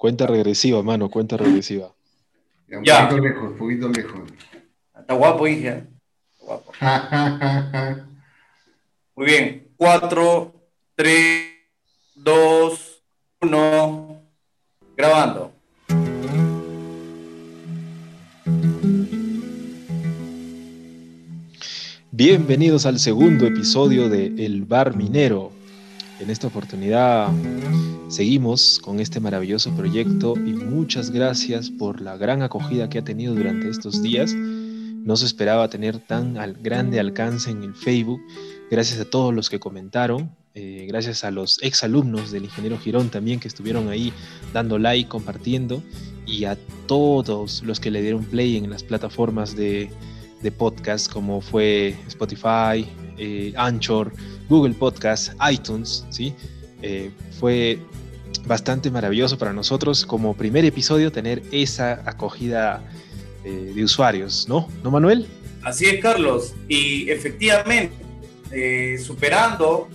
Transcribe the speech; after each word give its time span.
Cuenta 0.00 0.26
regresiva, 0.26 0.82
mano, 0.82 1.10
cuenta 1.10 1.36
regresiva. 1.36 1.92
Un 2.70 2.82
poquito 2.82 3.18
lejos, 3.18 3.50
un 3.50 3.58
poquito 3.58 3.88
lejos. 3.90 4.32
Está 4.98 5.12
guapo, 5.12 5.46
hija. 5.46 5.84
Guapo. 6.38 6.72
Muy 9.14 9.26
bien. 9.26 9.68
Cuatro, 9.76 10.54
tres, 10.94 11.48
dos, 12.14 13.02
uno. 13.42 14.22
Grabando. 14.96 15.52
Bienvenidos 22.10 22.86
al 22.86 22.98
segundo 22.98 23.46
episodio 23.46 24.08
de 24.08 24.28
El 24.46 24.64
Bar 24.64 24.96
Minero. 24.96 25.59
En 26.20 26.28
esta 26.28 26.48
oportunidad 26.48 27.30
seguimos 28.08 28.78
con 28.78 29.00
este 29.00 29.20
maravilloso 29.20 29.70
proyecto 29.74 30.34
y 30.36 30.52
muchas 30.52 31.10
gracias 31.10 31.70
por 31.70 32.02
la 32.02 32.18
gran 32.18 32.42
acogida 32.42 32.90
que 32.90 32.98
ha 32.98 33.04
tenido 33.04 33.34
durante 33.34 33.70
estos 33.70 34.02
días. 34.02 34.34
No 34.34 35.16
se 35.16 35.24
esperaba 35.24 35.70
tener 35.70 35.98
tan 35.98 36.36
al 36.36 36.54
grande 36.54 37.00
alcance 37.00 37.50
en 37.50 37.62
el 37.62 37.74
Facebook. 37.74 38.20
Gracias 38.70 39.00
a 39.00 39.06
todos 39.06 39.32
los 39.32 39.48
que 39.48 39.58
comentaron, 39.58 40.36
eh, 40.54 40.84
gracias 40.86 41.24
a 41.24 41.30
los 41.30 41.58
exalumnos 41.62 42.30
del 42.30 42.44
ingeniero 42.44 42.78
Girón 42.78 43.08
también 43.08 43.40
que 43.40 43.48
estuvieron 43.48 43.88
ahí 43.88 44.12
dando 44.52 44.78
like, 44.78 45.08
compartiendo, 45.08 45.82
y 46.26 46.44
a 46.44 46.58
todos 46.86 47.62
los 47.62 47.80
que 47.80 47.90
le 47.90 48.02
dieron 48.02 48.24
play 48.24 48.58
en 48.58 48.68
las 48.68 48.84
plataformas 48.84 49.56
de, 49.56 49.90
de 50.42 50.52
podcast 50.52 51.10
como 51.10 51.40
fue 51.40 51.96
Spotify, 52.08 52.86
eh, 53.20 53.52
Anchor, 53.54 54.10
Google 54.48 54.72
Podcast, 54.72 55.34
iTunes, 55.52 56.06
¿sí? 56.08 56.34
Eh, 56.80 57.10
fue 57.38 57.78
bastante 58.46 58.90
maravilloso 58.90 59.36
para 59.36 59.52
nosotros 59.52 60.06
como 60.06 60.34
primer 60.34 60.64
episodio 60.64 61.12
tener 61.12 61.42
esa 61.52 62.02
acogida 62.06 62.82
eh, 63.44 63.72
de 63.74 63.84
usuarios, 63.84 64.48
¿no? 64.48 64.70
¿No, 64.82 64.90
Manuel? 64.90 65.26
Así 65.62 65.84
es, 65.84 66.00
Carlos. 66.00 66.54
Y 66.66 67.10
efectivamente, 67.10 67.92
superando, 68.98 69.90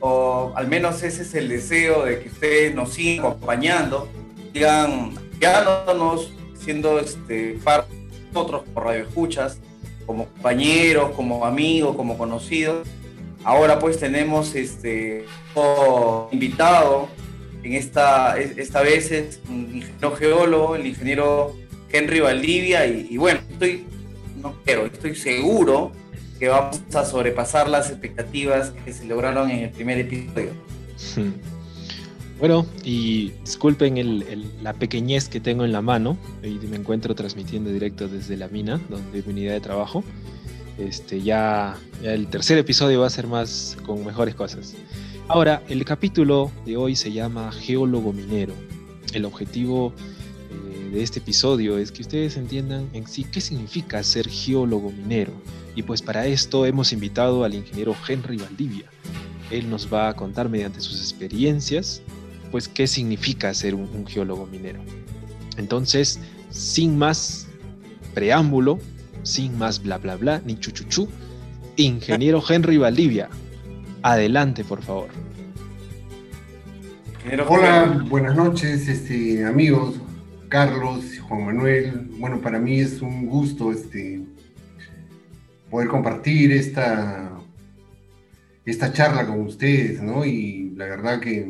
o 0.00 0.52
al 0.56 0.66
menos 0.66 1.04
ese 1.04 1.22
es 1.22 1.34
el 1.36 1.48
deseo 1.48 2.06
de 2.06 2.20
que 2.20 2.28
ustedes 2.28 2.74
nos 2.74 2.92
sigan 2.92 3.26
acompañando, 3.26 4.08
sigan 4.52 5.14
guiándonos, 5.38 6.32
siendo 6.60 6.98
este, 6.98 7.52
parte 7.62 7.94
de 7.94 8.32
nosotros 8.32 8.62
por 8.74 8.84
radio 8.84 9.04
escuchas, 9.04 9.60
como 10.08 10.24
compañeros, 10.24 11.10
como 11.14 11.44
amigos, 11.44 11.94
como 11.94 12.16
conocidos. 12.16 12.88
Ahora 13.44 13.78
pues 13.78 13.98
tenemos 13.98 14.54
este 14.54 15.26
invitado, 16.32 17.08
en 17.62 17.74
esta, 17.74 18.38
esta 18.38 18.80
vez 18.80 19.12
es 19.12 19.38
un 19.50 19.76
ingeniero 19.76 20.16
geólogo, 20.16 20.76
el 20.76 20.86
ingeniero 20.86 21.54
Henry 21.92 22.20
Valdivia, 22.20 22.86
y, 22.86 23.18
bueno, 23.18 23.40
estoy, 23.50 23.84
no 24.40 24.54
quiero, 24.64 24.86
estoy 24.86 25.14
seguro 25.14 25.92
que 26.38 26.48
vamos 26.48 26.80
a 26.94 27.04
sobrepasar 27.04 27.68
las 27.68 27.90
expectativas 27.90 28.72
que 28.84 28.94
se 28.94 29.04
lograron 29.04 29.50
en 29.50 29.64
el 29.64 29.70
primer 29.70 29.98
episodio. 29.98 30.52
Bueno, 32.38 32.66
y 32.84 33.30
disculpen 33.44 34.24
la 34.62 34.72
pequeñez 34.72 35.28
que 35.28 35.40
tengo 35.40 35.64
en 35.64 35.72
la 35.72 35.82
mano, 35.82 36.16
y 36.44 36.64
me 36.68 36.76
encuentro 36.76 37.16
transmitiendo 37.16 37.70
directo 37.70 38.06
desde 38.06 38.36
la 38.36 38.46
mina, 38.46 38.80
donde 38.88 39.18
es 39.18 39.26
mi 39.26 39.32
unidad 39.32 39.54
de 39.54 39.60
trabajo. 39.60 40.04
Este, 40.78 41.20
ya, 41.20 41.76
el 42.04 42.28
tercer 42.28 42.56
episodio 42.56 43.00
va 43.00 43.08
a 43.08 43.10
ser 43.10 43.26
más 43.26 43.76
con 43.84 44.06
mejores 44.06 44.36
cosas. 44.36 44.76
Ahora, 45.26 45.64
el 45.68 45.84
capítulo 45.84 46.52
de 46.64 46.76
hoy 46.76 46.94
se 46.94 47.10
llama 47.10 47.50
Geólogo 47.50 48.12
Minero. 48.12 48.54
El 49.12 49.24
objetivo 49.24 49.92
eh, 50.50 50.90
de 50.92 51.02
este 51.02 51.18
episodio 51.18 51.76
es 51.76 51.90
que 51.90 52.02
ustedes 52.02 52.36
entiendan 52.36 52.88
en 52.92 53.08
sí 53.08 53.24
qué 53.24 53.40
significa 53.40 54.00
ser 54.04 54.28
geólogo 54.28 54.92
minero. 54.92 55.32
Y 55.74 55.82
pues 55.82 56.02
para 56.02 56.26
esto 56.26 56.66
hemos 56.66 56.92
invitado 56.92 57.42
al 57.42 57.54
ingeniero 57.54 57.96
Henry 58.06 58.36
Valdivia. 58.36 58.86
Él 59.50 59.68
nos 59.68 59.92
va 59.92 60.08
a 60.08 60.14
contar 60.14 60.48
mediante 60.48 60.80
sus 60.80 61.00
experiencias 61.00 62.00
pues 62.50 62.68
qué 62.68 62.86
significa 62.86 63.52
ser 63.54 63.74
un, 63.74 64.06
geólogo 64.06 64.46
minero. 64.46 64.80
Entonces, 65.56 66.20
sin 66.50 66.98
más 66.98 67.46
preámbulo, 68.14 68.78
sin 69.22 69.58
más 69.58 69.82
bla 69.82 69.98
bla 69.98 70.16
bla, 70.16 70.42
ni 70.44 70.58
chuchuchu, 70.58 71.08
ingeniero 71.76 72.42
Henry 72.46 72.78
Valdivia, 72.78 73.28
adelante 74.02 74.64
por 74.64 74.82
favor. 74.82 75.08
Hola, 77.46 78.04
buenas 78.08 78.36
noches, 78.36 78.88
este, 78.88 79.44
amigos, 79.44 79.96
Carlos, 80.48 81.04
Juan 81.28 81.44
Manuel. 81.44 82.08
Bueno, 82.18 82.40
para 82.40 82.58
mí 82.58 82.80
es 82.80 83.02
un 83.02 83.26
gusto 83.26 83.70
este, 83.70 84.22
poder 85.68 85.88
compartir 85.88 86.52
esta, 86.52 87.30
esta 88.64 88.92
charla 88.92 89.26
con 89.26 89.40
ustedes, 89.40 90.02
¿no? 90.02 90.24
Y 90.24 90.70
la 90.76 90.86
verdad 90.86 91.20
que 91.20 91.44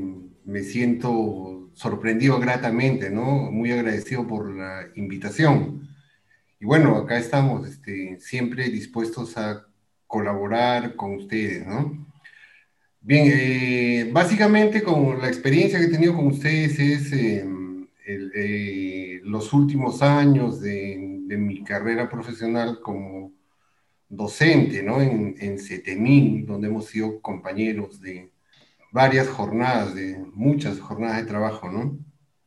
me 0.49 0.63
siento 0.63 1.69
sorprendido 1.75 2.41
gratamente, 2.41 3.11
¿no? 3.11 3.53
Muy 3.53 3.71
agradecido 3.71 4.27
por 4.27 4.51
la 4.51 4.87
invitación. 4.95 5.87
Y 6.59 6.65
bueno, 6.65 6.97
acá 6.97 7.19
estamos 7.19 7.69
este, 7.69 8.19
siempre 8.19 8.71
dispuestos 8.71 9.37
a 9.37 9.67
colaborar 10.07 10.97
con 10.97 11.17
ustedes, 11.17 11.67
¿no? 11.67 12.09
Bien, 13.03 13.31
eh, 13.31 14.11
básicamente 14.11 14.83
con 14.83 15.21
la 15.21 15.29
experiencia 15.29 15.79
que 15.79 15.85
he 15.87 15.91
tenido 15.91 16.17
con 16.17 16.29
ustedes 16.29 16.79
es 16.79 17.13
em, 17.13 17.87
eh, 18.07 19.21
los 19.25 19.53
últimos 19.53 20.01
años 20.03 20.61
de, 20.63 21.05
mi 21.29 21.63
carrera 21.63 22.09
profesional 22.09 22.81
como 22.81 23.33
docente, 24.09 24.83
¿no? 24.83 25.03
En, 25.03 25.37
en 25.39 25.59
CETEMIN, 25.59 26.47
donde 26.47 26.69
hemos 26.69 26.87
sido 26.87 27.21
compañeros 27.21 28.01
de, 28.01 28.31
varias 28.93 29.29
jornadas, 29.29 29.95
de 29.95 30.19
muchas 30.35 30.81
jornadas 30.81 31.19
de 31.19 31.25
trabajo, 31.25 31.71
¿no? 31.71 31.99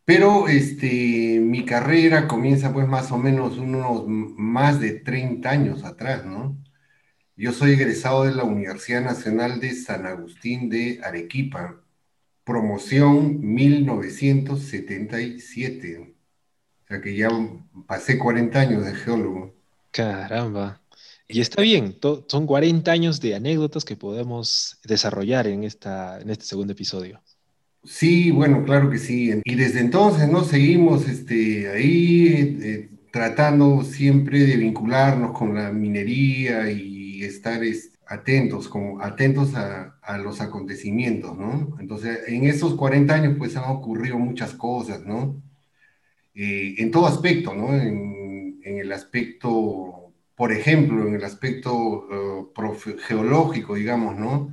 Pero 0.05 0.47
este, 0.47 1.39
mi 1.41 1.65
carrera 1.65 2.27
comienza 2.27 2.71
pues 2.73 2.87
más 2.87 3.11
o 3.11 3.17
menos 3.17 3.57
unos 3.57 4.05
más 4.07 4.79
de 4.79 4.91
30 4.93 5.49
años 5.49 5.83
atrás, 5.83 6.25
¿no? 6.25 6.57
Yo 7.35 7.51
soy 7.53 7.71
egresado 7.73 8.23
de 8.25 8.33
la 8.33 8.43
Universidad 8.43 9.01
Nacional 9.01 9.59
de 9.59 9.73
San 9.73 10.05
Agustín 10.05 10.69
de 10.69 10.99
Arequipa, 11.03 11.81
promoción 12.43 13.39
1977. 13.41 16.15
O 16.83 16.87
sea 16.87 17.01
que 17.01 17.15
ya 17.15 17.29
pasé 17.87 18.17
40 18.19 18.59
años 18.59 18.85
de 18.85 18.93
geólogo. 18.95 19.55
Caramba. 19.91 20.80
Y 21.31 21.41
está 21.41 21.61
bien, 21.61 21.97
son 22.27 22.45
40 22.45 22.91
años 22.91 23.21
de 23.21 23.35
anécdotas 23.35 23.85
que 23.85 23.95
podemos 23.95 24.77
desarrollar 24.83 25.47
en, 25.47 25.63
esta, 25.63 26.19
en 26.19 26.29
este 26.29 26.45
segundo 26.45 26.73
episodio. 26.73 27.21
Sí, 27.83 28.31
bueno, 28.31 28.63
claro 28.63 28.89
que 28.89 28.99
sí. 28.99 29.31
Y 29.43 29.55
desde 29.55 29.79
entonces, 29.79 30.29
¿no? 30.29 30.43
Seguimos 30.43 31.07
este, 31.07 31.69
ahí 31.69 32.57
eh, 32.61 32.89
tratando 33.11 33.83
siempre 33.83 34.39
de 34.39 34.57
vincularnos 34.57 35.31
con 35.31 35.55
la 35.55 35.71
minería 35.71 36.69
y 36.69 37.23
estar 37.23 37.61
atentos, 38.07 38.67
como 38.67 39.01
atentos 39.01 39.55
a, 39.55 39.87
los 40.17 40.41
acontecimientos, 40.41 41.37
¿no? 41.37 41.77
Entonces, 41.79 42.19
en 42.27 42.43
esos 42.43 42.75
40 42.75 43.13
años, 43.13 43.35
pues 43.37 43.55
han 43.55 43.71
ocurrido 43.71 44.19
muchas 44.19 44.53
cosas, 44.53 45.05
¿no? 45.05 45.41
Eh, 46.35 46.75
en 46.77 46.91
todo 46.91 47.07
aspecto, 47.07 47.55
¿no? 47.55 47.73
En 47.73 48.59
el 48.63 48.91
aspecto 48.91 50.00
por 50.41 50.51
ejemplo, 50.51 51.07
en 51.07 51.13
el 51.13 51.23
aspecto 51.23 52.07
eh, 52.11 52.95
geológico, 53.05 53.75
digamos, 53.75 54.17
¿no? 54.17 54.51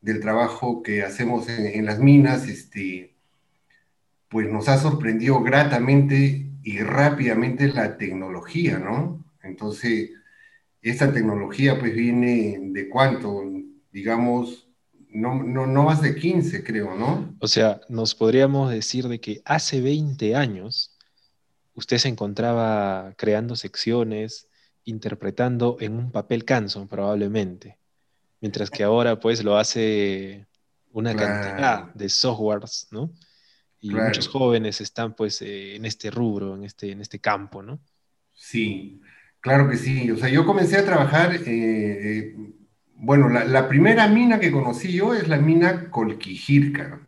Del 0.00 0.18
trabajo 0.18 0.82
que 0.82 1.04
hacemos 1.04 1.48
en, 1.48 1.86
las 1.86 2.00
minas, 2.00 2.48
este, 2.48 3.14
pues 4.28 4.48
nos 4.48 4.68
ha 4.68 4.76
sorprendido 4.76 5.40
gratamente 5.40 6.50
y 6.64 6.80
rápidamente 6.80 7.68
la 7.68 7.96
tecnología, 7.96 8.80
¿no? 8.80 9.24
Entonces, 9.44 10.10
esta 10.82 11.12
tecnología 11.12 11.78
pues 11.78 11.94
viene 11.94 12.58
de 12.60 12.88
cuánto, 12.88 13.44
digamos, 13.92 14.68
no, 15.10 15.44
no, 15.44 15.64
no, 15.64 15.84
más 15.84 16.02
de 16.02 16.16
15, 16.16 16.64
creo, 16.64 16.96
¿no? 16.96 17.36
O 17.38 17.46
sea, 17.46 17.80
nos 17.88 18.16
podríamos 18.16 18.72
decir 18.72 19.06
de 19.06 19.20
que 19.20 19.42
hace 19.44 19.80
20 19.80 20.34
años 20.34 20.98
usted 21.74 21.98
se 21.98 22.08
encontraba 22.08 23.14
creando 23.16 23.54
secciones, 23.54 24.48
interpretando 24.90 25.76
en 25.80 25.94
un 25.94 26.10
papel 26.10 26.44
canson 26.44 26.86
probablemente, 26.86 27.78
mientras 28.40 28.70
que 28.70 28.82
ahora 28.84 29.18
pues 29.18 29.42
lo 29.42 29.56
hace 29.56 30.46
una 30.92 31.14
cantidad 31.14 31.94
de 31.94 32.08
softwares, 32.08 32.88
¿no? 32.90 33.12
Y 33.80 33.90
muchos 33.90 34.28
jóvenes 34.28 34.80
están 34.80 35.14
pues 35.14 35.40
eh, 35.40 35.76
en 35.76 35.86
este 35.86 36.10
rubro, 36.10 36.54
en 36.54 36.64
este, 36.64 36.92
en 36.92 37.00
este 37.00 37.18
campo, 37.18 37.62
¿no? 37.62 37.80
Sí, 38.34 39.00
claro 39.40 39.70
que 39.70 39.76
sí. 39.76 40.10
O 40.10 40.16
sea, 40.16 40.28
yo 40.28 40.44
comencé 40.44 40.76
a 40.76 40.84
trabajar, 40.84 41.34
eh, 41.34 41.42
eh, 41.46 42.36
bueno, 42.94 43.30
la, 43.30 43.68
primera 43.68 44.06
mina 44.08 44.38
que 44.38 44.52
conocí 44.52 44.92
yo 44.92 45.14
es 45.14 45.28
la 45.28 45.38
mina 45.38 45.90
Colquijirca, 45.90 47.06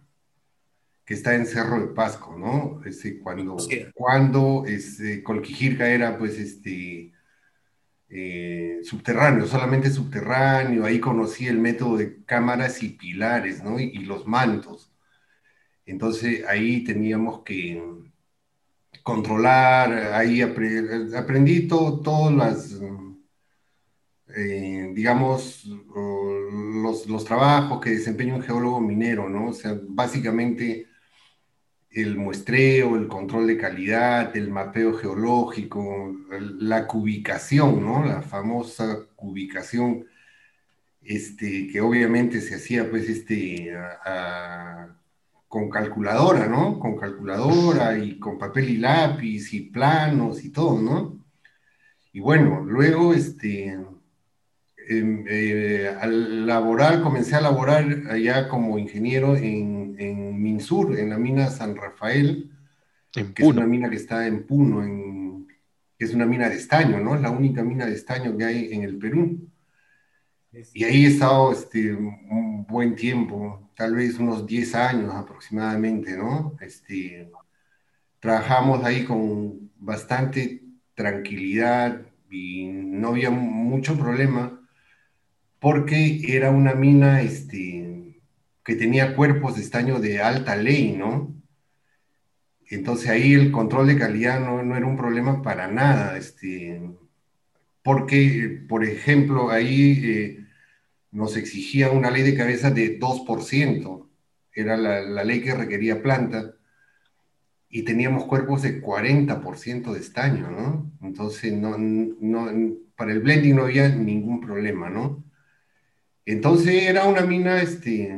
que 1.05 1.13
está 1.13 1.35
en 1.35 1.45
Cerro 1.45 1.81
de 1.81 1.89
Pasco, 1.89 2.39
¿no? 2.39 2.81
Este, 2.87 3.19
cuando 3.19 3.57
cuando 3.93 4.65
este, 4.67 5.23
Colquijirca 5.23 5.89
era, 5.91 6.17
pues, 6.17 6.39
este, 6.39 7.13
eh, 8.15 8.81
subterráneo, 8.85 9.47
solamente 9.47 9.91
subterráneo, 9.91 10.85
ahí 10.85 11.01
conocí 11.01 11.47
el 11.49 11.59
método 11.59 11.97
de 11.97 12.23
cámaras 12.27 12.83
y 12.83 12.91
pilares, 12.91 13.65
¿no? 13.65 13.81
Y, 13.81 13.91
los 14.05 14.27
mantos. 14.27 14.93
Entonces 15.87 16.45
ahí 16.47 16.85
teníamos 16.85 17.43
que 17.43 17.83
controlar, 19.03 19.93
ahí 20.15 20.43
aprendí 20.43 21.67
todas 21.69 22.35
las, 22.35 22.81
eh, 24.37 24.93
digamos, 24.95 25.65
los, 25.65 27.07
los, 27.07 27.25
trabajos 27.25 27.81
que 27.81 27.91
desempeña 27.91 28.35
un 28.35 28.43
geólogo 28.43 28.81
minero, 28.81 29.29
¿no? 29.31 29.49
O 29.49 29.53
sea, 29.55 29.79
básicamente 29.89 30.87
el 31.95 32.17
muestreo, 32.17 32.97
el 32.97 33.09
control 33.09 33.47
de 33.47 33.59
calidad, 33.59 34.37
el 34.37 34.51
mapeo 34.51 34.95
geológico, 34.95 36.17
la 36.59 36.87
cubicación, 36.87 37.85
¿no? 37.85 38.05
La 38.05 38.23
famosa 38.23 39.07
cubicación, 39.17 40.07
este, 41.03 41.69
que 41.69 41.81
obviamente 41.81 42.41
se 42.41 42.57
hacía, 42.57 42.89
pues, 42.91 43.09
este, 43.09 43.73
con 45.49 45.69
calculadora, 45.71 46.47
¿no? 46.49 46.79
Con 46.81 46.97
calculadora 46.97 47.99
y 47.99 48.19
con 48.19 48.39
papel 48.39 48.71
y 48.71 48.77
lápiz 48.79 49.53
y 49.53 49.61
planos 49.71 50.45
y 50.45 50.51
todo, 50.51 50.81
¿no? 50.81 51.19
Y 52.13 52.21
bueno, 52.21 52.65
luego, 52.65 53.15
este, 53.15 53.79
em, 54.89 55.25
eh, 55.29 55.95
al 56.01 56.47
laborar, 56.47 57.03
comencé 57.03 57.37
a 57.37 57.41
laborar 57.41 57.85
allá 58.11 58.49
como 58.49 58.79
ingeniero 58.79 59.37
en 59.37 59.83
en 60.03 60.43
Minsur, 60.43 60.99
en 60.99 61.11
la 61.11 61.19
mina 61.19 61.51
San 61.51 61.77
Rafael, 61.77 62.51
que 63.13 63.43
es 63.43 63.49
una 63.49 63.67
mina 63.67 63.91
que 63.91 63.97
está 63.97 64.27
en 64.27 64.47
Puno, 64.47 65.47
que 65.99 66.05
es 66.05 66.15
una 66.15 66.27
mina 66.27 66.49
de 66.49 66.57
estaño, 66.57 66.99
¿no? 66.99 67.15
Es 67.15 67.21
la 67.21 67.31
única 67.31 67.63
mina 67.63 67.87
de 67.87 67.95
estaño 67.95 68.37
que 68.37 68.45
hay 68.45 68.73
en 68.73 68.83
el 68.83 68.99
Perú. 68.99 69.49
Y 70.75 70.85
ahí 70.85 71.05
he 71.05 71.09
estado 71.09 71.53
este, 71.53 71.95
un 71.95 72.67
buen 72.67 72.95
tiempo, 72.95 73.71
tal 73.75 73.95
vez 73.95 74.19
unos 74.19 74.47
10 74.47 74.75
años 74.75 75.15
aproximadamente, 75.15 76.17
¿no? 76.17 76.57
Este, 76.61 77.31
trabajamos 78.21 78.85
ahí 78.85 79.05
con 79.05 79.71
bastante 79.79 80.63
tranquilidad 80.95 82.03
y 82.31 82.67
no 82.67 83.09
había 83.09 83.31
mucho 83.31 83.97
problema 83.97 84.62
porque 85.63 86.21
era 86.27 86.51
una 86.51 86.75
mina 86.75 87.23
este, 87.23 88.21
que 88.65 88.75
tenía 88.75 89.15
cuerpos 89.15 89.55
de 89.55 89.63
estaño 89.63 90.01
de 90.01 90.21
alta 90.21 90.57
ley, 90.57 90.97
¿no? 90.99 91.41
Entonces 92.69 93.09
ahí 93.09 93.35
el 93.35 93.53
control 93.53 93.87
de 93.87 93.97
calidad 93.97 94.41
no, 94.41 94.77
era 94.77 94.85
un 94.85 94.97
problema 94.97 95.41
para 95.41 95.69
nada, 95.69 96.19
este, 96.19 96.83
porque, 97.85 98.65
por 98.69 98.83
ejemplo, 98.83 99.51
ahí 99.51 100.03
eh, 100.05 100.47
nos 101.13 101.37
exigía 101.37 101.93
una 101.93 102.11
ley 102.11 102.23
de 102.23 102.37
cabeza 102.37 102.73
de 102.73 102.99
2%, 102.99 104.09
era 104.55 104.77
la, 104.77 105.23
ley 105.23 105.43
que 105.43 105.55
requería 105.55 106.03
planta, 106.03 106.57
y 107.69 107.85
teníamos 107.85 108.25
cuerpos 108.25 108.63
de 108.63 108.83
40% 108.83 109.93
de 109.93 110.01
estaño, 110.01 110.51
¿no? 110.51 110.91
Entonces, 111.03 111.53
no, 111.53 111.77
para 112.97 113.13
el 113.13 113.21
blending 113.21 113.55
no 113.55 113.63
había 113.63 113.89
ningún 113.91 114.41
problema, 114.41 114.91
¿no? 114.91 115.23
Entonces 116.25 116.85
era 116.85 117.05
una 117.07 117.23
mina, 117.23 117.61
este, 117.61 118.17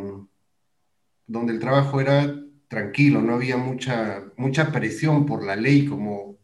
donde 1.27 1.53
el 1.53 1.59
trabajo 1.59 2.01
era 2.01 2.35
tranquilo, 2.69 3.23
no 3.23 3.35
había 3.35 3.57
mucha, 3.57 4.25
mucha 4.37 4.73
presión 4.73 5.27
por 5.27 5.45
la 5.45 5.57
ley 5.57 5.87
como 5.87 6.39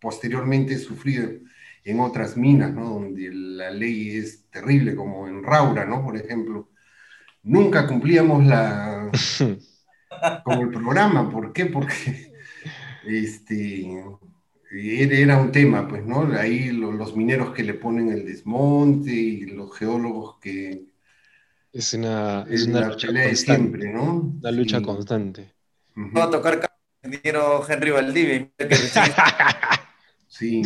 posteriormente 0.00 0.74
he 0.74 0.78
sufrido 0.78 1.30
en 1.84 2.00
otras 2.00 2.36
minas, 2.36 2.72
¿no? 2.72 2.90
donde 2.90 3.30
la 3.32 3.70
ley 3.70 4.16
es 4.16 4.44
terrible, 4.50 4.94
como 4.94 5.26
en 5.28 5.42
Raura, 5.42 5.84
¿no? 5.84 6.04
por 6.04 6.16
ejemplo. 6.16 6.68
Nunca 7.42 7.86
cumplíamos 7.86 8.44
la, 8.44 9.10
como 10.44 10.62
el 10.62 10.70
programa, 10.70 11.30
¿por 11.30 11.52
qué? 11.52 11.66
Porque 11.66 12.32
este, 13.06 14.04
era 14.70 15.40
un 15.40 15.50
tema, 15.50 15.88
pues, 15.88 16.04
¿no? 16.04 16.30
Ahí 16.32 16.70
los 16.72 17.16
mineros 17.16 17.54
que 17.54 17.62
le 17.62 17.74
ponen 17.74 18.10
el 18.10 18.26
desmonte 18.26 19.12
y 19.12 19.46
los 19.46 19.74
geólogos 19.76 20.38
que, 20.40 20.87
es 21.72 21.94
una, 21.94 22.46
es 22.48 22.66
una 22.66 22.88
lucha 22.88 23.08
constante. 23.08 23.36
Siempre, 23.36 23.92
¿no? 23.92 24.34
Una 24.40 24.50
lucha 24.50 24.82
constante. 24.82 25.54
Va 25.96 26.24
a 26.24 26.30
tocar 26.30 26.70
ingeniero 27.02 27.66
Henry 27.68 27.90
Valdivia. 27.90 28.50
sí. 30.26 30.62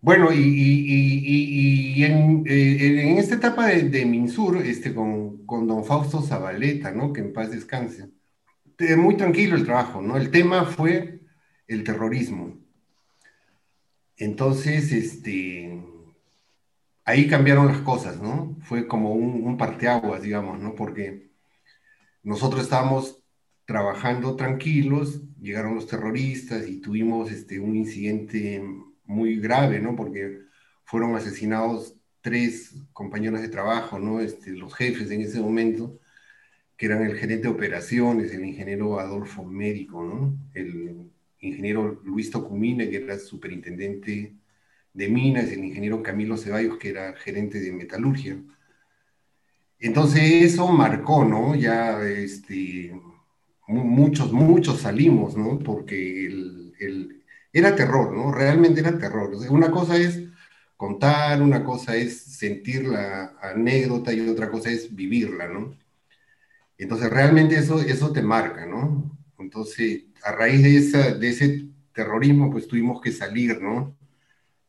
Bueno, 0.00 0.32
y, 0.32 0.38
y, 0.38 1.94
y, 1.96 2.04
en, 2.04 2.44
eh, 2.46 3.10
en, 3.10 3.18
esta 3.18 3.34
etapa 3.34 3.66
de, 3.66 3.82
de 3.90 4.06
Minsur, 4.06 4.56
este, 4.58 4.94
con, 4.94 5.44
con, 5.44 5.66
don 5.66 5.84
Fausto 5.84 6.22
Zabaleta, 6.22 6.90
¿no? 6.90 7.12
Que 7.12 7.20
en 7.20 7.32
paz 7.32 7.50
descanse. 7.50 8.10
Muy 8.96 9.16
tranquilo 9.16 9.56
el 9.56 9.66
trabajo, 9.66 10.00
¿no? 10.00 10.16
El 10.16 10.30
tema 10.30 10.64
fue 10.64 11.20
el 11.66 11.84
terrorismo. 11.84 12.58
Entonces, 14.16 14.90
este, 14.92 15.82
ahí 17.10 17.26
cambiaron 17.28 17.66
las 17.66 17.80
cosas, 17.80 18.20
¿no? 18.20 18.56
Fue 18.62 18.86
como 18.86 19.12
un, 19.14 19.56
parteaguas, 19.56 20.22
digamos, 20.22 20.60
¿no? 20.60 20.74
Porque 20.74 21.30
nosotros 22.22 22.62
estábamos 22.62 23.22
trabajando 23.64 24.36
tranquilos, 24.36 25.22
llegaron 25.40 25.74
los 25.74 25.86
terroristas 25.86 26.68
y 26.68 26.80
tuvimos 26.80 27.30
este, 27.30 27.60
un 27.60 27.76
incidente 27.76 28.62
muy 29.04 29.40
grave, 29.40 29.80
¿no? 29.80 29.96
Porque 29.96 30.38
fueron 30.84 31.16
asesinados 31.16 31.96
tres 32.20 32.76
compañeros 32.92 33.40
de 33.40 33.48
trabajo, 33.48 33.98
¿no? 33.98 34.20
Este, 34.20 34.52
los 34.52 34.74
jefes 34.74 35.10
en 35.10 35.22
ese 35.22 35.40
momento, 35.40 35.98
que 36.76 36.86
eran 36.86 37.02
el 37.04 37.16
gerente 37.16 37.48
de 37.48 37.54
operaciones, 37.54 38.32
el 38.32 38.44
ingeniero 38.44 39.00
Adolfo 39.00 39.44
Médico, 39.44 40.02
¿no? 40.04 40.38
El 40.54 41.10
ingeniero 41.40 42.00
Luis 42.04 42.30
Tocumine, 42.30 42.88
que 42.88 42.98
era 42.98 43.18
superintendente 43.18 44.34
de 44.92 45.08
minas, 45.08 45.50
el 45.50 45.64
ingeniero 45.64 46.02
Camilo 46.02 46.36
Ceballos, 46.36 46.78
que 46.78 46.90
era 46.90 47.14
gerente 47.14 47.60
de 47.60 47.72
metalurgia. 47.72 48.38
Entonces 49.78 50.22
eso 50.22 50.68
marcó, 50.68 51.24
¿no? 51.24 51.54
Ya 51.54 52.02
este, 52.02 52.92
muchos, 53.66 54.32
muchos 54.32 54.80
salimos, 54.80 55.36
¿no? 55.36 55.58
Porque 55.58 56.26
el, 56.26 57.24
era 57.52 57.74
terror, 57.74 58.14
¿no? 58.14 58.32
Realmente 58.32 58.80
era 58.80 58.98
terror. 58.98 59.30
una 59.50 59.70
cosa 59.70 59.96
es 59.96 60.22
contar, 60.76 61.42
una 61.42 61.64
cosa 61.64 61.96
es 61.96 62.18
sentir 62.22 62.86
la 62.86 63.36
anécdota 63.42 64.12
y 64.12 64.28
otra 64.28 64.50
cosa 64.50 64.70
es 64.70 64.94
vivirla, 64.94 65.48
¿no? 65.48 65.76
Entonces 66.78 67.10
realmente 67.10 67.56
eso, 67.56 67.80
eso 67.80 68.12
te 68.12 68.22
marca, 68.22 68.66
¿no? 68.66 69.18
Entonces, 69.38 70.04
a 70.22 70.32
raíz 70.32 70.62
de, 70.62 70.76
esa, 70.76 71.14
de 71.14 71.28
ese 71.28 71.66
terrorismo, 71.92 72.50
pues 72.50 72.66
tuvimos 72.68 73.00
que 73.00 73.12
salir, 73.12 73.60
¿no? 73.60 73.96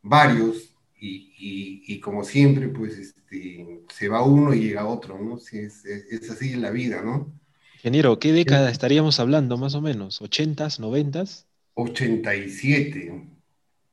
Varios 0.01 0.71
y, 1.03 1.99
como 1.99 2.23
siempre, 2.23 2.67
pues 2.67 2.97
este, 2.97 3.81
se 3.89 4.07
va 4.07 4.23
uno 4.23 4.53
y 4.53 4.61
llega 4.61 4.85
otro, 4.85 5.17
¿no? 5.19 5.37
es, 5.37 5.85
es, 5.85 6.29
así 6.29 6.55
la 6.55 6.69
vida, 6.69 7.01
¿no? 7.01 7.33
Ingeniero, 7.75 8.19
¿qué 8.19 8.31
década 8.31 8.69
estaríamos 8.69 9.19
hablando 9.19 9.57
más 9.57 9.73
o 9.73 9.81
menos? 9.81 10.21
¿80s, 10.21 10.79
90s? 10.79 11.45
87. 11.73 13.23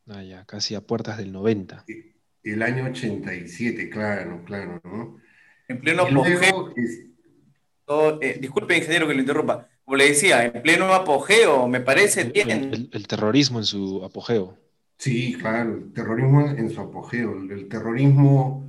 Ah, 0.08 0.22
ya, 0.22 0.44
casi 0.44 0.74
a 0.74 0.82
puertas 0.82 1.16
del 1.16 1.32
90. 1.32 1.84
E, 1.88 2.12
el 2.44 2.62
año 2.62 2.84
87, 2.84 3.88
claro, 3.88 4.42
claro, 4.44 4.80
¿no? 4.84 5.18
En 5.68 5.80
pleno 5.80 6.02
apogeo. 6.02 6.74
Eh, 8.20 8.38
disculpe, 8.40 8.76
ingeniero, 8.76 9.08
que 9.08 9.14
lo 9.14 9.20
interrumpa. 9.20 9.68
Como 9.84 9.96
le 9.96 10.08
decía, 10.08 10.44
en 10.44 10.60
pleno 10.60 10.92
apogeo, 10.92 11.66
me 11.68 11.80
parece 11.80 12.24
bien. 12.24 12.90
el 12.92 13.06
terrorismo 13.06 13.58
en 13.58 13.64
su 13.64 14.04
apogeo. 14.04 14.58
Sí, 14.98 15.34
claro, 15.38 15.74
el 15.74 15.92
terrorismo 15.92 16.40
en 16.48 16.70
su 16.70 16.80
apogeo, 16.80 17.34
el, 17.34 17.68
terrorismo 17.68 18.68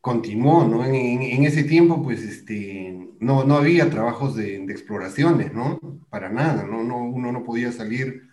continuó, 0.00 0.66
¿no? 0.66 0.84
En, 0.84 1.44
ese 1.44 1.62
tiempo, 1.64 2.02
pues, 2.02 2.22
este, 2.22 3.08
no, 3.20 3.44
no 3.44 3.56
había 3.56 3.88
trabajos 3.90 4.36
de, 4.36 4.56
exploraciones, 4.64 5.52
¿no? 5.52 5.78
Para 6.10 6.28
nada, 6.30 6.64
¿no? 6.64 6.82
¿no? 6.84 7.04
Uno 7.04 7.32
no 7.32 7.44
podía 7.44 7.72
salir 7.72 8.28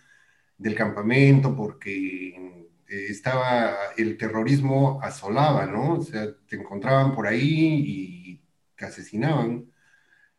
del 0.58 0.74
campamento 0.74 1.56
porque 1.56 2.30
eh, 2.88 3.06
estaba, 3.10 3.76
el 3.96 4.16
terrorismo 4.18 5.00
asolaba, 5.02 5.66
¿no? 5.66 5.94
O 5.94 6.02
sea, 6.02 6.26
te 6.48 6.56
encontraban 6.56 7.14
por 7.14 7.26
ahí 7.26 7.84
y 7.86 8.42
te 8.76 8.86
asesinaban 8.86 9.70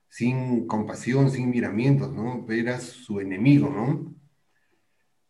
sin 0.10 0.68
compasión, 0.68 1.32
sin 1.32 1.50
miramientos, 1.50 2.14
¿no? 2.14 2.46
Eras 2.52 2.84
su 2.84 3.20
enemigo, 3.22 3.70
¿no? 3.70 4.19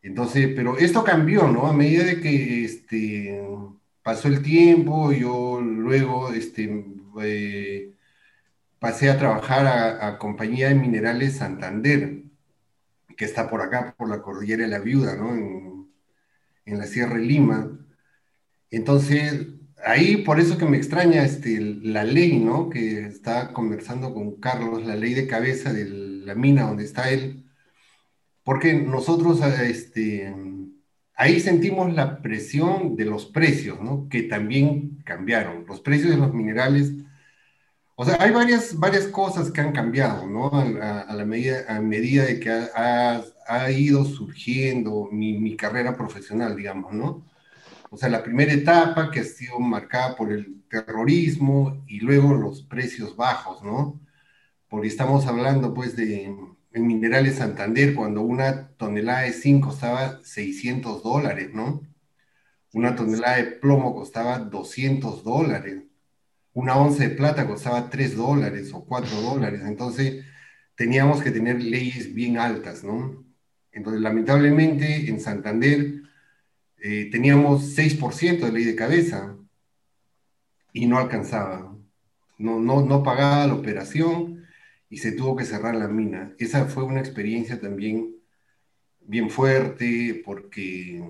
Entonces, 0.02 0.50
pero 0.56 0.78
esto 0.78 1.04
cambió, 1.04 1.48
¿no? 1.48 1.68
A 1.68 1.74
medida 1.74 2.04
de 2.06 2.22
que 2.22 2.64
este, 2.66 3.42
pasó 4.04 4.28
el 4.28 4.42
tiempo, 4.42 5.12
yo 5.12 5.62
luego 5.62 6.32
este, 6.34 6.86
eh, 7.22 7.94
pasé 8.80 9.10
a 9.10 9.18
trabajar 9.20 9.68
a, 9.68 10.18
Compañía 10.20 10.70
de 10.70 10.76
Minerales 10.76 11.38
Santander, 11.38 12.24
que 13.18 13.26
está 13.26 13.50
por 13.50 13.62
acá, 13.62 13.96
por 13.98 14.10
la 14.10 14.22
cordillera 14.22 14.64
de 14.64 14.70
la 14.70 14.80
Viuda, 14.80 15.16
¿no? 15.16 15.36
En, 15.36 16.78
la 16.78 16.86
Sierra 16.86 17.16
de 17.16 17.26
Lima. 17.26 17.80
Entonces, 18.72 19.48
ahí 19.84 20.18
por 20.18 20.40
eso 20.40 20.58
que 20.58 20.66
me 20.66 20.78
extraña 20.78 21.26
este, 21.26 21.60
la 21.60 22.04
ley, 22.04 22.40
¿no? 22.40 22.70
Que 22.70 23.06
está 23.08 23.54
conversando 23.54 24.14
con 24.14 24.40
Carlos, 24.40 24.86
la 24.86 24.96
ley 24.96 25.14
de 25.16 25.28
cabeza 25.28 25.74
de 25.74 25.86
la 25.86 26.36
mina 26.36 26.64
donde 26.64 26.86
está 26.86 27.10
él, 27.10 27.49
porque 28.50 28.74
nosotros 28.74 29.42
este, 29.62 30.34
ahí 31.14 31.40
sentimos 31.40 31.94
la 31.94 32.20
presión 32.20 32.96
de 32.96 33.06
los 33.06 33.28
precios, 33.28 33.80
¿no? 33.80 34.10
Que 34.10 34.24
también 34.24 35.04
cambiaron. 35.06 35.66
Los 35.68 35.82
precios 35.82 36.10
de 36.10 36.18
los 36.18 36.34
minerales, 36.34 36.92
o 37.94 38.04
sea, 38.04 38.18
hay 38.20 38.32
varias, 38.32 38.80
varias 38.80 39.06
cosas 39.06 39.52
que 39.52 39.62
han 39.62 39.72
cambiado, 39.72 40.26
¿no? 40.26 40.50
A, 40.52 41.14
la 41.14 41.26
medida, 41.26 41.64
a 41.68 41.80
medida 41.80 42.26
de 42.26 42.40
que 42.40 42.50
ha, 42.50 43.22
ha, 43.48 43.72
ido 43.72 44.04
surgiendo 44.04 45.10
mi, 45.12 45.38
mi 45.38 45.56
carrera 45.56 45.96
profesional, 45.96 46.56
digamos, 46.56 46.92
¿no? 46.92 47.24
O 47.92 47.98
sea, 47.98 48.10
la 48.10 48.24
primera 48.24 48.52
etapa 48.52 49.12
que 49.12 49.20
ha 49.20 49.26
sido 49.26 49.60
marcada 49.60 50.16
por 50.16 50.32
el 50.32 50.64
terrorismo 50.68 51.84
y 51.88 52.00
luego 52.00 52.34
los 52.34 52.64
precios 52.64 53.16
bajos, 53.16 53.62
¿no? 53.64 54.02
Porque 54.68 54.88
estamos 54.88 55.28
hablando, 55.28 55.72
pues, 55.72 55.96
de 55.96 56.36
en 56.72 56.88
Minerales 56.88 57.36
Santander, 57.36 57.96
cuando 57.96 58.22
una 58.22 58.70
tonelada 58.78 59.22
de 59.22 59.34
zinc 59.34 59.64
costaba 59.64 60.20
600 60.24 61.04
dólares, 61.04 61.52
¿no? 61.54 61.82
Una 62.74 62.96
tonelada 62.96 63.38
de 63.38 63.46
plomo 63.46 63.96
costaba 63.96 64.40
200 64.40 65.24
dólares. 65.24 65.84
Una 66.54 66.78
once 66.78 67.10
de 67.10 67.16
plata 67.16 67.48
costaba 67.48 67.90
3 67.90 68.16
dólares 68.16 68.72
o 68.74 68.86
4 68.86 69.22
dólares. 69.22 69.62
Entonces, 69.66 70.26
teníamos 70.76 71.22
que 71.24 71.32
tener 71.32 71.62
leyes 71.62 72.14
bien 72.14 72.38
altas, 72.38 72.84
¿no? 72.84 73.26
Entonces, 73.72 74.02
lamentablemente, 74.02 75.10
en 75.10 75.20
Santander 75.20 76.04
eh, 76.78 77.10
teníamos 77.12 77.76
6% 77.76 78.46
de 78.46 78.52
ley 78.52 78.64
de 78.64 78.76
cabeza 78.76 79.36
y 80.74 80.86
no 80.88 80.98
alcanzaba. 80.98 81.76
No, 82.38 82.60
no, 82.60 82.86
no 82.86 83.04
pagaba 83.04 83.48
la 83.48 83.56
operación 83.56 84.39
y 84.90 84.98
se 84.98 85.12
tuvo 85.12 85.36
que 85.36 85.46
cerrar 85.46 85.76
la 85.76 85.88
mina. 85.88 86.34
Esa 86.40 86.66
fue 86.66 86.84
una 86.84 87.00
experiencia 87.00 87.60
también 87.60 88.16
bien 89.02 89.30
fuerte 89.30 90.22
porque 90.26 91.02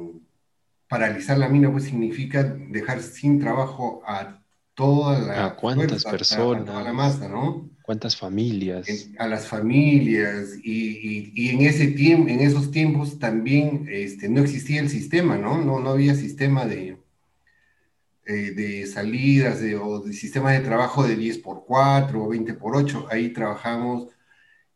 paralizar 0.87 1.37
la 1.37 1.49
mina 1.49 1.71
pues 1.71 1.85
significa 1.85 2.43
dejar 2.43 3.01
sin 3.01 3.39
trabajo 3.39 4.01
a 4.05 4.41
toda 4.73 5.19
la 5.19 5.45
¿A 5.45 5.55
cuántas 5.55 6.03
personas? 6.03 6.69
A, 6.69 6.83
la 6.83 6.93
masa, 6.93 7.27
¿no? 7.27 7.69
¿Cuántas 7.81 8.15
familias? 8.15 8.87
a 9.17 9.27
las 9.27 9.47
familias 9.47 10.55
y, 10.63 11.31
y, 11.33 11.49
en 11.49 11.61
ese 11.61 11.87
tiempo, 11.87 12.29
en 12.29 12.39
esos 12.39 12.71
tiempos 12.71 13.19
también 13.19 13.87
este, 13.89 14.29
no 14.29 14.41
existía 14.41 14.79
el 14.79 14.89
sistema, 14.89 15.37
¿no? 15.37 15.63
No, 15.63 15.79
no 15.79 15.89
había 15.89 16.15
sistema 16.15 16.65
de, 16.65 16.97
eh, 18.29 18.51
de 18.51 18.85
salidas 18.85 19.59
de, 19.59 19.75
o 19.75 20.01
de 20.01 20.13
sistemas 20.13 20.53
de 20.53 20.59
trabajo 20.63 21.03
de 21.03 21.15
10 21.15 21.39
por 21.39 21.65
4 21.65 22.23
o 22.23 22.29
20 22.29 22.53
por 22.53 22.75
8. 22.75 23.07
Ahí 23.09 23.33
trabajamos, 23.33 24.09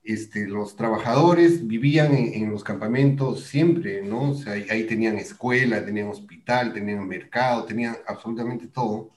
este, 0.03 0.47
los 0.47 0.75
trabajadores 0.75 1.67
vivían 1.67 2.15
en, 2.15 2.49
los 2.49 2.63
campamentos 2.63 3.43
siempre, 3.43 4.01
¿no? 4.01 4.31
O 4.31 4.33
sea, 4.33 4.53
ahí, 4.53 4.87
tenían 4.87 5.19
escuela, 5.19 5.85
tenían 5.85 6.07
hospital, 6.07 6.73
tenían 6.73 7.07
mercado, 7.07 7.65
tenían 7.65 7.95
absolutamente 8.07 8.67
todo. 8.67 9.11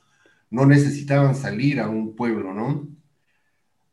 No 0.51 0.67
necesitaban 0.67 1.35
salir 1.35 1.81
a 1.81 1.89
un 1.89 2.15
pueblo, 2.15 2.53
¿no? 2.53 2.87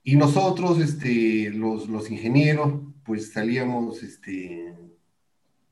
Y 0.04 0.18
nosotros, 0.18 0.80
este, 0.82 1.52
los, 1.52 1.88
los 1.88 2.12
ingenieros, 2.12 2.82
pues 3.06 3.32
salíamos 3.32 4.04
este, 4.04 4.76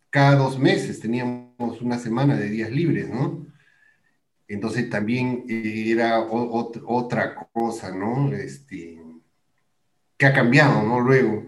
cada 0.09 0.37
dos 0.37 0.57
meses, 0.57 1.01
teníamos 1.01 1.81
una 1.81 1.99
semana 1.99 2.37
de 2.37 2.49
días 2.49 2.71
libres, 2.71 3.09
¿no? 3.09 3.50
Entonces 4.53 4.89
también 4.89 5.45
eh, 5.47 5.85
era 5.87 6.19
otra 6.21 7.35
cosa, 7.53 7.95
¿no? 7.95 8.33
Este, 8.33 9.01
que 10.17 10.25
ha 10.25 10.33
cambiado, 10.33 10.83
¿no? 10.83 10.99
Luego, 10.99 11.45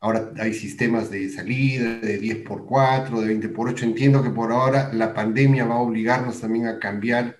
ahora 0.00 0.32
hay 0.38 0.54
sistemas 0.54 1.10
de 1.10 1.28
salida, 1.28 2.00
de 2.00 2.18
10 2.18 2.38
por 2.38 2.64
4, 2.64 3.20
de 3.20 3.26
20 3.28 3.48
por 3.50 3.68
8. 3.68 3.84
Entiendo 3.84 4.22
que 4.22 4.30
por 4.30 4.52
ahora 4.52 4.90
la 4.94 5.12
pandemia 5.12 5.66
va 5.66 5.74
a 5.76 5.80
obligarnos 5.80 6.40
también 6.40 6.66
a 6.66 6.78
cambiar 6.78 7.36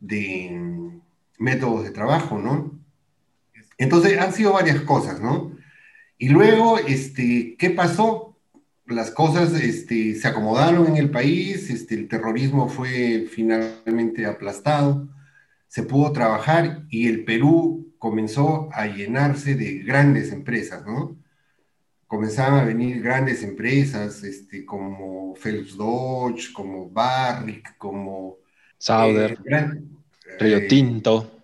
de 0.00 0.50
mm, 0.50 1.00
métodos 1.38 1.84
de 1.84 1.90
trabajo, 1.90 2.38
¿no? 2.38 2.78
Entonces 3.78 4.18
han 4.18 4.32
sido 4.32 4.52
varias 4.54 4.80
cosas, 4.80 5.20
¿no? 5.20 5.56
Y 6.18 6.30
luego, 6.30 6.78
este, 6.78 7.56
¿qué 7.58 7.70
pasó? 7.70 8.33
Las 8.86 9.10
cosas 9.10 9.52
este, 9.54 10.14
se 10.14 10.28
acomodaron 10.28 10.86
en 10.86 10.96
el 10.96 11.10
país, 11.10 11.70
este, 11.70 11.94
el 11.94 12.08
terrorismo 12.08 12.68
fue 12.68 13.26
finalmente 13.30 14.26
aplastado, 14.26 15.08
se 15.68 15.82
pudo 15.82 16.12
trabajar 16.12 16.84
y 16.90 17.08
el 17.08 17.24
Perú 17.24 17.94
comenzó 17.98 18.68
a 18.72 18.86
llenarse 18.86 19.54
de 19.54 19.78
grandes 19.78 20.32
empresas, 20.32 20.84
¿no? 20.84 21.16
Comenzaban 22.06 22.60
a 22.60 22.64
venir 22.64 23.02
grandes 23.02 23.42
empresas 23.42 24.22
este, 24.22 24.64
como 24.64 25.34
Phelps 25.34 25.76
Dodge, 25.76 26.52
como 26.52 26.90
Barrick, 26.90 27.76
como... 27.78 28.36
Sauder, 28.76 29.38
eh, 29.50 29.82
Río 30.38 30.58
eh, 30.58 30.66
Tinto. 30.68 31.42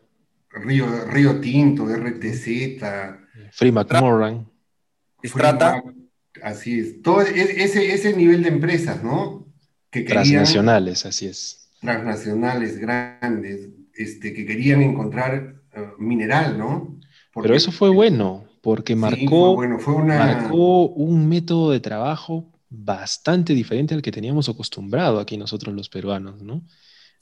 Río, 0.51 1.07
Río 1.07 1.41
Tinto, 1.41 1.87
RTZ. 1.87 2.45
Free 3.53 3.73
McMorran. 3.73 4.47
Strata. 5.25 5.83
Así 6.43 6.81
es. 6.81 7.03
Todo 7.03 7.23
e, 7.23 7.63
ese, 7.63 7.93
ese 7.93 8.17
nivel 8.17 8.43
de 8.43 8.49
empresas, 8.49 9.03
¿no? 9.03 9.47
Que 9.91 10.03
transnacionales, 10.03 11.07
así 11.07 11.27
es. 11.27 11.69
Transnacionales, 11.81 12.79
grandes, 12.79 13.69
este, 13.95 14.33
que 14.33 14.47
querían 14.47 14.83
encontrar 14.83 15.57
eh, 15.73 15.89
mineral, 15.99 16.59
¿no? 16.59 16.99
Pero 17.35 17.55
eso 17.55 17.73
fue 17.73 17.91
bueno, 17.91 18.45
porque 18.61 18.97
marcó, 18.97 19.55
bueno, 19.55 19.79
fue 19.79 20.03
marcó 20.05 20.89
un 20.89 21.29
método 21.29 21.71
de 21.71 21.81
trabajo 21.81 22.51
bastante 22.69 23.55
diferente 23.55 23.95
al 23.95 24.03
que 24.03 24.13
teníamos 24.13 24.49
acostumbrado 24.49 25.21
aquí 25.21 25.37
nosotros 25.37 25.75
los 25.75 25.89
peruanos, 25.89 26.43
¿no? 26.43 26.63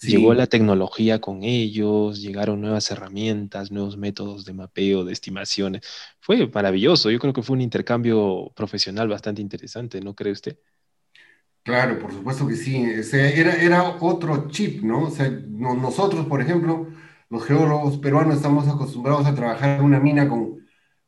Llegó 0.00 0.32
la 0.32 0.46
tecnología 0.46 1.20
con 1.20 1.42
ellos, 1.42 2.20
llegaron 2.22 2.60
nuevas 2.60 2.88
herramientas, 2.90 3.72
nuevos 3.72 3.96
métodos 3.96 4.44
de 4.44 4.52
mapeo, 4.52 5.04
de 5.04 5.12
estimaciones. 5.12 5.82
Fue 6.20 6.46
maravilloso. 6.46 7.10
Yo 7.10 7.18
creo 7.18 7.32
que 7.32 7.42
fue 7.42 7.54
un 7.54 7.62
intercambio 7.62 8.52
profesional 8.54 9.08
bastante 9.08 9.42
interesante, 9.42 10.00
¿no 10.00 10.14
cree 10.14 10.32
usted? 10.32 10.56
Claro, 11.64 11.98
por 11.98 12.12
supuesto 12.12 12.46
que 12.46 12.54
sí. 12.56 12.76
era, 13.12 13.54
era 13.54 13.96
otro 14.00 14.48
chip, 14.48 14.82
¿no? 14.82 15.04
O 15.04 15.10
sea, 15.10 15.28
nosotros, 15.30 16.26
por 16.26 16.40
ejemplo, 16.40 16.88
los 17.28 17.44
geólogos 17.44 17.98
peruanos 17.98 18.36
estamos 18.36 18.68
acostumbrados 18.68 19.26
a 19.26 19.34
trabajar 19.34 19.80
en 19.80 19.84
una 19.84 20.00
mina 20.00 20.28
con 20.28 20.66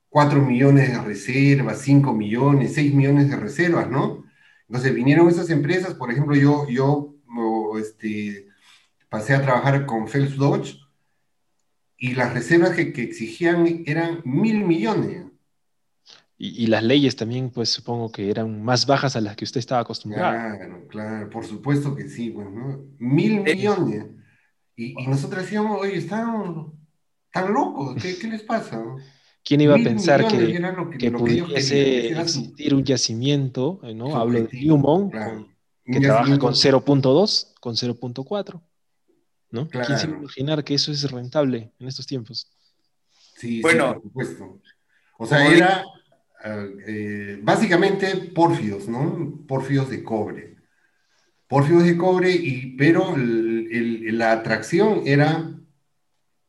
4 0.08 0.42
millones 0.42 0.92
de 0.92 1.00
reservas, 1.00 1.78
5 1.78 2.12
millones, 2.12 2.74
6 2.74 2.92
millones 2.92 3.30
de 3.30 3.36
reservas, 3.36 3.88
¿no? 3.88 4.24
Entonces 4.68 4.94
vinieron 4.94 5.28
esas 5.28 5.48
empresas, 5.50 5.94
por 5.94 6.10
ejemplo, 6.10 6.34
yo, 6.34 6.68
yo 6.68 7.14
este, 7.78 8.49
pasé 9.10 9.34
a 9.34 9.42
trabajar 9.42 9.84
con 9.84 10.08
Phelps 10.08 10.36
Dodge 10.36 10.78
y 11.98 12.14
las 12.14 12.32
reservas 12.32 12.70
que, 12.70 12.82
exigían 13.02 13.82
eran 13.84 14.22
mil 14.24 14.64
millones. 14.64 15.26
Y, 16.38 16.68
las 16.68 16.82
leyes 16.82 17.16
también, 17.16 17.50
pues 17.50 17.68
supongo 17.68 18.10
que 18.10 18.30
eran 18.30 18.62
más 18.62 18.86
bajas 18.86 19.14
a 19.14 19.20
las 19.20 19.36
que 19.36 19.44
usted 19.44 19.58
estaba 19.58 19.82
acostumbrado. 19.82 20.32
Claro, 20.32 20.88
claro, 20.88 21.28
por 21.28 21.44
supuesto 21.44 21.94
que 21.94 22.08
sí, 22.08 22.30
pues, 22.30 22.50
¿no? 22.50 22.82
Mil 22.98 23.40
eh, 23.40 23.54
millones. 23.54 24.06
Y, 24.74 24.94
nosotros 25.06 25.42
decíamos, 25.42 25.78
oye, 25.82 25.98
están 25.98 26.72
tan 27.30 27.52
locos, 27.52 28.02
¿qué, 28.02 28.16
les 28.28 28.42
pasa? 28.44 28.82
¿Quién 29.44 29.60
iba 29.60 29.74
a 29.74 29.82
pensar 29.82 30.26
que, 30.26 30.58
que, 30.98 31.10
pudiese 31.10 32.18
existir 32.18 32.74
un 32.74 32.84
yacimiento, 32.84 33.80
¿no? 33.94 34.16
Hablo 34.16 34.44
de 34.44 34.58
Newmont, 34.58 35.12
que 35.84 36.00
trabaja 36.00 36.38
con 36.38 36.54
0.2, 36.54 37.54
con 37.60 37.74
0.4. 37.74 38.62
¿no? 39.50 39.68
¿Quién 39.68 39.98
se 39.98 40.06
imaginar 40.06 40.64
que 40.64 40.74
eso 40.74 40.92
es 40.92 41.10
rentable 41.10 41.72
en 41.78 41.88
estos 41.88 42.06
tiempos? 42.06 42.50
Sí, 43.36 43.60
bueno, 43.62 43.94
por 43.94 44.02
supuesto. 44.02 44.60
O 45.18 45.26
sea, 45.26 45.46
era 45.46 45.84
eh, 46.86 47.38
básicamente 47.42 48.16
pórfidos, 48.34 48.88
¿no? 48.88 49.44
Pórfidos 49.46 49.90
de 49.90 50.02
cobre. 50.02 50.56
Pórfidos 51.46 51.84
de 51.84 51.96
cobre, 51.96 52.30
y, 52.30 52.76
pero 52.76 53.14
la 53.16 54.32
atracción 54.32 55.02
era 55.04 55.50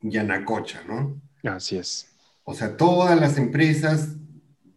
Yanacocha, 0.02 0.84
¿no? 0.88 1.22
Así 1.44 1.78
es. 1.78 2.16
O 2.44 2.54
sea, 2.54 2.78
todas 2.78 3.20
las 3.20 3.38
empresas 3.38 4.16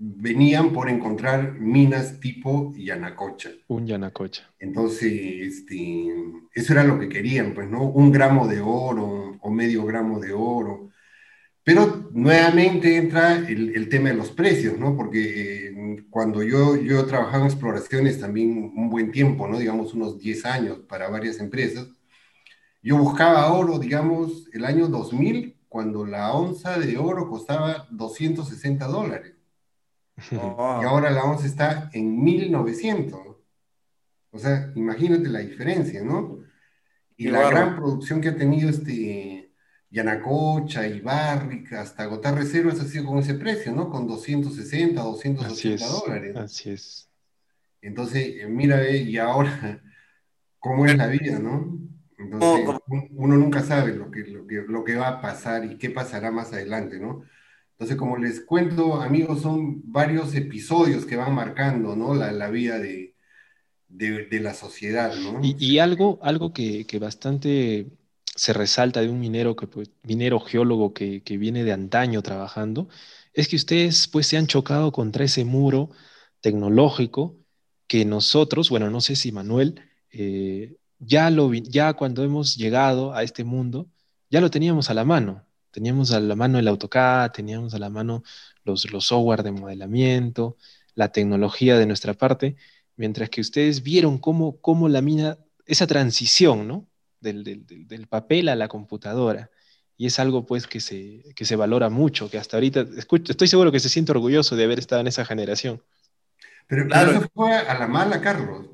venían 0.07 0.73
por 0.73 0.91
encontrar 0.91 1.59
minas 1.59 2.21
tipo 2.21 2.75
Yanacocha. 2.77 3.51
Un 3.69 3.87
Yanacocha. 3.87 4.51
Entonces, 4.59 5.13
este, 5.13 6.07
eso 6.53 6.73
era 6.73 6.85
lo 6.85 6.99
que 6.99 7.09
querían, 7.09 7.55
pues, 7.55 7.69
¿no? 7.71 7.85
Un 7.85 8.13
gramo 8.13 8.47
de 8.47 8.61
oro 8.61 9.39
o 9.41 9.51
medio 9.51 9.85
gramo 9.87 10.21
de 10.21 10.33
oro. 10.33 10.91
Pero 11.63 12.11
nuevamente 12.13 12.97
entra 12.97 13.39
el, 13.39 13.89
tema 13.89 14.11
de 14.11 14.17
los 14.17 14.31
precios, 14.31 14.79
¿no? 14.79 14.95
Porque 14.95 15.69
eh, 15.69 16.07
cuando 16.11 16.43
yo, 16.43 16.77
yo 16.77 17.01
he 17.01 17.05
trabajado 17.05 17.45
en 17.45 17.51
exploraciones 17.51 18.21
también 18.21 18.73
un 18.77 18.91
buen 18.91 19.11
tiempo, 19.11 19.49
¿no? 19.49 19.59
Digamos 19.59 19.95
unos 19.95 20.19
10 20.19 20.45
años 20.45 20.79
para 20.87 21.09
varias 21.09 21.41
empresas, 21.41 21.89
yo 22.83 22.99
buscaba 22.99 23.51
oro, 23.51 23.79
digamos, 23.79 24.51
el 24.53 24.67
año 24.67 24.89
2000, 24.89 25.57
cuando 25.71 26.05
la 26.05 26.35
onza 26.35 26.79
de 26.79 26.99
oro 26.99 27.31
costaba 27.31 27.89
260 27.91 28.87
dólares. 28.87 29.34
Y 30.31 30.37
ahora 30.85 31.11
la 31.11 31.25
onza 31.25 31.47
está 31.47 31.91
en 31.93 32.23
1900. 32.23 33.21
O 34.31 34.39
sea, 34.39 34.73
imagínate 34.75 35.29
la 35.29 35.41
diferencia, 35.41 36.03
¿no? 36.03 36.41
Y 37.17 37.29
la 37.29 37.49
gran 37.49 37.77
producción 37.77 38.21
que 38.21 38.29
ha 38.29 38.37
tenido 38.37 38.69
este 38.69 39.53
Yanacocha, 39.91 40.89
Ibarrica, 40.89 41.81
hasta 41.81 42.07
Gotar 42.07 42.35
Reservas 42.35 42.81
ha 42.81 42.85
sido 42.85 43.07
con 43.07 43.19
ese 43.19 43.35
precio, 43.35 43.73
¿no? 43.73 43.91
Con 43.91 44.09
260, 44.09 45.01
280 45.01 45.87
dólares. 45.87 46.37
Así 46.37 46.71
es. 46.71 47.09
Entonces, 47.81 48.41
eh, 48.41 48.47
mira, 48.49 48.91
y 48.91 49.17
ahora, 49.19 49.81
¿cómo 50.59 50.85
es 50.87 50.97
la 50.97 51.07
vida, 51.07 51.39
no? 51.39 51.79
Entonces, 52.19 52.75
uno 53.13 53.37
nunca 53.37 53.63
sabe 53.63 53.95
lo 53.95 54.11
que, 54.11 54.25
lo, 54.25 54.47
que, 54.47 54.65
lo 54.67 54.83
que 54.83 54.97
va 54.97 55.09
a 55.09 55.21
pasar 55.21 55.65
y 55.65 55.79
qué 55.79 55.91
pasará 55.91 56.33
más 56.33 56.53
adelante, 56.53 56.99
¿no? 56.99 57.23
Entonces, 57.85 57.99
como 57.99 58.17
les 58.17 58.41
cuento, 58.41 59.03
amigos, 59.03 59.43
son 59.43 59.83
varios 59.85 60.35
episodios 60.35 61.05
que 61.05 61.17
van 61.17 61.35
marcando, 61.35 61.95
¿no? 61.95 62.15
La, 62.15 62.33
la 62.33 62.49
vida 62.49 62.79
de, 62.79 63.15
de, 63.89 64.41
la 64.41 64.55
sociedad, 64.55 65.15
¿no? 65.15 65.39
Y, 65.43 65.79
algo, 65.81 66.19
algo 66.23 66.55
que, 66.55 66.87
que, 66.87 66.99
bastante 66.99 67.89
se 68.25 68.55
resalta 68.55 69.03
de 69.03 69.11
un 69.11 69.21
minero, 69.21 69.55
que, 69.55 69.67
pues, 69.67 69.91
minero 70.03 70.41
geólogo 70.41 70.95
que, 70.95 71.23
que, 71.23 71.37
viene 71.37 71.63
de 71.63 71.73
antaño 71.73 72.23
trabajando, 72.23 72.89
es 73.35 73.49
que 73.49 73.57
ustedes 73.57 74.09
pues 74.09 74.29
se 74.29 74.39
han 74.39 74.47
chocado 74.47 74.91
contra 74.91 75.27
ese 75.27 75.45
muro 75.45 75.91
tecnológico 76.41 77.37
que 77.87 78.07
nosotros, 78.07 78.71
bueno, 78.71 78.89
no 78.89 79.03
sé 79.03 79.15
si 79.15 79.31
Manuel, 79.31 79.83
eh, 80.11 80.79
ya, 81.01 81.29
lo, 81.29 81.53
ya 81.53 81.93
cuando 81.93 82.25
hemos 82.25 82.57
llegado 82.57 83.13
a 83.13 83.25
este 83.25 83.45
mundo, 83.45 83.91
ya 84.31 84.41
lo 84.41 84.51
teníamos 84.51 84.89
a 84.89 84.95
la 84.95 85.05
mano. 85.05 85.45
Teníamos 85.75 86.13
a 86.13 86.21
la 86.21 86.37
mano 86.37 86.61
el 86.61 86.69
AutoCAD, 86.69 87.33
teníamos 87.33 87.75
a 87.75 87.81
la 87.81 87.91
mano 87.91 88.23
los, 88.63 88.89
los 88.93 89.07
software 89.07 89.43
de 89.43 89.51
modelamiento, 89.51 90.57
la 90.95 91.09
tecnología 91.11 91.77
de 91.77 91.87
nuestra 91.87 92.15
parte, 92.15 92.55
mientras 92.95 93.29
que 93.29 93.41
ustedes 93.41 93.83
vieron 93.83 94.19
cómo, 94.19 94.61
cómo 94.61 94.89
la 94.89 95.01
mina, 95.01 95.37
esa 95.67 95.89
transición, 95.89 96.69
¿no? 96.69 96.87
Del, 97.21 98.07
papel 98.09 98.49
a 98.49 98.55
la 98.55 98.69
computadora. 98.69 99.51
Y 99.97 100.07
es 100.07 100.21
algo 100.21 100.47
pues 100.47 100.69
que 100.69 100.79
se, 100.79 101.25
que 101.35 101.45
se 101.45 101.57
valora 101.57 101.91
mucho, 101.91 102.31
que 102.31 102.39
hasta 102.39 102.57
ahorita, 102.57 102.87
estoy 102.97 103.49
seguro 103.49 103.73
que 103.73 103.81
se 103.81 103.89
siente 103.89 104.13
orgulloso 104.13 104.55
de 104.55 104.63
haber 104.63 104.79
estado 104.79 105.01
en 105.01 105.09
esa 105.09 105.25
generación. 105.25 105.83
Pero, 106.69 106.87
claro. 106.87 107.11
eso 107.11 107.29
fue 107.35 107.53
a 107.53 107.77
la 107.77 107.89
mala, 107.89 108.21
Carlos. 108.21 108.67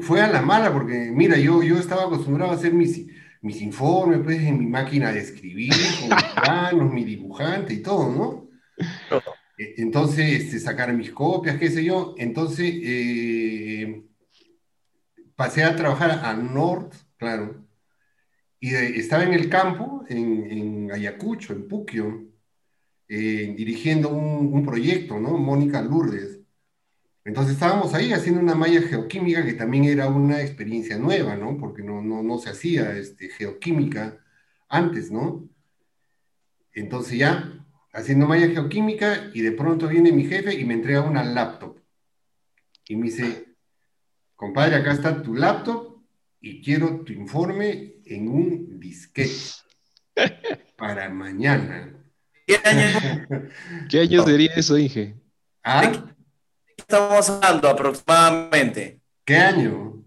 Fue, 0.00 0.20
a 0.20 0.26
la 0.26 0.42
mala, 0.42 0.72
porque 0.72 1.10
mira, 1.12 1.38
yo, 1.38 1.62
yo 1.62 1.78
estaba 1.78 2.04
acostumbrado 2.04 2.50
a 2.50 2.54
hacer 2.54 2.72
mis, 2.72 3.06
mis 3.42 3.60
informes 3.62 4.20
pues, 4.22 4.40
en 4.42 4.58
mi 4.58 4.66
máquina 4.66 5.12
de 5.12 5.20
escribir, 5.20 5.72
con 6.00 6.08
mis 6.16 6.24
planos, 6.40 6.92
mi 6.92 7.04
dibujante 7.04 7.74
y 7.74 7.82
todo, 7.82 8.10
¿no? 8.10 8.48
E, 9.58 9.74
entonces, 9.78 10.42
este, 10.42 10.58
sacar 10.58 10.92
mis 10.92 11.10
copias, 11.10 11.58
qué 11.58 11.70
sé 11.70 11.84
yo. 11.84 12.14
Entonces, 12.18 12.72
eh, 12.82 14.02
pasé 15.34 15.64
a 15.64 15.76
trabajar 15.76 16.20
a 16.24 16.34
North, 16.34 16.94
claro, 17.16 17.66
y 18.58 18.74
estaba 18.74 19.24
en 19.24 19.34
el 19.34 19.48
campo, 19.48 20.04
en, 20.08 20.90
Ayacucho, 20.90 21.52
en 21.52 21.68
Puquio, 21.68 22.26
eh, 23.08 23.54
dirigiendo 23.56 24.08
un, 24.08 24.52
un, 24.52 24.64
proyecto, 24.64 25.20
¿no? 25.20 25.36
Mónica 25.38 25.82
Lourdes. 25.82 26.35
Entonces 27.26 27.54
estábamos 27.54 27.92
ahí 27.92 28.12
haciendo 28.12 28.40
una 28.40 28.54
malla 28.54 28.80
geoquímica 28.82 29.44
que 29.44 29.54
también 29.54 29.82
era 29.82 30.08
una 30.08 30.40
experiencia 30.42 30.96
nueva, 30.96 31.34
¿no? 31.34 31.58
Porque 31.58 31.82
no, 31.82 32.00
no, 32.00 32.22
no 32.22 32.38
se 32.38 32.50
hacía 32.50 32.96
este, 32.96 33.28
geoquímica 33.30 34.24
antes, 34.68 35.10
¿no? 35.10 35.48
Entonces 36.72 37.18
ya 37.18 37.66
haciendo 37.92 38.28
malla 38.28 38.46
geoquímica 38.46 39.32
y 39.34 39.40
de 39.40 39.50
pronto 39.50 39.88
viene 39.88 40.12
mi 40.12 40.24
jefe 40.26 40.54
y 40.54 40.64
me 40.64 40.74
entrega 40.74 41.00
una 41.00 41.24
laptop. 41.24 41.80
Y 42.86 42.94
me 42.94 43.06
dice, 43.06 43.56
compadre, 44.36 44.76
acá 44.76 44.92
está 44.92 45.20
tu 45.20 45.34
laptop 45.34 46.00
y 46.40 46.62
quiero 46.62 47.00
tu 47.00 47.12
informe 47.12 47.94
en 48.04 48.28
un 48.28 48.78
disquete 48.78 49.34
para 50.76 51.08
mañana. 51.08 51.92
¿Qué 52.46 52.56
año, 52.62 53.26
¿Qué 53.90 53.98
año 53.98 54.22
sería 54.22 54.52
eso, 54.54 54.78
Inge? 54.78 55.16
¿Ah? 55.64 56.14
¿Qué 56.88 56.94
estamos 56.94 57.28
hablando 57.30 57.68
aproximadamente? 57.68 59.00
¿Qué 59.24 59.36
año? 59.36 60.04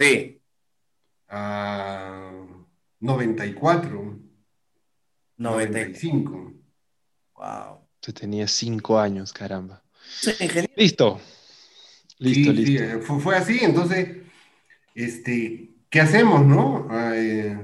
Sí. 0.00 0.42
Ah, 1.28 2.32
94. 2.98 4.18
95. 5.36 6.52
Wow. 7.36 7.88
Usted 8.00 8.14
tenía 8.14 8.48
cinco 8.48 8.98
años, 8.98 9.32
caramba. 9.32 9.84
Sí, 10.20 10.32
listo. 10.74 11.20
Listo, 12.18 12.52
listo. 12.52 12.66
Sí, 12.66 12.76
eh, 12.78 12.98
fue, 12.98 13.36
así, 13.36 13.60
entonces, 13.62 14.22
este, 14.96 15.70
¿qué 15.88 16.00
hacemos, 16.00 16.44
no? 16.44 16.88
Eh, 17.14 17.56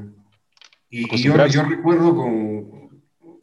y, 0.91 1.21
yo, 1.21 1.35
recuerdo 1.35 2.15
con 2.15 2.78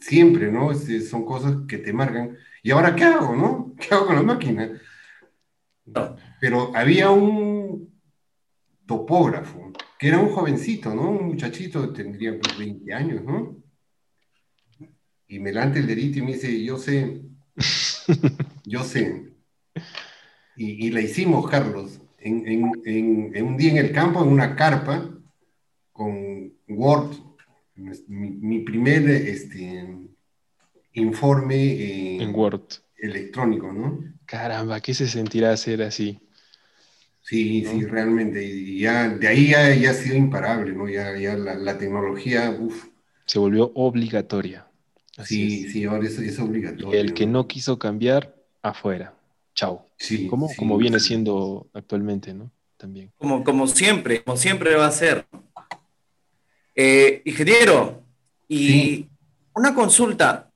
siempre, 0.05 0.51
¿no? 0.51 0.71
Este, 0.71 1.01
son 1.01 1.25
cosas 1.25 1.55
que 1.67 1.77
te 1.77 1.93
marcan. 1.93 2.37
¿Y 2.63 2.71
ahora 2.71 2.95
qué 2.95 3.03
hago, 3.03 3.35
no? 3.35 3.75
¿Qué 3.79 3.93
hago 3.93 4.07
con 4.07 4.15
la 4.15 4.23
máquina? 4.23 4.81
Pero 6.39 6.75
había 6.75 7.09
un 7.11 7.93
topógrafo, 8.85 9.71
que 9.99 10.07
era 10.07 10.19
un 10.19 10.29
jovencito, 10.29 10.93
¿no? 10.93 11.11
Un 11.11 11.25
muchachito, 11.27 11.91
tendría 11.91 12.39
pues 12.39 12.57
20 12.57 12.93
años, 12.93 13.23
¿no? 13.23 13.65
y 15.27 15.39
me 15.39 15.51
lante 15.51 15.79
el 15.79 15.87
dedito 15.87 16.19
y 16.19 16.21
me 16.21 16.33
dice, 16.33 16.63
yo 16.63 16.77
sé, 16.77 17.21
yo 18.63 18.83
sé. 18.83 19.33
Y, 20.55 20.89
la 20.91 21.01
hicimos, 21.01 21.49
Carlos, 21.49 21.99
en, 22.19 22.63
un 22.63 23.57
día 23.57 23.71
en 23.71 23.77
el 23.77 23.91
campo, 23.91 24.23
en 24.23 24.29
una 24.29 24.55
carpa, 24.55 25.09
con 25.91 26.53
Word, 26.67 27.17
mi, 27.75 28.59
primer 28.59 29.09
este, 29.09 29.87
informe 30.93 31.55
eh, 31.55 32.21
en 32.21 32.33
Word 32.33 32.63
electrónico, 32.97 33.71
¿no? 33.71 33.99
Caramba, 34.25 34.79
¿qué 34.79 34.93
se 34.93 35.07
sentirá 35.07 35.51
hacer 35.51 35.81
así? 35.81 36.19
Sí, 37.21 37.65
sí, 37.65 37.85
realmente. 37.85 38.43
Y 38.43 38.79
ya, 38.79 39.09
de 39.09 39.27
ahí 39.27 39.49
ya, 39.49 39.89
ha 39.89 39.93
sido 39.93 40.15
imparable, 40.15 40.73
¿no? 40.73 40.87
Ya, 40.87 41.17
ya 41.17 41.35
la, 41.35 41.55
la 41.55 41.77
tecnología, 41.77 42.55
uff. 42.59 42.87
Se 43.25 43.39
volvió 43.39 43.71
obligatoria 43.73 44.67
sí, 45.23 45.69
sí, 45.69 45.85
ahora 45.85 46.07
es, 46.07 46.39
obligatorio. 46.39 46.93
Y 46.93 46.97
el 46.97 47.13
que 47.13 47.25
no 47.25 47.47
quiso 47.47 47.79
cambiar, 47.79 48.35
afuera. 48.61 49.13
Chao. 49.53 49.87
Sí, 49.97 50.27
como, 50.27 50.49
como 50.57 50.77
viene 50.77 50.99
siendo 50.99 51.67
actualmente, 51.73 52.33
¿no? 52.33 52.51
También. 52.77 53.11
Como, 53.17 53.43
como 53.43 53.67
siempre, 53.67 54.23
como 54.23 54.35
siempre 54.35 54.75
va 54.75 54.87
a 54.87 54.91
ser. 54.91 55.25
Eh, 56.75 57.21
ingeniero, 57.25 58.03
y 58.47 59.07
una 59.53 59.73
consulta. 59.73 60.51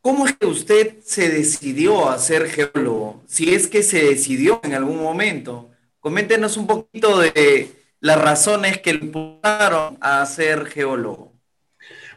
¿Cómo 0.00 0.26
es 0.26 0.34
que 0.34 0.46
usted 0.46 0.96
se 1.02 1.30
decidió 1.30 2.10
a 2.10 2.18
ser 2.18 2.48
geólogo? 2.48 3.22
Si 3.26 3.54
es 3.54 3.66
que 3.66 3.82
se 3.82 4.04
decidió 4.04 4.60
en 4.62 4.74
algún 4.74 5.02
momento. 5.02 5.70
Coméntenos 5.98 6.58
un 6.58 6.66
poquito 6.66 7.18
de 7.18 7.72
las 8.00 8.20
razones 8.20 8.78
que 8.80 8.92
le 8.92 9.06
impulsaron 9.06 9.96
a 10.02 10.24
ser 10.26 10.66
geólogo. 10.66 11.32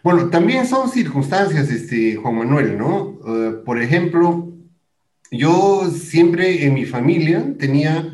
Bueno, 0.03 0.29
también 0.29 0.67
son 0.67 0.89
circunstancias, 0.89 1.69
este, 1.69 2.17
Juan 2.17 2.35
Manuel, 2.35 2.77
¿no? 2.77 3.19
Eh, 3.25 3.51
por 3.65 3.81
ejemplo, 3.81 4.51
yo 5.31 5.89
siempre 5.89 6.65
en 6.65 6.73
mi 6.73 6.85
familia 6.85 7.45
tenía 7.57 8.13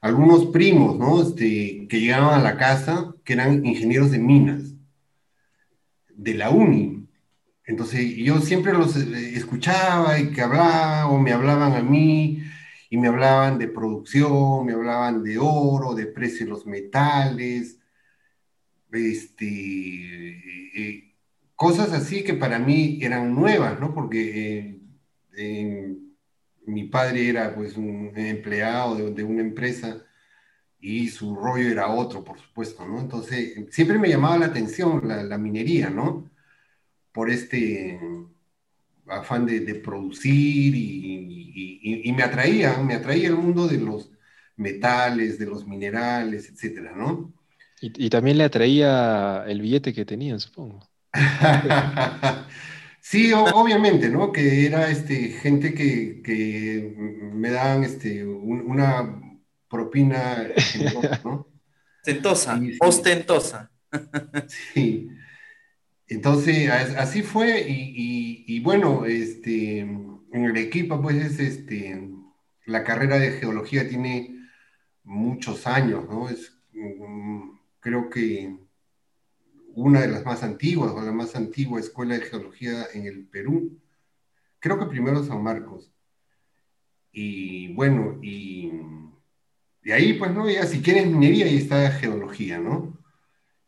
algunos 0.00 0.46
primos, 0.46 0.96
¿no? 0.96 1.22
Este, 1.22 1.86
que 1.88 2.00
llegaban 2.00 2.40
a 2.40 2.42
la 2.42 2.56
casa, 2.56 3.14
que 3.28 3.34
eran 3.34 3.62
ingenieros 3.66 4.10
de 4.10 4.18
minas, 4.18 4.74
de 6.08 6.32
la 6.32 6.48
uni. 6.48 7.06
Entonces 7.66 8.16
yo 8.16 8.40
siempre 8.40 8.72
los 8.72 8.96
eh, 8.96 9.34
escuchaba 9.36 10.18
y 10.18 10.30
que 10.30 10.40
hablaban 10.40 11.10
o 11.10 11.18
me 11.18 11.34
hablaban 11.34 11.74
a 11.74 11.82
mí 11.82 12.42
y 12.88 12.96
me 12.96 13.08
hablaban 13.08 13.58
de 13.58 13.68
producción, 13.68 14.64
me 14.64 14.72
hablaban 14.72 15.22
de 15.22 15.36
oro, 15.38 15.94
de 15.94 16.06
precio 16.06 16.46
de 16.46 16.52
los 16.52 16.64
metales, 16.64 17.78
este, 18.92 19.44
eh, 20.74 21.14
cosas 21.54 21.92
así 21.92 22.24
que 22.24 22.32
para 22.32 22.58
mí 22.58 22.98
eran 23.02 23.34
nuevas, 23.34 23.78
¿no? 23.78 23.92
Porque 23.92 24.80
eh, 25.36 25.96
mi 26.64 26.84
padre 26.84 27.28
era 27.28 27.54
pues 27.54 27.76
un 27.76 28.10
empleado 28.16 29.10
de, 29.10 29.22
una 29.22 29.42
empresa 29.42 30.02
y 30.80 31.08
su 31.08 31.34
rollo 31.34 31.68
era 31.68 31.88
otro, 31.88 32.24
por 32.24 32.38
supuesto, 32.38 32.86
¿no? 32.86 33.00
Entonces, 33.00 33.54
siempre 33.70 33.98
me 33.98 34.08
llamaba 34.08 34.38
la 34.38 34.46
atención 34.46 35.02
la, 35.06 35.38
minería, 35.38 35.90
¿no? 35.90 36.30
por 37.18 37.30
este 37.30 37.98
afán 39.08 39.44
de, 39.44 39.74
producir 39.74 40.72
y, 40.76 42.12
me 42.12 42.22
atraía, 42.22 42.78
me 42.78 42.94
atraía 42.94 43.28
el 43.28 43.34
mundo 43.34 43.66
de 43.66 43.78
los 43.78 44.12
metales, 44.54 45.36
de 45.36 45.46
los 45.46 45.66
minerales, 45.66 46.48
etcétera, 46.48 46.92
¿no? 46.94 47.32
Y, 47.80 48.08
también 48.08 48.38
le 48.38 48.44
atraía 48.44 49.44
el 49.48 49.60
billete 49.60 49.92
que 49.92 50.04
tenía, 50.04 50.38
supongo. 50.38 50.88
sí, 53.00 53.32
obviamente, 53.32 54.10
¿no? 54.10 54.30
Que 54.30 54.66
era 54.66 54.88
este, 54.88 55.30
gente 55.30 55.74
que, 55.74 56.94
me 57.34 57.50
daban 57.50 57.82
este, 57.82 58.24
una 58.24 59.20
propina 59.68 60.48
generosa, 60.56 61.20
¿no? 61.24 61.46
Ostentosa, 62.00 62.60
ostentosa. 62.80 63.70
sí. 64.46 65.08
Entonces, 66.06 66.70
así 66.70 67.22
fue, 67.22 67.66
y, 67.68 68.60
bueno, 68.60 69.04
este, 69.04 69.80
en 69.80 70.24
el 70.32 70.56
equipo, 70.56 71.02
pues, 71.02 71.16
es, 71.16 71.38
este, 71.38 72.08
la 72.64 72.82
carrera 72.82 73.18
de 73.18 73.32
geología 73.32 73.88
tiene 73.88 74.38
muchos 75.04 75.66
años, 75.66 76.08
¿no? 76.08 76.30
Es, 76.30 76.56
mm, 76.72 77.50
creo 77.80 78.08
que 78.08 78.56
una 79.74 80.00
de 80.00 80.08
las 80.08 80.24
más 80.24 80.42
antiguas, 80.42 80.92
o 80.92 81.02
la 81.02 81.12
más 81.12 81.36
antigua 81.36 81.78
escuela 81.78 82.18
de 82.18 82.24
geología 82.24 82.86
en 82.94 83.06
el 83.06 83.26
Perú. 83.26 83.78
Creo 84.58 84.78
que 84.78 84.86
primero 84.86 85.22
San 85.22 85.42
Marcos. 85.42 85.92
Y 87.12 87.72
bueno, 87.74 88.18
y, 88.22 88.72
y 89.88 89.92
ahí, 89.92 90.12
pues, 90.12 90.30
¿no? 90.32 90.46
Ya 90.50 90.66
si 90.66 90.82
quieres 90.82 91.06
minería, 91.06 91.46
ahí 91.46 91.56
está 91.56 91.90
geología, 91.92 92.58
¿no? 92.58 92.98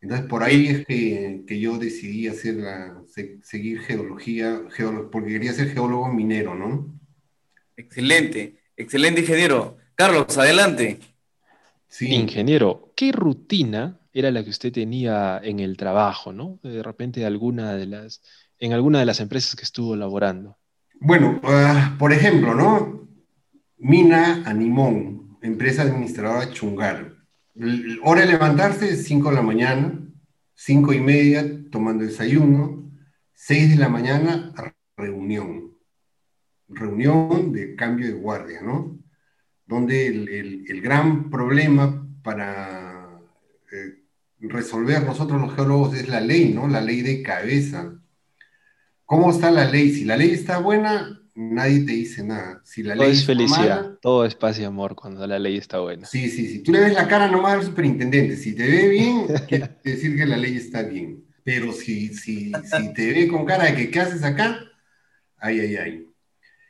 Entonces, 0.01 0.27
por 0.27 0.43
ahí 0.43 0.67
es 0.67 0.85
que, 0.85 1.59
yo 1.59 1.79
decidí 1.79 2.27
hacer 2.27 2.57
la, 2.57 3.01
seguir 3.41 3.79
geología, 3.79 4.61
porque 5.11 5.31
quería 5.31 5.51
ser 5.51 5.69
geólogo 5.69 6.13
minero, 6.13 6.53
¿no? 6.53 6.93
Excelente, 7.75 8.59
excelente 8.77 9.21
ingeniero. 9.21 9.77
Carlos, 9.95 10.37
adelante. 10.37 10.99
Sí. 11.87 12.13
Ingeniero, 12.13 12.93
¿qué 12.95 13.11
rutina 13.11 13.99
era 14.13 14.29
la 14.29 14.43
que 14.43 14.51
usted 14.51 14.71
tenía 14.71 15.41
en 15.43 15.59
el 15.59 15.75
trabajo, 15.75 16.33
¿no? 16.33 16.59
De 16.61 16.83
repente 16.83 17.25
alguna 17.25 17.73
de 17.73 17.87
las, 17.87 18.21
en 18.59 18.73
alguna 18.73 18.99
de 18.99 19.07
las 19.07 19.21
empresas 19.21 19.55
que 19.55 19.63
estuvo 19.63 19.95
laborando. 19.95 20.59
Bueno, 20.99 21.41
ah, 21.45 21.95
por 21.97 22.13
ejemplo, 22.13 22.53
¿no? 22.53 23.07
Mina 23.79 24.43
Animón, 24.45 25.20
empresa 25.41 25.83
administradora 25.83 26.51
Chungar 26.51 27.21
hora 28.03 28.21
de 28.21 28.27
levantarse, 28.27 28.95
5 28.95 29.29
de 29.29 29.35
la 29.35 29.41
mañana, 29.41 29.99
5 30.55 30.93
y 30.93 30.99
media, 30.99 31.45
tomando 31.69 32.03
desayuno, 32.03 32.91
6 33.33 33.71
de 33.71 33.75
la 33.75 33.89
mañana, 33.89 34.53
reunión. 34.95 35.71
Reunión 36.67 37.51
de 37.51 37.75
cambio 37.75 38.07
de 38.07 38.13
guardia, 38.13 38.61
¿no? 38.61 38.97
Donde 39.65 40.07
el, 40.07 40.81
gran 40.81 41.29
problema 41.29 42.07
para 42.23 43.19
eh, 43.71 44.03
resolver 44.39 45.03
nosotros 45.03 45.41
los 45.41 45.53
geólogos 45.53 45.95
es 45.95 46.07
la 46.07 46.21
ley, 46.21 46.53
¿no? 46.53 46.67
La 46.67 46.81
ley 46.81 47.01
de 47.01 47.21
cabeza. 47.21 47.93
¿Cómo 49.05 49.31
está 49.31 49.51
la 49.51 49.69
ley? 49.69 49.91
Si 49.91 50.05
la 50.05 50.15
ley 50.15 50.31
está 50.31 50.59
buena, 50.59 51.20
nadie 51.35 51.81
te 51.81 51.93
dice 51.93 52.23
nada. 52.23 52.61
Si 52.63 52.83
la 52.83 52.95
todo 52.95 53.05
es 53.05 53.25
felicidad, 53.25 53.97
todo 54.01 54.25
es 54.25 54.35
paz 54.35 54.59
y 54.59 54.63
amor 54.63 54.95
cuando 54.95 55.25
la 55.25 55.39
ley 55.39 55.57
está 55.57 55.79
buena. 55.79 56.05
Sí, 56.05 56.29
sí, 56.29 56.47
sí. 56.47 56.59
Tú 56.59 56.71
le 56.71 56.81
ves 56.81 56.93
la 56.93 57.07
cara 57.07 57.27
nomás 57.27 57.53
al 57.53 57.63
superintendente. 57.63 58.35
Si 58.35 58.55
te 58.55 58.67
ve 58.67 58.87
bien, 58.89 59.27
quiere 59.47 59.77
decir 59.83 60.15
que 60.15 60.25
la 60.25 60.37
ley 60.37 60.57
está 60.57 60.83
bien. 60.83 61.23
Pero 61.43 61.71
si, 61.71 62.13
si, 62.13 62.51
si 62.51 62.93
te 62.93 63.13
ve 63.13 63.27
con 63.27 63.45
cara 63.45 63.65
de 63.65 63.75
que, 63.75 63.89
¿qué 63.89 63.99
haces 63.99 64.23
acá? 64.23 64.59
Ay, 65.37 65.59
ay, 65.59 65.75
ay. 65.75 66.07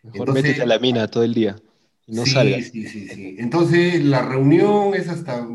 Mejor 0.04 0.20
Entonces, 0.20 0.44
métete 0.44 0.62
a 0.62 0.66
la 0.66 0.80
mina 0.80 1.08
todo 1.08 1.24
el 1.24 1.34
día 1.34 1.58
y 2.08 2.16
no 2.16 2.26
sí, 2.26 2.64
Sí, 2.64 2.88
sí, 2.88 3.08
sí. 3.08 3.36
Entonces, 3.38 4.04
la 4.04 4.22
reunión 4.22 4.94
es 4.96 5.08
hasta 5.10 5.48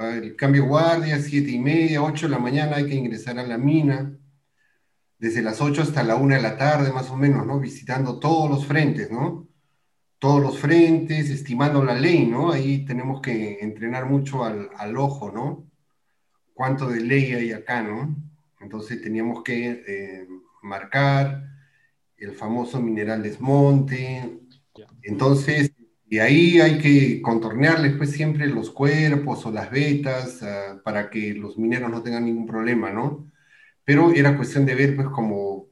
el 0.00 0.34
cambio 0.36 0.64
guardia, 0.66 1.20
siete 1.20 1.50
y 1.50 1.58
media, 1.58 2.02
ocho 2.02 2.26
de 2.26 2.32
la 2.32 2.38
mañana 2.38 2.76
hay 2.76 2.86
que 2.86 2.94
ingresar 2.94 3.38
a 3.38 3.46
la 3.46 3.58
mina 3.58 4.16
desde 5.20 5.42
las 5.42 5.60
8 5.60 5.82
hasta 5.82 6.02
la 6.02 6.16
1 6.16 6.34
de 6.34 6.42
la 6.42 6.56
tarde, 6.56 6.92
más 6.92 7.10
o 7.10 7.16
menos, 7.16 7.46
¿no? 7.46 7.60
Visitando 7.60 8.18
todos 8.18 8.50
los 8.50 8.66
frentes, 8.66 9.10
¿no? 9.10 9.46
Todos 10.18 10.40
los 10.40 10.58
frentes, 10.58 11.28
estimando 11.28 11.84
la 11.84 11.94
ley, 11.94 12.26
¿no? 12.26 12.50
Ahí 12.52 12.86
tenemos 12.86 13.20
que 13.20 13.58
entrenar 13.60 14.06
mucho 14.06 14.44
al, 14.44 14.96
ojo, 14.96 15.30
¿no? 15.30 15.70
Cuánto 16.54 16.88
de 16.88 17.00
ley 17.00 17.34
hay 17.34 17.52
acá, 17.52 17.82
¿no? 17.82 18.16
Entonces 18.60 19.02
teníamos 19.02 19.42
que 19.42 19.84
eh, 19.86 20.26
marcar 20.62 21.44
el 22.16 22.32
famoso 22.32 22.80
mineral 22.80 23.22
desmonte. 23.22 24.40
Entonces, 25.02 25.72
y 26.08 26.18
ahí 26.18 26.60
hay 26.60 26.78
que 26.78 27.20
contornearles 27.20 27.96
pues 27.98 28.10
siempre 28.12 28.46
los 28.46 28.70
cuerpos 28.70 29.44
o 29.44 29.52
las 29.52 29.70
vetas 29.70 30.42
ah, 30.42 30.80
para 30.82 31.10
que 31.10 31.34
los 31.34 31.58
mineros 31.58 31.90
no 31.90 32.02
tengan 32.02 32.24
ningún 32.24 32.46
problema, 32.46 32.90
¿no? 32.90 33.30
Pero 33.84 34.12
era 34.12 34.36
cuestión 34.36 34.66
de 34.66 34.74
ver 34.74 34.96
pues 34.96 35.08
como 35.08 35.68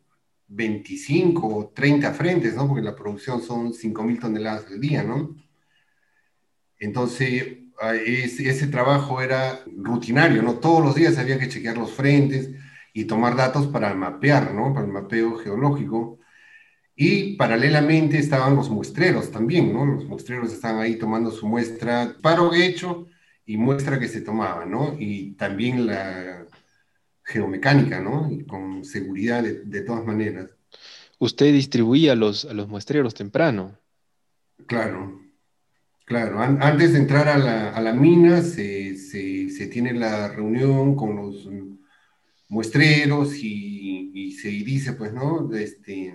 25 0.49 1.47
o 1.47 1.69
30 1.69 2.13
frentes, 2.15 2.55
¿no? 2.55 2.67
Porque 2.67 2.83
la 2.83 2.97
producción 2.97 3.43
son 3.43 3.73
5.000 3.73 4.21
toneladas 4.21 4.67
al 4.67 4.81
día, 4.81 5.03
¿no? 5.03 5.37
Entonces, 6.79 7.59
ese, 8.07 8.67
trabajo 8.69 9.21
era 9.21 9.61
rutinario, 9.77 10.43
¿no? 10.43 10.55
Todos 10.55 10.85
los 10.85 10.95
días 10.95 11.19
había 11.19 11.39
que 11.39 11.49
chequear 11.49 11.77
los 11.77 11.93
frentes 11.93 12.51
y 12.93 13.05
tomar 13.05 13.37
datos 13.37 13.67
para 13.67 13.95
mapear, 13.95 14.55
¿no? 14.55 14.73
Para 14.73 14.87
el 14.87 14.93
mapeo 14.93 15.37
geológico. 15.37 16.19
Y 16.97 17.37
paralelamente 17.37 18.19
estaban 18.19 18.57
los 18.57 18.71
muestreros 18.71 19.31
también, 19.31 19.73
¿no? 19.73 19.87
Los 19.87 20.05
muestreros 20.07 20.53
estaban 20.53 20.81
ahí 20.81 20.97
tomando 20.97 21.31
su 21.31 21.47
muestra, 21.47 22.17
paro 22.23 22.55
hecho 22.55 23.07
y 23.47 23.57
muestra 23.57 24.01
que 24.01 24.09
se 24.09 24.23
tomaba, 24.23 24.67
¿no? 24.67 24.97
Y 24.99 25.33
también 25.33 25.87
la, 25.87 26.47
geomecánica, 27.29 28.01
¿no? 28.01 28.31
Y 28.31 28.45
con 28.45 28.85
seguridad 28.85 29.43
de, 29.43 29.81
todas 29.83 30.05
maneras. 30.05 30.51
Usted 31.19 31.53
distribuía 31.53 32.15
los, 32.15 32.47
a 32.47 32.55
los 32.55 32.69
muestreros 32.69 33.15
temprano. 33.15 33.79
Claro, 34.67 35.21
claro. 36.05 36.41
antes 36.41 36.93
de 36.93 36.99
entrar 36.99 37.29
a 37.29 37.81
la, 37.81 37.93
mina 37.93 38.43
se, 38.43 39.69
tiene 39.71 39.93
la 39.93 40.29
reunión 40.29 40.97
con 40.97 41.17
los 41.17 41.49
muestreros 42.49 43.35
y, 43.37 44.33
se 44.41 44.49
dice, 44.49 44.93
pues, 44.93 45.13
¿no? 45.13 45.53
Este, 45.53 46.15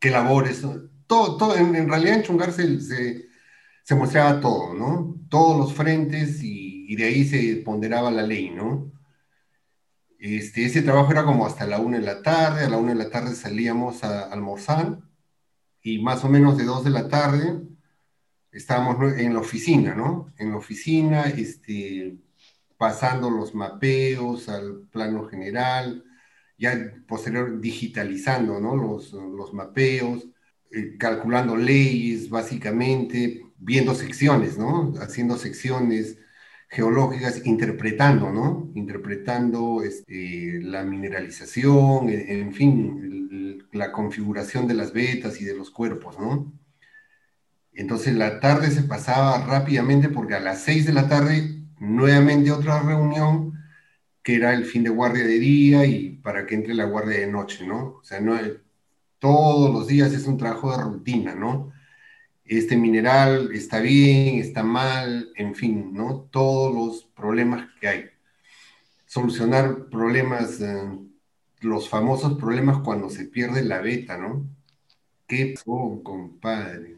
qué 0.00 0.10
labores. 0.10 0.62
Todo, 1.06 1.36
todo, 1.36 1.56
en, 1.56 1.88
realidad 1.88 2.16
en 2.16 2.22
Chungar 2.22 2.52
se, 2.52 2.80
se, 2.80 3.94
mostraba 3.94 4.40
todo, 4.40 4.74
¿no? 4.74 5.20
Todos 5.28 5.58
los 5.58 5.72
frentes 5.74 6.42
y, 6.42 6.86
y 6.88 6.96
de 6.96 7.04
ahí 7.04 7.24
se 7.24 7.56
ponderaba 7.56 8.10
la 8.10 8.22
ley, 8.22 8.50
¿no? 8.50 8.95
Este, 10.18 10.64
ese 10.64 10.82
trabajo 10.82 11.12
era 11.12 11.24
como 11.24 11.46
hasta 11.46 11.66
la 11.66 11.78
una 11.78 11.98
de 11.98 12.04
la 12.04 12.22
tarde, 12.22 12.64
a 12.64 12.68
la 12.68 12.78
una 12.78 12.92
de 12.92 12.98
la 13.04 13.10
tarde 13.10 13.34
salíamos 13.34 14.02
a 14.02 14.24
almorzar 14.32 14.98
y 15.82 16.02
más 16.02 16.24
o 16.24 16.28
menos 16.28 16.56
de 16.56 16.64
dos 16.64 16.84
de 16.84 16.90
la 16.90 17.08
tarde 17.08 17.60
estábamos 18.50 19.18
en 19.18 19.34
la 19.34 19.40
oficina, 19.40 19.94
¿no? 19.94 20.32
En 20.38 20.50
la 20.50 20.56
oficina, 20.56 21.24
este, 21.24 22.16
pasando 22.78 23.30
los 23.30 23.54
mapeos 23.54 24.48
al 24.48 24.88
plano 24.90 25.26
general, 25.28 26.04
ya 26.58 26.94
posterior 27.06 27.60
digitalizando, 27.60 28.58
¿no? 28.60 28.74
Los, 28.74 29.12
los 29.12 29.52
mapeos, 29.52 30.26
eh, 30.70 30.96
calculando 30.98 31.56
leyes, 31.56 32.30
básicamente, 32.30 33.44
viendo 33.58 33.94
secciones, 33.94 34.56
¿no? 34.56 34.94
Haciendo 35.00 35.36
secciones 35.36 36.18
geológicas, 36.68 37.46
interpretando, 37.46 38.30
¿no? 38.30 38.70
Interpretando 38.74 39.82
este, 39.82 40.60
la 40.62 40.84
mineralización, 40.84 42.08
en, 42.08 42.52
fin, 42.52 43.68
la 43.72 43.92
configuración 43.92 44.66
de 44.66 44.74
las 44.74 44.92
vetas 44.92 45.40
y 45.40 45.44
de 45.44 45.56
los 45.56 45.70
cuerpos, 45.70 46.18
¿no? 46.18 46.52
Entonces 47.72 48.14
la 48.14 48.40
tarde 48.40 48.70
se 48.70 48.82
pasaba 48.82 49.44
rápidamente 49.46 50.08
porque 50.08 50.34
a 50.34 50.40
las 50.40 50.62
seis 50.62 50.86
de 50.86 50.94
la 50.94 51.08
tarde 51.08 51.62
nuevamente 51.78 52.50
otra 52.50 52.80
reunión 52.82 53.52
que 54.22 54.34
era 54.36 54.54
el 54.54 54.64
fin 54.64 54.82
de 54.82 54.90
guardia 54.90 55.24
de 55.24 55.38
día 55.38 55.86
y 55.86 56.16
para 56.16 56.46
que 56.46 56.56
entre 56.56 56.74
la 56.74 56.84
guardia 56.86 57.20
de 57.20 57.28
noche, 57.28 57.66
¿no? 57.66 57.98
O 58.00 58.02
sea, 58.02 58.20
no, 58.20 58.36
todos 59.18 59.72
los 59.72 59.86
días 59.86 60.12
es 60.12 60.26
un 60.26 60.36
trabajo 60.36 60.76
de 60.76 60.82
rutina, 60.82 61.34
¿no? 61.34 61.72
Este 62.48 62.76
mineral 62.76 63.50
está 63.52 63.80
bien, 63.80 64.38
está 64.38 64.62
mal, 64.62 65.30
en 65.36 65.54
fin, 65.54 65.92
¿no? 65.92 66.28
Todos 66.30 66.74
los 66.74 67.04
problemas 67.04 67.68
que 67.80 67.88
hay. 67.88 68.04
Solucionar 69.06 69.86
problemas, 69.88 70.60
eh, 70.60 70.88
los 71.60 71.88
famosos 71.88 72.38
problemas 72.38 72.78
cuando 72.78 73.10
se 73.10 73.26
pierde 73.26 73.64
la 73.64 73.80
beta, 73.80 74.16
¿no? 74.16 74.48
¿Qué 75.26 75.54
pasó, 75.56 76.00
compadre? 76.02 76.96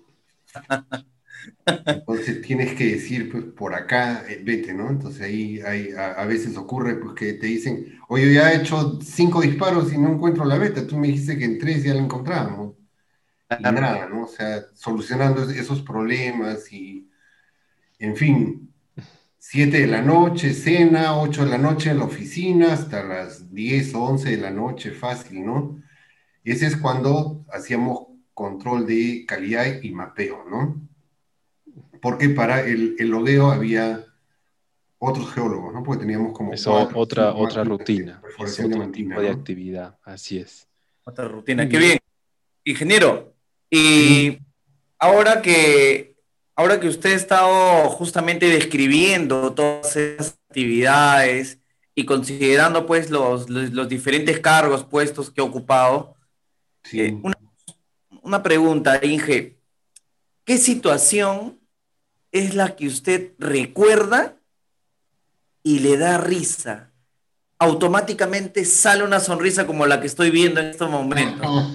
Entonces 1.87 2.43
tienes 2.43 2.75
que 2.75 2.87
decir, 2.87 3.31
pues 3.31 3.45
por 3.45 3.75
acá, 3.75 4.25
eh, 4.29 4.41
vete, 4.45 4.75
¿no? 4.75 4.91
Entonces 4.91 5.23
ahí 5.23 5.61
hay, 5.61 5.91
a, 5.93 6.25
veces 6.25 6.57
ocurre 6.57 6.97
pues 6.97 7.15
que 7.15 7.35
te 7.35 7.47
dicen, 7.47 7.99
oye, 8.09 8.33
ya 8.33 8.53
he 8.53 8.57
hecho 8.57 8.99
cinco 9.03 9.41
disparos 9.41 9.93
y 9.93 9.99
no 9.99 10.13
encuentro 10.13 10.45
la 10.45 10.59
beta, 10.59 10.87
tú 10.87 10.97
me 10.99 11.09
dijiste 11.09 11.39
que 11.39 11.45
en 11.45 11.59
tres 11.59 11.85
ya 11.85 11.95
la 11.95 12.01
encontrábamos. 12.03 12.78
Nada, 13.61 14.07
¿no? 14.09 14.25
O 14.25 14.29
sea, 14.29 14.63
solucionando 14.75 15.43
esos 15.51 15.81
problemas 15.83 16.71
y, 16.73 17.09
en 17.99 18.15
fin, 18.15 18.75
siete 19.39 19.81
de 19.81 19.87
la 19.87 20.03
noche, 20.03 20.53
cena, 20.53 21.19
ocho 21.19 21.45
de 21.45 21.51
la 21.51 21.59
noche 21.59 21.91
en 21.91 21.99
la 21.99 22.05
oficina, 22.05 22.75
hasta 22.75 23.03
las 23.03 23.53
diez 23.55 23.95
o 23.95 24.03
once 24.03 24.31
de 24.31 24.37
la 24.37 24.51
noche, 24.51 24.91
fácil, 24.91 25.47
¿no? 25.47 25.83
Ese 26.45 26.67
es 26.67 26.77
cuando 26.77 27.45
hacíamos 27.51 28.09
control 28.35 28.87
de 28.87 29.25
calidad 29.27 29.83
y 29.83 29.91
mapeo, 29.93 30.45
¿no? 30.49 30.81
Porque 32.03 32.29
para 32.29 32.61
el, 32.61 32.97
el 32.99 33.09
logueo 33.09 33.51
había 33.51 34.05
otros 34.99 35.33
geólogos, 35.33 35.73
¿no? 35.73 35.83
Porque 35.83 36.01
teníamos 36.01 36.33
como... 36.33 36.53
otra, 36.95 37.35
otra 37.35 37.65
rutina, 37.65 38.21
es 38.45 38.61
otro 38.61 38.91
tipo 38.91 39.21
de 39.21 39.31
actividad, 39.31 39.99
así 40.05 40.39
es. 40.39 40.69
Otra 41.05 41.27
rutina, 41.27 41.69
qué 41.69 41.79
bien. 41.79 41.99
Ingeniero, 42.65 43.35
y 43.71 44.39
ahora 44.99 45.43
que, 45.43 46.17
ahora 46.57 46.81
que 46.81 46.89
usted 46.89 47.13
ha 47.13 47.17
estado 47.17 47.89
justamente 47.91 48.47
describiendo 48.47 49.53
todas 49.53 49.97
esas 49.97 50.39
actividades 50.49 51.59
y 51.95 52.05
considerando 52.05 52.87
pues 52.87 53.11
los, 53.11 53.49
los, 53.51 53.89
diferentes 53.89 54.39
cargos, 54.41 54.85
puestos 54.85 55.31
que 55.31 55.41
ha 55.41 55.45
ocupado, 55.45 56.15
eh, 56.93 57.13
una 57.23 57.37
una 58.29 58.43
pregunta, 58.43 59.01
Inge. 59.03 59.59
¿Qué 60.45 60.59
situación 60.59 61.59
es 62.31 62.55
la 62.55 62.77
que 62.77 62.87
usted 62.87 63.33
recuerda 63.39 64.37
y 65.63 65.79
le 65.81 65.97
da 65.97 66.19
risa? 66.19 66.93
Automáticamente 67.59 68.67
sale 68.67 69.03
una 69.03 69.19
sonrisa 69.21 69.67
como 69.67 69.87
la 69.87 70.01
que 70.01 70.07
estoy 70.07 70.31
viendo 70.31 70.61
en 70.61 70.67
estos 70.67 70.91
momentos. 70.91 71.73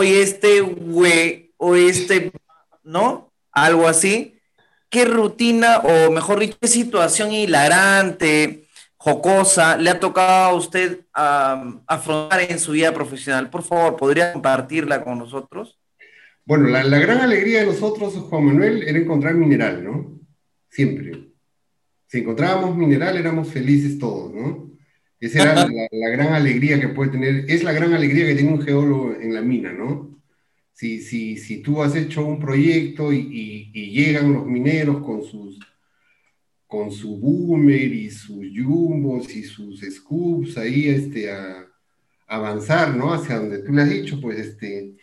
Este 0.00 0.60
güey, 0.60 1.52
o 1.56 1.74
este, 1.74 2.32
¿no? 2.82 3.32
Algo 3.52 3.88
así. 3.88 4.38
¿Qué 4.90 5.04
rutina, 5.04 5.78
o 5.78 6.10
mejor 6.10 6.40
dicho, 6.40 6.56
qué 6.60 6.68
situación 6.68 7.32
hilarante, 7.32 8.66
jocosa 8.96 9.76
le 9.76 9.90
ha 9.90 10.00
tocado 10.00 10.46
a 10.46 10.54
usted 10.54 11.00
afrontar 11.12 12.40
en 12.48 12.58
su 12.58 12.72
vida 12.72 12.92
profesional? 12.94 13.50
Por 13.50 13.62
favor, 13.62 13.96
¿podría 13.96 14.32
compartirla 14.32 15.04
con 15.04 15.18
nosotros? 15.18 15.78
Bueno, 16.48 16.68
la, 16.68 16.82
gran 16.98 17.20
alegría 17.20 17.60
de 17.60 17.66
nosotros, 17.66 18.14
Juan 18.14 18.44
Manuel, 18.44 18.82
era 18.82 18.98
encontrar 18.98 19.34
mineral, 19.34 19.84
¿no? 19.84 20.18
Siempre. 20.70 21.28
Si 22.06 22.20
encontrábamos 22.20 22.74
mineral, 22.74 23.18
éramos 23.18 23.48
felices 23.48 23.98
todos, 23.98 24.32
¿no? 24.32 24.70
Esa 25.20 25.42
era 25.42 25.68
la, 25.90 26.08
gran 26.10 26.32
alegría 26.32 26.80
que 26.80 26.88
puede 26.88 27.10
tener, 27.10 27.44
es 27.48 27.64
la 27.64 27.72
gran 27.72 27.92
alegría 27.92 28.26
que 28.26 28.34
tiene 28.34 28.52
un 28.52 28.62
geólogo 28.62 29.14
en 29.20 29.34
la 29.34 29.42
mina, 29.42 29.72
¿no? 29.72 30.16
Si, 30.72 31.00
si, 31.00 31.36
si 31.36 31.60
tú 31.60 31.82
has 31.82 31.96
hecho 31.96 32.24
un 32.24 32.38
proyecto 32.38 33.12
y 33.12 33.90
llegan 33.90 34.32
los 34.32 34.46
mineros 34.46 35.04
con 35.04 35.24
sus 35.24 35.58
con 36.68 36.92
su 36.92 37.16
boomer 37.16 37.92
y 37.92 38.10
sus 38.10 38.46
jumbos 38.62 39.34
y 39.34 39.42
sus 39.42 39.80
scoops 39.80 40.58
ahí 40.58 40.88
este, 40.88 41.32
a, 41.32 41.66
avanzar, 42.28 42.94
¿no? 42.94 43.12
Hacia 43.14 43.38
donde 43.38 43.60
tú 43.60 43.72
le 43.72 43.82
has 43.82 43.90
dicho, 43.90 44.20
pues, 44.20 44.38
este, 44.38 44.94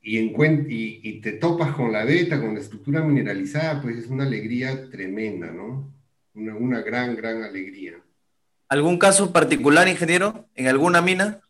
y, 0.00 0.18
y, 0.28 1.20
te 1.20 1.32
topas 1.32 1.74
con 1.76 1.92
la 1.92 2.04
beta, 2.06 2.40
con 2.40 2.54
la 2.54 2.60
estructura 2.60 3.02
mineralizada, 3.02 3.82
pues 3.82 3.98
es 3.98 4.06
una 4.06 4.24
alegría 4.24 4.88
tremenda, 4.90 5.52
¿no? 5.52 5.92
Una, 6.34 6.56
una 6.56 6.80
gran, 6.80 7.14
gran 7.14 7.42
alegría. 7.42 8.02
¿Algún 8.72 8.96
caso 8.96 9.34
particular, 9.34 9.86
ingeniero, 9.86 10.48
en 10.54 10.66
alguna 10.66 11.02
mina? 11.02 11.42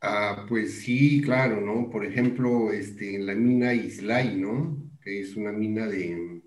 Ah, 0.00 0.46
pues 0.48 0.80
sí, 0.80 1.20
claro, 1.20 1.60
¿no? 1.60 1.90
Por 1.90 2.06
ejemplo, 2.06 2.72
este, 2.72 3.16
en 3.16 3.26
la 3.26 3.34
mina 3.34 3.74
Islay, 3.74 4.36
¿no? 4.36 4.90
Que 5.02 5.20
es 5.20 5.36
una 5.36 5.52
mina 5.52 5.86
de, 5.86 6.40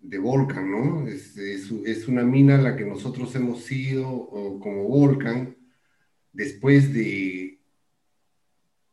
de 0.00 0.18
Volcan, 0.18 0.70
¿no? 0.70 1.06
Es, 1.06 1.36
es, 1.36 2.08
una 2.08 2.22
mina 2.22 2.54
a 2.54 2.62
la 2.62 2.74
que 2.74 2.86
nosotros 2.86 3.34
hemos 3.34 3.64
sido 3.64 4.30
como 4.58 4.84
Volcan 4.84 5.54
después 6.32 6.94
de, 6.94 7.60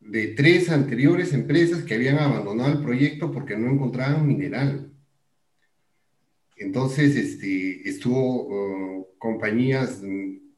de 0.00 0.26
tres 0.34 0.68
anteriores 0.68 1.32
empresas 1.32 1.82
que 1.84 1.94
habían 1.94 2.18
abandonado 2.18 2.72
el 2.72 2.82
proyecto 2.82 3.32
porque 3.32 3.56
no 3.56 3.70
encontraban 3.70 4.26
mineral. 4.26 4.89
Entonces, 6.60 7.16
este, 7.16 7.88
estuvo 7.88 8.98
uh, 8.98 9.06
compañías 9.16 10.02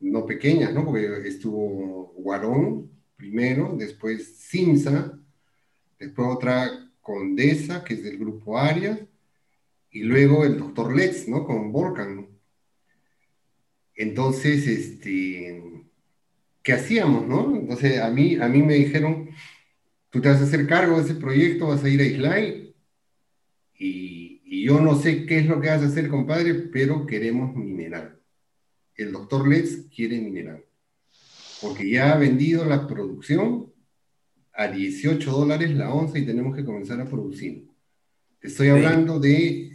no 0.00 0.26
pequeñas, 0.26 0.74
¿no? 0.74 0.84
Porque 0.84 1.28
estuvo 1.28 2.12
Guarón 2.16 2.90
primero, 3.16 3.76
después 3.78 4.36
Simsa, 4.36 5.16
después 6.00 6.26
otra 6.28 6.90
Condesa, 7.00 7.84
que 7.84 7.94
es 7.94 8.02
del 8.02 8.18
grupo 8.18 8.58
Arias, 8.58 8.98
y 9.92 10.02
luego 10.02 10.44
el 10.44 10.58
doctor 10.58 10.94
Letts, 10.94 11.28
¿no? 11.28 11.44
Con 11.44 11.70
Volcan. 11.70 12.26
Entonces, 13.94 14.66
este, 14.66 15.62
¿qué 16.64 16.72
hacíamos, 16.72 17.28
no? 17.28 17.54
Entonces, 17.54 18.00
a 18.00 18.10
mí, 18.10 18.34
a 18.34 18.48
mí 18.48 18.60
me 18.60 18.74
dijeron, 18.74 19.30
tú 20.10 20.20
te 20.20 20.30
vas 20.30 20.40
a 20.40 20.44
hacer 20.44 20.66
cargo 20.66 20.96
de 20.96 21.04
ese 21.04 21.14
proyecto, 21.14 21.68
vas 21.68 21.84
a 21.84 21.88
ir 21.88 22.00
a 22.00 22.04
Islay, 22.06 22.74
y, 23.78 24.21
y 24.52 24.64
yo 24.64 24.82
no 24.82 24.96
sé 24.96 25.24
qué 25.24 25.38
es 25.38 25.46
lo 25.46 25.62
que 25.62 25.70
vas 25.70 25.80
a 25.80 25.86
hacer, 25.86 26.10
compadre, 26.10 26.52
pero 26.52 27.06
queremos 27.06 27.56
mineral. 27.56 28.20
El 28.94 29.10
doctor 29.10 29.48
Letts 29.48 29.86
quiere 29.88 30.20
mineral, 30.20 30.62
porque 31.62 31.88
ya 31.88 32.12
ha 32.12 32.18
vendido 32.18 32.62
la 32.66 32.86
producción 32.86 33.72
a 34.52 34.68
18 34.68 35.30
dólares 35.30 35.70
la 35.70 35.94
onza 35.94 36.18
y 36.18 36.26
tenemos 36.26 36.54
que 36.54 36.66
comenzar 36.66 37.00
a 37.00 37.08
producir. 37.08 37.66
Estoy 38.42 38.68
hablando 38.68 39.18
de, 39.18 39.70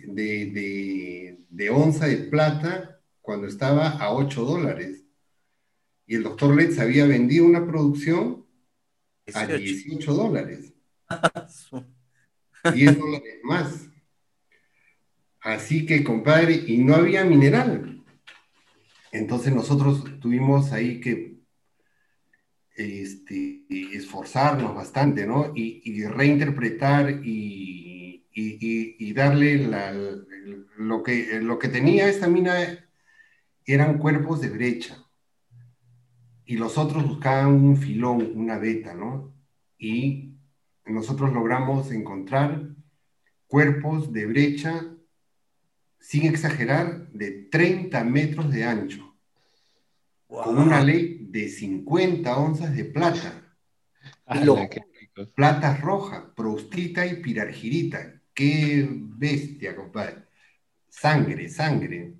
de, 1.50 1.70
onza 1.72 2.06
de 2.06 2.18
plata 2.18 3.02
cuando 3.20 3.48
estaba 3.48 3.90
a 3.98 4.14
8 4.14 4.46
dólares. 4.46 5.04
Y 6.06 6.18
el 6.18 6.22
doctor 6.22 6.56
Letts 6.56 6.78
había 6.78 7.08
vendido 7.08 7.48
una 7.48 7.66
producción 7.66 8.46
a 9.34 9.48
18 9.48 10.14
dólares. 10.14 10.72
10 12.76 13.00
dólares 13.00 13.40
más. 13.42 13.88
Así 15.48 15.86
que, 15.86 16.04
compadre, 16.04 16.62
y 16.68 16.80
no 16.80 16.94
había 16.94 17.24
mineral. 17.24 18.04
Entonces 19.14 19.56
nosotros 19.56 20.04
tuvimos 20.20 20.74
ahí 20.74 21.00
que 21.00 21.38
este, 22.76 23.64
esforzarnos 23.70 24.76
bastante, 24.76 25.26
¿no? 25.26 25.54
y 25.56 26.04
reinterpretar 26.04 27.22
y 27.24 29.14
darle 29.14 29.70
lo, 30.76 31.02
que, 31.02 31.40
lo 31.40 31.58
que 31.58 31.70
tenía 31.70 32.10
esta 32.10 32.28
mina 32.28 32.86
eran 33.66 34.00
cuerpos 34.00 34.42
de 34.42 34.50
brecha. 34.50 35.02
Y 36.44 36.58
los 36.58 36.78
otros 36.78 37.08
buscaban 37.08 37.54
un 37.54 37.78
filón, 37.78 38.34
una 38.36 38.58
beta, 38.58 38.94
¿no? 38.94 39.34
Y 39.78 40.36
nosotros 40.86 41.32
logramos 41.32 41.90
encontrar 41.92 42.68
cuerpos 43.48 44.12
de 44.12 44.26
brecha, 44.26 44.97
sin 46.08 46.26
exagerar, 46.26 47.10
de 47.12 47.50
30 47.52 48.02
metros 48.06 48.50
de 48.50 48.64
ancho, 48.64 49.14
con 50.26 50.58
una 50.58 50.82
ley 50.82 51.28
de 51.30 51.50
50 51.50 52.38
onzas 52.38 52.74
de 52.74 52.86
plata. 52.86 53.44
plata 55.36 55.76
roja, 55.76 56.34
proustita 56.34 57.06
y 57.06 57.18
pirargirita, 57.22 58.22
Qué 58.34 58.88
bestia, 58.90 59.76
compadre. 59.76 60.28
Sangre, 60.88 61.50
sangre. 61.50 62.14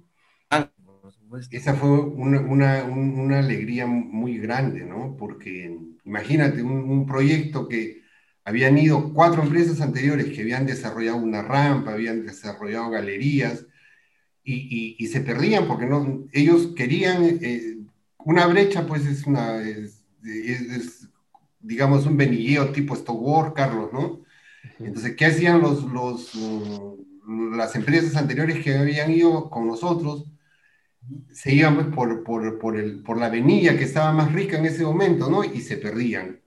Esa 1.52 1.74
fue 1.74 1.90
una, 1.90 3.40
alegría 3.40 3.88
muy 3.88 4.38
grande, 4.38 4.84
¿no? 4.84 5.16
Porque 5.16 5.80
imagínate, 6.04 6.62
un, 6.62 7.06
proyecto 7.06 7.70
que 7.70 8.02
habían 8.44 8.78
ido 8.78 9.14
cuatro 9.14 9.44
empresas 9.44 9.80
anteriores 9.80 10.26
que 10.26 10.42
habían 10.42 10.66
desarrollado 10.66 11.20
una 11.20 11.42
rampa, 11.42 11.94
habían 11.94 12.26
desarrollado 12.26 12.90
galerías 12.90 13.67
y, 14.50 15.08
se 15.08 15.22
perdían 15.22 15.68
porque 15.68 15.86
no, 15.86 16.26
ellos 16.32 16.74
querían, 16.76 17.24
eh, 17.42 17.78
una 18.20 18.48
brecha 18.48 18.88
pues 18.88 19.06
es 19.06 19.26
una, 19.26 19.62
digamos 21.60 22.06
un 22.06 22.18
venilleo 22.18 22.72
tipo 22.72 22.96
Stoward, 22.96 23.54
Carlos, 23.54 23.92
¿no? 23.92 24.22
Entonces, 24.80 25.16
¿qué 25.16 25.26
hacían 25.26 25.62
los, 25.62 25.84
los, 25.84 26.32
las 27.56 27.76
empresas 27.76 28.16
anteriores 28.16 28.64
que 28.64 28.76
habían 28.78 29.12
ido 29.12 29.50
con 29.50 29.68
nosotros? 29.68 30.32
Se 31.32 31.54
iban 31.54 31.76
pues, 31.76 31.88
por, 31.88 32.24
por, 32.24 32.60
por, 32.60 32.78
el, 32.78 33.02
por 33.04 33.18
la 33.18 33.28
avenida 33.28 33.78
que 33.78 33.86
estaba 33.86 34.12
más 34.14 34.34
rica 34.34 34.58
en 34.58 34.66
ese 34.66 34.84
momento, 34.84 35.30
¿no? 35.30 35.44
Y 35.44 35.62
se 35.62 35.78
perdían. 35.78 36.42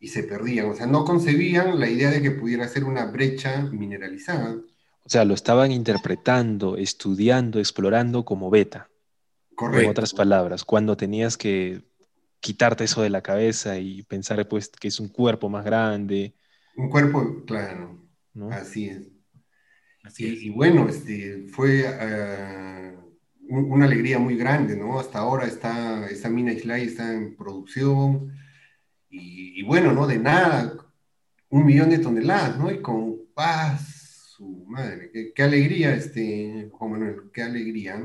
y 0.00 0.08
se 0.08 0.22
perdían. 0.24 0.66
O 0.70 0.74
sea, 0.74 0.86
no 0.86 1.04
concebían 1.04 1.78
la 1.80 1.88
idea 1.88 2.10
de 2.10 2.22
que 2.22 2.30
pudiera 2.32 2.68
ser 2.68 2.84
una 2.84 3.06
brecha 3.06 3.62
mineralizada. 3.72 4.56
O 5.08 5.10
sea, 5.10 5.24
lo 5.24 5.32
estaban 5.32 5.72
interpretando, 5.72 6.76
estudiando, 6.76 7.60
explorando 7.60 8.26
como 8.26 8.50
beta. 8.50 8.90
Correcto. 9.54 9.82
En 9.82 9.90
otras 9.90 10.12
palabras, 10.12 10.66
cuando 10.66 10.98
tenías 10.98 11.38
que 11.38 11.82
quitarte 12.40 12.84
eso 12.84 13.00
de 13.00 13.08
la 13.08 13.22
cabeza 13.22 13.78
y 13.78 14.02
pensar 14.02 14.46
pues 14.46 14.68
que 14.68 14.88
es 14.88 15.00
un 15.00 15.08
cuerpo 15.08 15.48
más 15.48 15.64
grande. 15.64 16.34
Un 16.76 16.90
cuerpo, 16.90 17.42
claro. 17.46 18.06
Así 18.50 18.90
es. 18.90 19.08
Así 20.04 20.26
Y, 20.26 20.50
bueno, 20.50 20.86
este, 20.86 21.46
fue 21.48 21.88
ah, 21.88 22.92
una 23.48 23.86
alegría 23.86 24.18
muy 24.18 24.36
grande, 24.36 24.76
¿no? 24.76 25.00
Hasta 25.00 25.20
ahora 25.20 25.46
está, 25.46 26.06
esta 26.10 26.28
mina 26.28 26.52
Islay 26.52 26.84
está 26.84 27.14
en 27.14 27.34
producción 27.34 28.30
y, 29.08 29.62
bueno, 29.62 29.94
¿no? 29.94 30.06
De 30.06 30.18
nada, 30.18 30.74
un 31.48 31.64
millón 31.64 31.88
de 31.88 31.98
toneladas, 31.98 32.58
¿no? 32.58 32.70
Y 32.70 32.82
con 32.82 33.16
paz, 33.34 33.97
madre, 34.68 35.10
qué, 35.34 35.42
alegría, 35.42 35.94
este, 35.94 36.68
Juan 36.72 36.92
Manuel, 36.92 37.16
qué 37.32 37.42
alegría. 37.42 38.02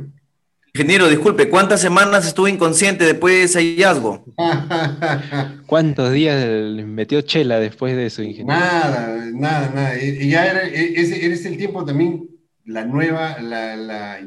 Ingeniero, 0.74 1.08
disculpe, 1.08 1.50
¿cuántas 1.50 1.82
semanas 1.82 2.26
estuvo 2.26 2.48
inconsciente 2.48 3.06
después 3.06 3.36
de 3.36 3.44
ese 3.44 3.60
hallazgo? 3.60 4.26
¿Cuántos 5.68 6.12
días 6.12 6.44
metió 6.86 7.22
chela 7.22 7.60
después 7.60 7.96
de 7.96 8.08
eso, 8.08 8.24
ingeniero? 8.24 8.60
Nada, 8.60 9.26
nada, 9.34 9.70
nada. 9.70 10.02
Y 10.02 10.30
ya 10.30 10.48
era, 10.48 10.64
e, 10.64 11.00
ese, 11.00 11.32
ese 11.32 11.50
el 11.50 11.58
tiempo 11.58 11.86
también, 11.86 12.28
la 12.66 12.86
nueva, 12.86 13.40
la, 13.40 13.76
la, 13.76 14.20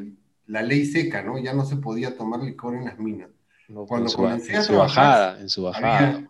la, 0.45 0.61
ley 0.61 0.85
seca, 0.85 1.21
¿no? 1.21 1.37
Ya 1.37 1.53
no 1.53 1.65
se 1.65 1.75
podía 1.75 2.15
tomar 2.15 2.41
licor 2.41 2.75
en 2.75 2.85
las 2.85 2.97
minas. 2.97 3.29
Cuando 3.87 4.07
su, 4.07 4.17
comencé 4.17 4.55
en 4.55 4.63
su 4.63 4.77
bajada, 4.77 5.41
en 5.41 5.49
su 5.49 5.63
bajada. 5.63 6.29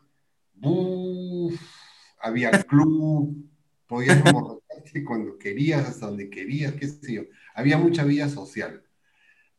Había, 2.19 2.49
había 2.49 2.63
club, 2.63 3.35
podías 3.85 4.23
cuando 5.03 5.37
querías, 5.37 5.87
hasta 5.87 6.07
donde 6.07 6.29
querías, 6.29 6.73
qué 6.73 6.87
sé 6.87 7.13
yo. 7.13 7.23
Había 7.53 7.77
mucha 7.77 8.03
vida 8.03 8.29
social. 8.29 8.83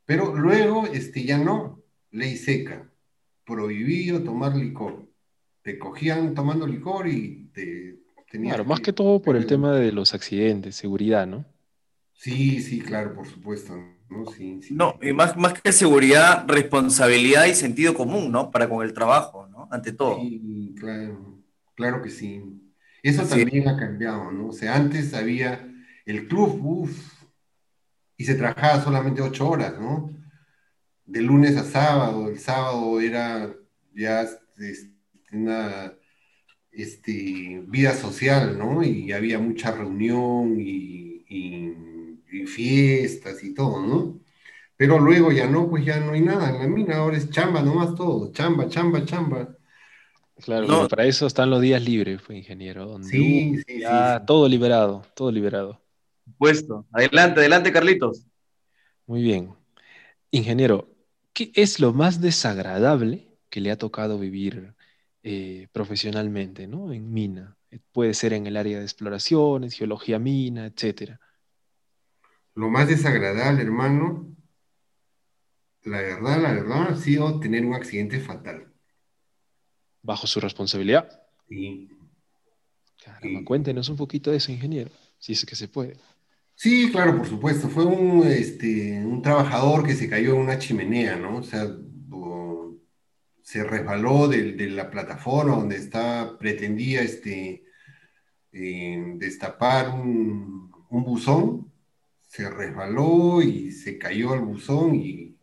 Pero 0.04 0.34
luego 0.34 0.86
este, 0.86 1.24
ya 1.24 1.38
no, 1.38 1.82
ley 2.10 2.36
seca, 2.36 2.90
prohibido 3.44 4.22
tomar 4.22 4.56
licor. 4.56 5.06
Te 5.62 5.78
cogían 5.78 6.34
tomando 6.34 6.66
licor 6.66 7.08
y 7.08 7.50
te 7.52 7.98
tenían. 8.30 8.54
Claro, 8.54 8.64
más 8.64 8.80
que 8.80 8.92
todo 8.92 9.20
por 9.20 9.36
el 9.36 9.46
tema 9.46 9.74
de 9.74 9.92
los 9.92 10.14
accidentes, 10.14 10.76
seguridad, 10.76 11.26
¿no? 11.26 11.44
Sí, 12.14 12.60
sí, 12.62 12.80
claro, 12.80 13.14
por 13.14 13.26
supuesto. 13.26 13.76
No, 14.10 14.24
sí, 14.32 14.60
no 14.70 14.98
y 15.02 15.12
más, 15.12 15.36
más 15.36 15.60
que 15.60 15.70
seguridad, 15.70 16.46
responsabilidad 16.48 17.44
y 17.44 17.54
sentido 17.54 17.92
común, 17.92 18.32
¿no? 18.32 18.50
Para 18.50 18.66
con 18.68 18.84
el 18.84 18.94
trabajo, 18.94 19.46
¿no? 19.48 19.68
Ante 19.70 19.92
todo. 19.92 20.18
Sí, 20.20 20.74
claro, 20.78 21.42
claro 21.74 22.02
que 22.02 22.08
sí. 22.08 22.42
Eso 23.08 23.24
también 23.26 23.68
ha 23.68 23.76
cambiado, 23.76 24.30
¿no? 24.30 24.48
O 24.48 24.52
sea, 24.52 24.76
antes 24.76 25.14
había 25.14 25.66
el 26.04 26.28
club, 26.28 26.60
uff, 26.62 27.24
y 28.16 28.24
se 28.24 28.34
trabajaba 28.34 28.82
solamente 28.82 29.22
ocho 29.22 29.48
horas, 29.48 29.78
¿no? 29.78 30.10
De 31.06 31.22
lunes 31.22 31.56
a 31.56 31.64
sábado, 31.64 32.28
el 32.28 32.38
sábado 32.38 33.00
era 33.00 33.54
ya 33.94 34.22
este, 34.22 34.92
una 35.32 35.92
este, 36.72 37.62
vida 37.66 37.94
social, 37.94 38.58
¿no? 38.58 38.82
Y 38.82 39.12
había 39.12 39.38
mucha 39.38 39.70
reunión 39.72 40.56
y, 40.60 40.94
fiestas 42.46 43.44
y 43.44 43.52
todo, 43.52 43.86
¿no? 43.86 44.20
Pero 44.76 44.98
luego 44.98 45.32
ya 45.32 45.46
no, 45.48 45.68
pues 45.68 45.84
ya 45.84 46.00
no 46.00 46.12
hay 46.12 46.22
nada 46.22 46.48
en 46.50 46.58
la 46.58 46.66
mina, 46.66 46.96
ahora 46.96 47.16
es 47.16 47.30
chamba 47.30 47.62
nomás 47.62 47.94
todo, 47.94 48.32
chamba, 48.32 48.68
chamba, 48.68 49.04
chamba. 49.04 49.57
Claro, 50.42 50.88
para 50.88 51.04
eso 51.04 51.26
están 51.26 51.50
los 51.50 51.60
días 51.60 51.82
libres, 51.82 52.22
fue 52.22 52.36
ingeniero, 52.36 52.86
donde 52.86 53.08
sí, 53.08 53.62
sí, 53.66 53.80
ya 53.80 54.24
todo 54.24 54.48
liberado, 54.48 55.02
todo 55.14 55.32
liberado 55.32 55.80
supuesto. 56.28 56.86
Adelante, 56.92 57.40
adelante, 57.40 57.72
Carlitos. 57.72 58.26
Muy 59.06 59.22
bien. 59.22 59.54
Ingeniero, 60.30 60.88
¿qué 61.32 61.50
es 61.54 61.80
lo 61.80 61.92
más 61.92 62.20
desagradable 62.20 63.28
que 63.50 63.60
le 63.60 63.70
ha 63.70 63.78
tocado 63.78 64.18
vivir 64.18 64.74
eh, 65.22 65.68
profesionalmente, 65.72 66.66
¿no? 66.66 66.92
En 66.92 67.12
mina. 67.12 67.56
Puede 67.92 68.14
ser 68.14 68.32
en 68.34 68.46
el 68.46 68.56
área 68.56 68.78
de 68.78 68.84
exploraciones, 68.84 69.74
geología 69.74 70.18
mina, 70.18 70.66
etcétera. 70.66 71.20
Lo 72.54 72.68
más 72.68 72.88
desagradable, 72.88 73.62
hermano, 73.62 74.28
la 75.84 76.00
verdad, 76.00 76.42
la 76.42 76.52
verdad, 76.52 76.88
ha 76.90 76.96
sido 76.96 77.40
tener 77.40 77.64
un 77.64 77.74
accidente 77.74 78.20
fatal. 78.20 78.67
¿Bajo 80.02 80.26
su 80.26 80.40
responsabilidad? 80.40 81.22
Sí. 81.48 81.88
Caramba, 83.04 83.44
cuéntenos 83.44 83.88
un 83.88 83.96
poquito 83.96 84.30
de 84.30 84.38
eso, 84.38 84.52
ingeniero, 84.52 84.90
si 85.18 85.32
es 85.32 85.44
que 85.44 85.56
se 85.56 85.68
puede. 85.68 85.96
Sí, 86.54 86.90
claro, 86.90 87.16
por 87.16 87.26
supuesto. 87.26 87.68
Fue 87.68 87.84
un, 87.84 88.26
este, 88.26 89.04
un 89.04 89.22
trabajador 89.22 89.86
que 89.86 89.94
se 89.94 90.08
cayó 90.08 90.34
en 90.34 90.40
una 90.40 90.58
chimenea, 90.58 91.16
¿no? 91.16 91.36
O 91.36 91.42
sea, 91.42 91.68
se 93.48 93.64
resbaló 93.64 94.28
de, 94.28 94.68
la 94.68 94.90
plataforma 94.90 95.56
donde 95.56 95.76
estaba, 95.76 96.36
pretendía 96.38 97.00
este, 97.00 97.64
eh, 98.52 99.14
destapar 99.16 99.88
un, 99.88 100.70
buzón, 100.90 101.72
se 102.20 102.50
resbaló 102.50 103.40
y 103.40 103.72
se 103.72 103.96
cayó 103.96 104.34
al 104.34 104.40
buzón 104.40 104.96
y, 104.96 105.34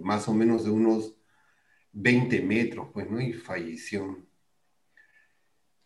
más 0.00 0.26
o 0.26 0.32
menos 0.32 0.64
de 0.64 0.70
unos 0.70 1.17
20 1.92 2.42
metros, 2.42 2.88
pues, 2.92 3.10
¿no? 3.10 3.20
Y 3.20 3.32
falleció. 3.32 4.24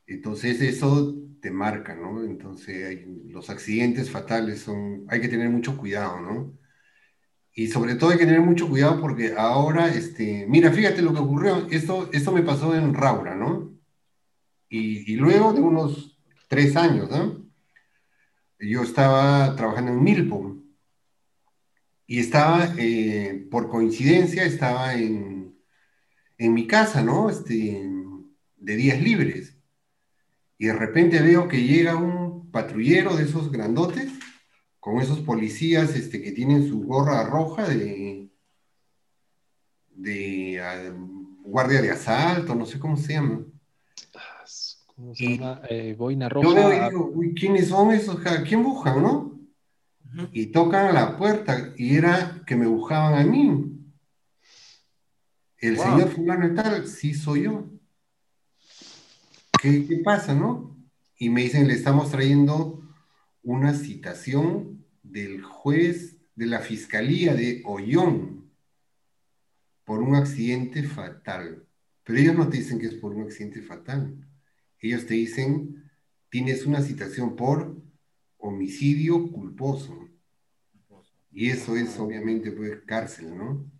Entonces 0.07 0.61
eso 0.61 1.17
te 1.41 1.51
marca, 1.51 1.95
¿no? 1.95 2.23
Entonces 2.25 3.07
los 3.27 3.51
accidentes 3.51 4.11
fatales 4.11 4.61
son, 4.61 5.05
hay 5.09 5.21
que 5.21 5.29
tener 5.29 5.49
mucho 5.51 5.77
cuidado, 5.77 6.21
¿no? 6.21 6.59
Y 7.55 7.69
sobre 7.69 7.97
todo 7.97 8.11
hay 8.11 8.19
que 8.19 8.27
tener 8.27 8.41
mucho 8.41 8.69
cuidado 8.69 9.01
porque 9.01 9.35
ahora, 9.37 9.89
este, 9.89 10.47
mira, 10.49 10.73
fíjate 10.73 11.03
lo 11.03 11.13
que 11.13 11.21
ocurrió, 11.21 11.67
esto, 11.71 12.09
esto 12.13 12.33
me 12.33 12.43
pasó 12.43 12.75
en 12.75 12.95
Raura, 12.95 13.35
¿no? 13.35 13.73
Y, 14.69 15.17
luego 15.17 15.53
de 15.53 15.61
unos 15.61 16.19
tres 16.49 16.77
años, 16.77 17.11
¿no? 17.11 17.45
Yo 18.59 18.83
estaba 18.83 19.55
trabajando 19.57 19.93
en 19.93 20.03
Milpo 20.03 20.57
y 22.07 22.21
estaba, 22.21 22.75
eh, 22.79 23.47
por 23.51 23.69
coincidencia, 23.69 24.45
estaba 24.45 24.95
en, 24.95 25.42
en 26.39 26.55
mi 26.55 26.67
casa, 26.67 27.03
¿no? 27.03 27.31
Este, 27.31 27.83
de 28.57 28.77
días 28.77 29.01
libres 29.01 29.57
y 30.63 30.67
de 30.67 30.75
repente 30.75 31.21
veo 31.21 31.49
que 31.49 31.61
llega 31.61 31.97
un 31.97 32.49
patrullero 32.53 33.17
de 33.17 33.25
esos 33.25 33.51
grandotes, 33.51 34.13
con 34.79 35.01
esos 35.01 35.19
policías 35.19 35.97
este, 35.97 36.23
que 36.23 36.31
tienen 36.31 36.69
su 36.69 36.85
gorra 36.85 37.25
roja 37.25 37.69
de, 37.69 38.29
de 39.91 40.61
ah, 40.61 40.95
guardia 41.43 41.83
de 41.83 41.91
asalto, 41.91 42.55
no 42.55 42.65
sé 42.65 42.79
cómo 42.79 42.97
se 42.97 43.15
llama. 43.15 43.45
¿Cómo 44.95 45.13
se 45.17 45.37
llama? 45.37 45.63
Eh, 45.69 45.97
boina 45.99 46.29
roja. 46.29 46.47
Yo 46.47 46.55
veo 46.55 46.73
y 46.73 46.91
digo, 46.91 47.11
uy, 47.13 47.35
¿quiénes 47.35 47.67
son 47.67 47.91
esos? 47.91 48.25
¿A 48.25 48.45
quién 48.45 48.63
buscan, 48.63 49.03
no? 49.03 49.41
Y 50.31 50.47
tocan 50.47 50.87
a 50.87 50.93
la 50.93 51.19
puerta 51.19 51.73
y 51.77 51.97
era 51.97 52.41
que 52.47 52.55
me 52.55 52.69
buscaban 52.69 53.19
a 53.19 53.25
mí. 53.29 53.72
El 55.63 55.79
señor 55.79 56.09
fulano 56.11 56.49
y 56.49 56.55
tal, 56.57 56.89
sí 56.89 57.15
soy 57.15 57.45
yo. 57.45 57.71
¿qué, 59.63 60.01
pasa, 60.05 60.35
no? 60.35 60.77
Y 61.17 61.31
me 61.31 61.43
dicen, 61.43 61.69
le 61.69 61.75
estamos 61.75 62.11
trayendo 62.11 62.83
una 63.45 63.73
citación 63.73 64.85
del 65.05 65.45
juez 65.45 66.19
de 66.35 66.47
la 66.47 66.59
Fiscalía 66.59 67.35
de 67.35 67.63
Ollón 67.65 68.51
por 69.85 70.03
un 70.03 70.17
accidente 70.17 70.83
fatal. 70.83 71.65
Pero 72.03 72.19
ellos 72.19 72.35
no 72.35 72.49
te 72.49 72.57
dicen 72.57 72.81
que 72.81 72.87
es 72.87 72.95
por 72.95 73.15
un 73.15 73.23
accidente 73.23 73.63
fatal. 73.63 74.17
Ellos 74.81 75.07
te 75.07 75.15
dicen, 75.15 75.89
tienes 76.29 76.67
una 76.67 76.83
citación 76.83 77.37
por 77.37 77.81
homicidio 78.37 79.31
culposo. 79.31 80.09
Y 81.31 81.51
eso 81.51 81.77
es 81.77 81.97
obviamente 82.01 82.51
pues 82.51 82.81
cárcel, 82.85 83.39
¿no? 83.39 83.71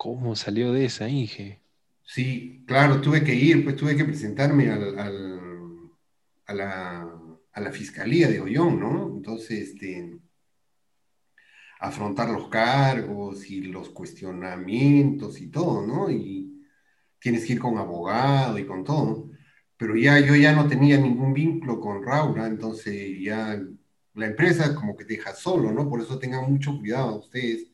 ¿Cómo 0.00 0.34
salió 0.34 0.72
de 0.72 0.86
esa, 0.86 1.10
Inge? 1.10 1.60
Sí, 2.02 2.64
claro, 2.66 3.02
tuve 3.02 3.22
que 3.22 3.34
ir, 3.34 3.62
pues 3.62 3.76
tuve 3.76 3.94
que 3.94 4.06
presentarme 4.06 4.70
a, 4.70 4.78
la, 6.54 7.70
fiscalía 7.70 8.28
de 8.28 8.40
Ollón, 8.40 8.80
¿no? 8.80 9.12
Entonces, 9.14 9.68
este, 9.68 10.18
afrontar 11.80 12.30
los 12.30 12.48
cargos 12.48 13.50
y 13.50 13.60
los 13.60 13.90
cuestionamientos 13.90 15.38
y 15.38 15.48
todo, 15.48 15.86
¿no? 15.86 16.10
Y 16.10 16.64
tienes 17.18 17.44
que 17.44 17.52
ir 17.52 17.60
con 17.60 17.76
abogado 17.76 18.58
y 18.58 18.64
con 18.64 18.82
todo. 18.82 19.28
Pero 19.76 19.96
ya 19.96 20.18
yo 20.18 20.34
ya 20.34 20.54
no 20.54 20.66
tenía 20.66 20.96
ningún 20.96 21.34
vínculo 21.34 21.78
con 21.78 22.02
Raura, 22.02 22.46
entonces 22.46 23.20
ya 23.20 23.60
la 24.14 24.26
empresa 24.26 24.74
como 24.74 24.96
que 24.96 25.04
te 25.04 25.16
deja 25.16 25.34
solo, 25.34 25.70
¿no? 25.72 25.90
Por 25.90 26.00
eso 26.00 26.18
tengan 26.18 26.50
mucho 26.50 26.78
cuidado 26.78 27.18
ustedes 27.18 27.69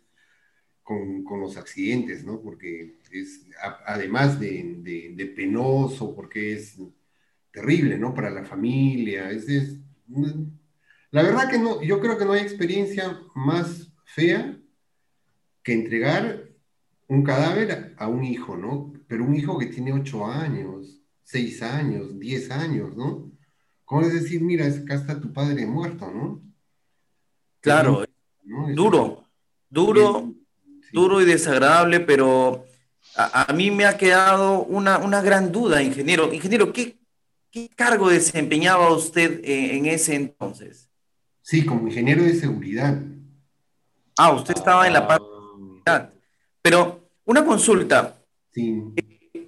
con, 0.87 1.41
los 1.41 1.57
accidentes, 1.57 2.25
¿no? 2.25 2.41
Porque 2.41 3.01
es, 3.11 3.45
además 3.87 4.39
de, 4.39 5.33
penoso, 5.35 6.15
porque 6.15 6.53
es 6.53 6.79
terrible, 7.51 7.99
¿no? 7.99 8.15
Para 8.15 8.31
la 8.31 8.45
familia. 8.45 9.33
Es, 9.33 9.49
es, 9.49 9.81
la 11.11 11.23
verdad 11.25 11.51
que 11.51 11.59
no, 11.59 11.83
yo 11.83 11.99
creo 11.99 12.17
que 12.17 12.25
no 12.25 12.35
hay 12.35 12.43
experiencia 12.43 13.21
más 13.35 13.93
fea 14.05 14.57
que 15.65 15.73
entregar 15.73 16.51
un 17.09 17.25
cadáver 17.25 17.97
a 17.99 18.07
un 18.07 18.23
hijo, 18.23 18.57
¿no? 18.57 18.93
Pero 19.09 19.25
un 19.25 19.35
hijo 19.35 19.59
que 19.59 19.67
tiene 19.67 19.93
ocho 19.93 20.25
años, 20.25 21.01
seis 21.25 21.63
años, 21.63 22.17
diez 22.21 22.49
años, 22.53 22.97
¿no? 22.97 23.33
¿Cómo 23.85 24.03
es 24.03 24.15
decir, 24.15 24.41
mira, 24.41 24.67
acá 24.67 24.95
está 24.95 25.21
tu 25.21 25.33
padre 25.33 25.67
muerto, 25.67 26.09
¿no? 26.13 26.41
Claro, 27.61 28.05
duro, 28.45 29.25
duro, 29.69 30.33
duro 30.97 31.21
y 31.21 31.27
desagradable, 31.27 32.01
pero 32.01 32.65
a, 33.15 33.53
mí 33.53 33.71
me 33.71 33.85
ha 33.85 33.99
quedado 33.99 34.63
una, 34.63 34.97
una, 34.97 35.21
gran 35.21 35.53
duda, 35.53 35.83
ingeniero. 35.83 36.33
Ingeniero, 36.33 36.73
¿qué, 36.73 36.97
qué 37.51 37.69
cargo 37.69 38.09
desempeñaba 38.09 38.91
usted 38.91 39.41
en, 39.45 39.85
ese 39.85 40.15
entonces? 40.15 40.89
Sí, 41.43 41.67
como 41.67 41.87
ingeniero 41.87 42.23
de 42.25 42.35
seguridad. 42.35 42.99
Ah, 44.17 44.33
usted 44.33 44.57
estaba 44.57 44.87
en 44.87 44.95
la 44.95 45.07
parte 45.07 45.27
pero 46.63 47.11
una 47.27 47.45
consulta. 47.45 48.17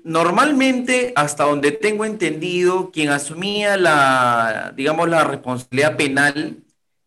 Normalmente, 0.04 1.12
hasta 1.16 1.44
donde 1.44 1.72
tengo 1.72 2.04
entendido, 2.04 2.90
quien 2.92 3.08
asumía 3.08 3.76
la, 3.78 4.72
digamos, 4.76 5.08
la 5.08 5.24
responsabilidad 5.24 5.96
penal 5.96 6.58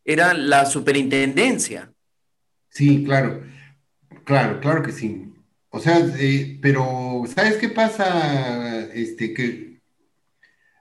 era 0.03 0.33
la 0.33 0.65
superintendencia. 0.65 1.93
Sí, 2.69 3.03
claro. 3.05 3.41
Claro, 4.25 4.59
claro 4.59 4.83
que 4.83 4.91
sí. 4.91 5.33
O 5.69 5.79
sea, 5.79 5.99
pero 6.61 7.23
¿sabes 7.33 7.57
qué 7.57 7.69
pasa? 7.69 8.85
Este, 8.93 9.33
que 9.33 9.81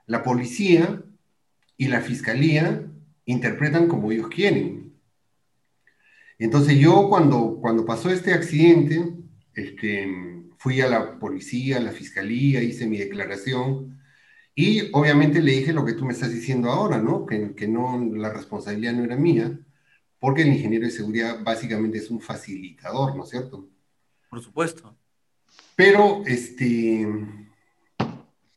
la 0.05 0.23
policía 0.23 1.01
y 1.77 1.87
la 1.87 2.01
fiscalía 2.01 2.85
interpretan 3.25 3.87
como 3.87 4.11
ellos 4.11 4.27
quieren. 4.29 4.93
Entonces 6.39 6.77
yo 6.79 7.07
cuando, 7.09 7.59
cuando 7.61 7.85
pasó 7.85 8.09
este 8.09 8.33
accidente, 8.33 9.13
este, 9.53 10.07
fui 10.57 10.81
a 10.81 10.87
la 10.89 11.19
policía, 11.19 11.77
a 11.77 11.81
la 11.81 11.91
fiscalía, 11.91 12.63
hice 12.63 12.87
mi 12.87 12.97
declaración 12.97 13.99
y 14.55 14.89
obviamente 14.93 15.41
le 15.41 15.53
dije 15.53 15.73
lo 15.73 15.85
que 15.85 15.93
tú 15.93 16.05
me 16.05 16.13
estás 16.13 16.33
diciendo 16.33 16.69
ahora, 16.71 16.97
¿no? 16.97 17.25
Que, 17.25 17.53
que 17.55 17.67
no, 17.67 17.99
la 18.13 18.31
responsabilidad 18.33 18.93
no 18.93 19.03
era 19.03 19.15
mía, 19.17 19.59
porque 20.21 20.43
el 20.43 20.49
ingeniero 20.49 20.85
de 20.85 20.91
seguridad 20.91 21.39
básicamente 21.43 21.97
es 21.97 22.11
un 22.11 22.21
facilitador, 22.21 23.15
¿no 23.15 23.23
es 23.23 23.31
cierto? 23.31 23.67
Por 24.29 24.39
supuesto. 24.39 24.95
Pero 25.75 26.21
este, 26.27 27.07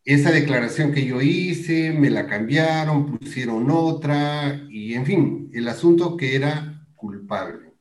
esa 0.04 0.30
declaración 0.30 0.92
que 0.92 1.06
yo 1.06 1.22
hice, 1.22 1.90
me 1.90 2.10
la 2.10 2.26
cambiaron, 2.26 3.16
pusieron 3.16 3.70
otra, 3.70 4.62
y 4.68 4.92
en 4.92 5.06
fin, 5.06 5.50
el 5.54 5.66
asunto 5.66 6.18
que 6.18 6.36
era 6.36 6.86
culpable. 6.96 7.72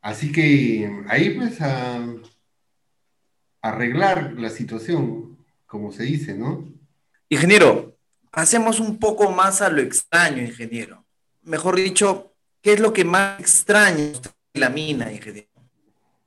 Así 0.00 0.32
que 0.32 1.04
ahí 1.08 1.36
pues 1.36 1.60
a 1.60 2.08
arreglar 3.60 4.32
la 4.38 4.48
situación, 4.48 5.36
como 5.66 5.92
se 5.92 6.04
dice, 6.04 6.32
¿no? 6.32 6.72
Ingeniero, 7.28 7.98
hacemos 8.32 8.80
un 8.80 8.98
poco 8.98 9.30
más 9.30 9.60
a 9.60 9.68
lo 9.68 9.82
extraño, 9.82 10.40
ingeniero. 10.40 11.04
Mejor 11.42 11.76
dicho, 11.76 12.29
¿qué 12.62 12.74
es 12.74 12.80
lo 12.80 12.92
que 12.92 13.04
más 13.04 13.40
extraña 13.40 14.04
usted 14.12 14.30
en 14.54 14.60
la 14.60 14.70
mina, 14.70 15.12
ingeniero? 15.12 15.48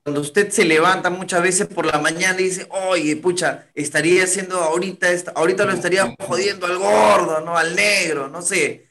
Cuando 0.04 0.20
usted 0.20 0.50
se 0.50 0.66
levanta 0.66 1.10
muchas 1.10 1.42
veces 1.42 1.68
por 1.68 1.86
la 1.86 1.98
mañana 1.98 2.40
y 2.42 2.46
dice, 2.46 2.68
oye, 2.70 3.16
pucha, 3.16 3.68
estaría 3.74 4.26
haciendo 4.26 4.58
ahorita, 4.58 5.08
ahorita 5.34 5.64
lo 5.64 5.72
estaría 5.72 6.14
jodiendo 6.20 6.66
al 6.66 6.78
gordo, 6.78 7.40
¿no? 7.40 7.58
Al 7.58 7.74
negro, 7.74 8.28
no 8.28 8.42
sé. 8.42 8.88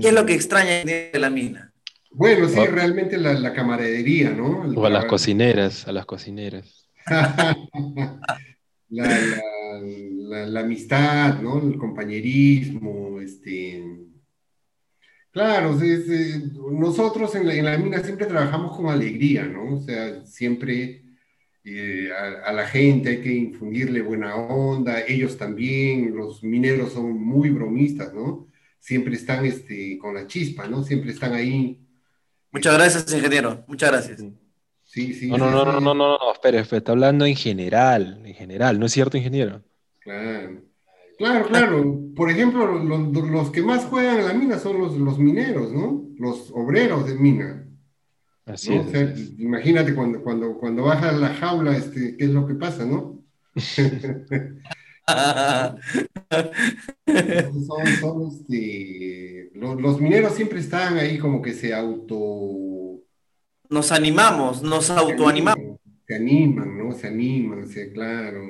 ¿Qué 0.00 0.08
es 0.08 0.12
lo 0.12 0.26
que 0.26 0.34
extraña 0.34 0.84
de 0.84 1.10
la 1.14 1.30
mina? 1.30 1.72
Bueno, 2.10 2.46
sí, 2.48 2.60
realmente 2.66 3.16
la, 3.16 3.54
camaradería, 3.54 4.30
¿no? 4.30 4.70
o 4.76 4.86
a 4.86 4.90
las 4.90 5.06
cocineras, 5.06 5.88
a 5.88 5.92
las 5.92 6.04
cocineras. 6.04 6.88
la, 8.90 10.60
amistad, 10.60 11.40
¿no? 11.40 11.58
El 11.58 11.78
compañerismo, 11.78 13.20
este... 13.20 13.82
Claro, 15.34 15.76
nosotros 16.70 17.34
en 17.34 17.64
la, 17.64 17.76
mina 17.76 17.98
siempre 18.04 18.26
trabajamos 18.26 18.76
con 18.76 18.86
alegría, 18.86 19.42
¿no? 19.44 19.78
O 19.78 19.80
sea, 19.80 20.24
siempre 20.24 21.02
eh, 21.64 22.08
a, 22.12 22.52
la 22.52 22.68
gente 22.68 23.08
hay 23.08 23.20
que 23.20 23.32
infundirle 23.34 24.00
buena 24.00 24.36
onda, 24.36 25.00
ellos 25.08 25.36
también, 25.36 26.16
los 26.16 26.44
mineros 26.44 26.92
son 26.92 27.20
muy 27.20 27.50
bromistas, 27.50 28.14
¿no? 28.14 28.46
Siempre 28.78 29.14
están 29.14 29.44
este, 29.44 29.98
con 29.98 30.14
la 30.14 30.28
chispa, 30.28 30.68
¿no? 30.68 30.84
Siempre 30.84 31.10
están 31.10 31.32
ahí 31.32 31.80
Muchas 32.52 32.74
gracias, 32.74 33.12
ingeniero. 33.12 33.64
Muchas 33.66 33.90
gracias. 33.90 34.20
Sí, 34.84 35.14
sí. 35.14 35.28
No, 35.28 35.36
no, 35.38 35.50
no, 35.50 35.64
no, 35.64 35.80
no, 35.80 35.94
no, 35.94 36.18
no, 36.18 36.32
espera, 36.32 36.60
está 36.60 36.92
hablando 36.92 37.26
en 37.26 37.34
general, 37.34 38.22
en 38.24 38.34
general, 38.34 38.78
¿no 38.78 38.86
es 38.86 38.92
cierto, 38.92 39.16
ingeniero? 39.16 39.64
Claro. 39.98 40.62
Claro, 41.18 41.46
claro. 41.46 42.00
Por 42.16 42.30
ejemplo, 42.30 42.66
los, 42.82 43.50
que 43.50 43.62
más 43.62 43.84
juegan 43.84 44.20
en 44.20 44.26
la 44.26 44.34
mina 44.34 44.58
son 44.58 44.78
los, 44.78 44.96
los 44.96 45.18
mineros, 45.18 45.72
¿no? 45.72 46.08
Los 46.18 46.50
obreros 46.52 47.06
de 47.06 47.14
mina. 47.14 47.66
Así, 48.46 48.74
es, 48.74 49.38
Imagínate 49.38 49.94
cuando, 49.94 50.22
cuando, 50.22 50.58
cuando 50.58 50.84
baja 50.84 51.12
la 51.12 51.34
jaula, 51.34 51.76
este, 51.76 52.16
¿qué 52.16 52.24
es 52.24 52.30
lo 52.30 52.46
que 52.46 52.54
pasa, 52.54 52.84
no? 52.84 53.22
son, 58.00 58.28
este, 58.32 59.50
los, 59.54 60.00
mineros 60.00 60.34
siempre 60.34 60.60
están 60.60 60.98
ahí 60.98 61.18
como 61.18 61.40
que 61.42 61.52
se 61.52 61.74
auto... 61.74 63.00
Nos 63.70 63.92
animamos, 63.92 64.62
nos 64.62 64.90
autoanimamos. 64.90 65.78
Se 66.06 66.14
animan, 66.14 66.76
¿no? 66.76 66.92
Se 66.92 67.06
animan, 67.06 67.66
se, 67.66 67.92
claro. 67.92 68.42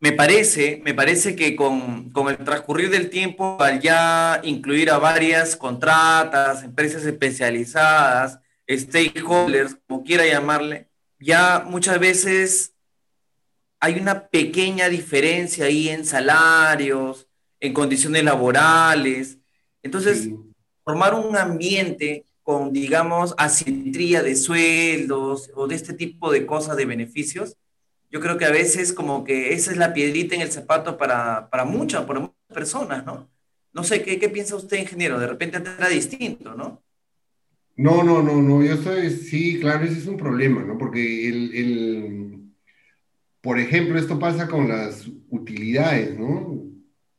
Me 0.00 0.12
parece, 0.12 0.80
me 0.84 0.94
parece 0.94 1.34
que 1.34 1.56
con, 1.56 2.10
con, 2.10 2.28
el 2.28 2.38
transcurrir 2.38 2.88
del 2.88 3.10
tiempo, 3.10 3.60
al 3.60 3.80
ya 3.80 4.40
incluir 4.44 4.90
a 4.90 4.98
varias 4.98 5.56
contratas, 5.56 6.62
empresas 6.62 7.04
especializadas, 7.04 8.38
stakeholders, 8.70 9.76
como 9.86 10.04
quiera 10.04 10.24
llamarle, 10.24 10.88
ya 11.18 11.64
muchas 11.66 11.98
veces 11.98 12.74
hay 13.80 13.98
una 13.98 14.28
pequeña 14.28 14.88
diferencia 14.88 15.66
ahí 15.66 15.88
en 15.88 16.04
salarios, 16.04 17.26
en 17.60 17.72
condiciones 17.72 18.24
laborales. 18.24 19.38
Entonces, 19.82 20.28
formar 20.84 21.14
un 21.14 21.36
ambiente 21.36 22.24
con, 22.42 22.72
digamos, 22.72 23.34
asimetría 23.36 24.22
de 24.22 24.34
sueldos 24.36 25.50
o 25.54 25.66
de 25.66 25.74
este 25.74 25.92
tipo 25.92 26.30
de 26.32 26.46
cosas, 26.46 26.76
de 26.76 26.86
beneficios, 26.86 27.56
yo 28.10 28.20
creo 28.20 28.38
que 28.38 28.44
a 28.44 28.50
veces 28.50 28.92
como 28.92 29.24
que 29.24 29.52
esa 29.52 29.70
es 29.70 29.76
la 29.76 29.92
piedrita 29.92 30.34
en 30.34 30.40
el 30.42 30.50
zapato 30.50 30.96
para, 30.96 31.50
para 31.50 31.64
muchas, 31.64 32.04
para 32.04 32.20
muchas 32.20 32.36
personas, 32.52 33.04
¿no? 33.04 33.30
No 33.72 33.84
sé, 33.84 34.02
¿qué, 34.02 34.18
¿qué 34.18 34.28
piensa 34.28 34.56
usted, 34.56 34.78
ingeniero? 34.78 35.18
De 35.18 35.26
repente 35.26 35.58
era 35.58 35.88
distinto, 35.88 36.54
¿no? 36.54 36.82
No, 37.76 38.02
no, 38.02 38.22
no, 38.22 38.42
no, 38.42 38.62
yo 38.62 38.74
estoy, 38.74 39.10
sí, 39.10 39.60
claro, 39.60 39.84
ese 39.84 39.98
es 39.98 40.06
un 40.06 40.16
problema, 40.16 40.64
¿no? 40.64 40.76
Porque 40.76 41.28
el, 41.28 41.54
el 41.54 42.38
por 43.40 43.58
ejemplo, 43.58 43.98
esto 43.98 44.18
pasa 44.18 44.48
con 44.48 44.68
las 44.68 45.08
utilidades, 45.30 46.18
¿no? 46.18 46.64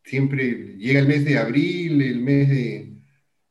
Siempre 0.03 0.75
llega 0.77 0.99
el 0.99 1.07
mes 1.07 1.23
de 1.23 1.37
abril, 1.37 2.01
el 2.01 2.21
mes 2.21 2.49
de, 2.49 2.93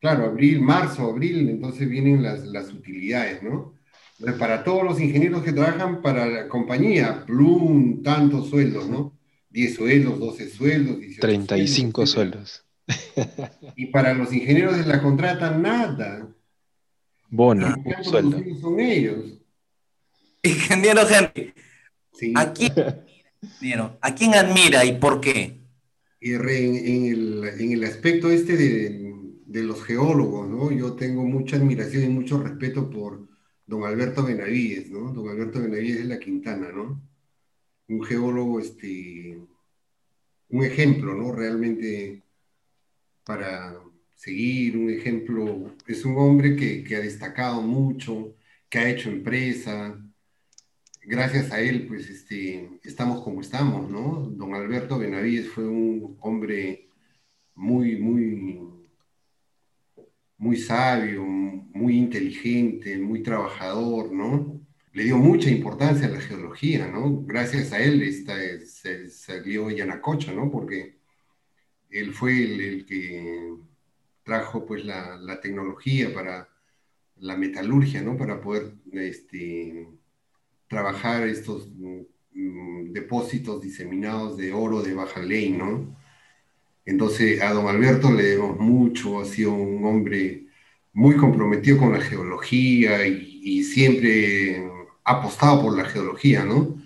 claro, 0.00 0.26
abril, 0.26 0.60
marzo, 0.60 1.10
abril, 1.10 1.48
entonces 1.48 1.88
vienen 1.88 2.22
las, 2.22 2.44
las 2.44 2.72
utilidades, 2.72 3.42
¿no? 3.42 3.77
Para 4.38 4.64
todos 4.64 4.82
los 4.84 5.00
ingenieros 5.00 5.42
que 5.42 5.52
trabajan 5.52 6.02
para 6.02 6.26
la 6.26 6.48
compañía, 6.48 7.24
Plum, 7.24 8.02
tantos 8.02 8.50
sueldos, 8.50 8.88
¿no? 8.88 9.16
10 9.50 9.74
sueldos, 9.74 10.18
12 10.18 10.50
sueldos, 10.50 10.96
35 11.20 12.06
sueldos. 12.06 12.64
Y 13.76 13.86
para 13.86 14.14
los 14.14 14.32
ingenieros 14.32 14.76
de 14.78 14.86
la 14.86 15.02
contrata, 15.02 15.50
nada. 15.50 16.28
Bono, 17.28 17.74
sueldo. 18.02 18.42
Son 18.60 18.80
ellos. 18.80 19.38
Ingeniero 20.42 21.02
Henry, 21.08 21.52
¿A, 22.34 22.52
quién, 24.14 24.34
admira 24.34 24.84
y 24.84 24.98
por 24.98 25.20
qué? 25.20 25.60
En, 26.20 27.72
el, 27.72 27.84
aspecto 27.84 28.30
este 28.30 28.56
de, 28.56 29.62
los 29.62 29.84
geólogos, 29.84 30.48
¿no? 30.48 30.72
Yo 30.72 30.94
tengo 30.94 31.24
mucha 31.24 31.56
admiración 31.56 32.04
y 32.04 32.08
mucho 32.08 32.42
respeto 32.42 32.90
por 32.90 33.28
don 33.68 33.84
Alberto 33.84 34.24
Benavides, 34.24 34.90
¿no? 34.90 35.12
Don 35.12 35.28
Alberto 35.28 35.60
Benavides 35.60 35.98
de 35.98 36.04
la 36.04 36.18
Quintana, 36.18 36.72
¿no? 36.72 37.00
Un 37.88 38.02
geólogo, 38.02 38.60
este, 38.60 39.38
un 40.48 40.64
ejemplo, 40.64 41.14
¿no? 41.14 41.32
Realmente 41.32 42.22
para 43.24 43.78
seguir, 44.14 44.76
un 44.78 44.90
ejemplo, 44.90 45.76
es 45.86 46.04
un 46.04 46.16
hombre 46.16 46.56
que, 46.56 46.96
ha 46.96 47.00
destacado 47.00 47.60
mucho, 47.60 48.34
que 48.70 48.78
ha 48.78 48.88
hecho 48.88 49.10
empresa, 49.10 50.02
gracias 51.02 51.52
a 51.52 51.60
él, 51.60 51.86
pues 51.86 52.08
este, 52.08 52.70
estamos 52.82 53.22
como 53.22 53.42
estamos, 53.42 53.90
¿no? 53.90 54.30
Don 54.30 54.54
Alberto 54.54 54.98
Benavides 54.98 55.48
fue 55.48 55.68
un 55.68 56.16
hombre 56.20 56.88
muy, 57.54 57.96
muy, 57.98 58.60
muy 60.38 60.56
sabio, 60.56 61.24
muy 61.24 61.96
inteligente, 61.96 62.96
muy 62.98 63.22
trabajador, 63.22 64.12
¿no? 64.12 64.60
Le 64.92 65.04
dio 65.04 65.18
mucha 65.18 65.50
importancia 65.50 66.06
a 66.06 66.10
la 66.10 66.20
geología, 66.20 66.88
¿no? 66.88 67.22
Gracias 67.24 67.72
a 67.72 67.80
él 67.80 68.02
esta, 68.02 68.36
se 68.60 69.10
salió 69.10 69.70
Yanacocha, 69.70 70.32
¿no? 70.32 70.50
Porque 70.50 70.98
él 71.90 72.12
fue 72.12 72.44
el, 72.44 72.86
que 72.86 73.54
trajo 74.22 74.64
pues 74.66 74.84
la, 74.84 75.40
tecnología 75.42 76.12
para 76.14 76.48
la 77.16 77.36
metalurgia, 77.36 78.02
¿no? 78.02 78.16
Para 78.16 78.40
poder 78.40 78.74
este, 78.92 79.88
trabajar 80.68 81.26
estos 81.26 81.68
mm, 81.74 82.92
depósitos 82.92 83.60
diseminados 83.60 84.36
de 84.36 84.52
oro 84.52 84.82
de 84.82 84.94
baja 84.94 85.20
ley, 85.20 85.50
¿no? 85.50 85.96
Entonces 86.88 87.40
a 87.42 87.52
don 87.52 87.68
Alberto 87.68 88.12
le 88.12 88.22
debemos 88.22 88.58
mucho, 88.58 89.20
ha 89.20 89.24
sido 89.24 89.52
un 89.52 89.84
hombre 89.84 90.46
muy 90.92 91.16
comprometido 91.16 91.78
con 91.78 91.92
la 91.92 92.00
geología 92.00 93.06
y, 93.06 93.62
siempre 93.64 94.62
ha 95.04 95.12
apostado 95.12 95.62
por 95.62 95.76
la 95.76 95.84
geología, 95.84 96.44
¿no? 96.44 96.76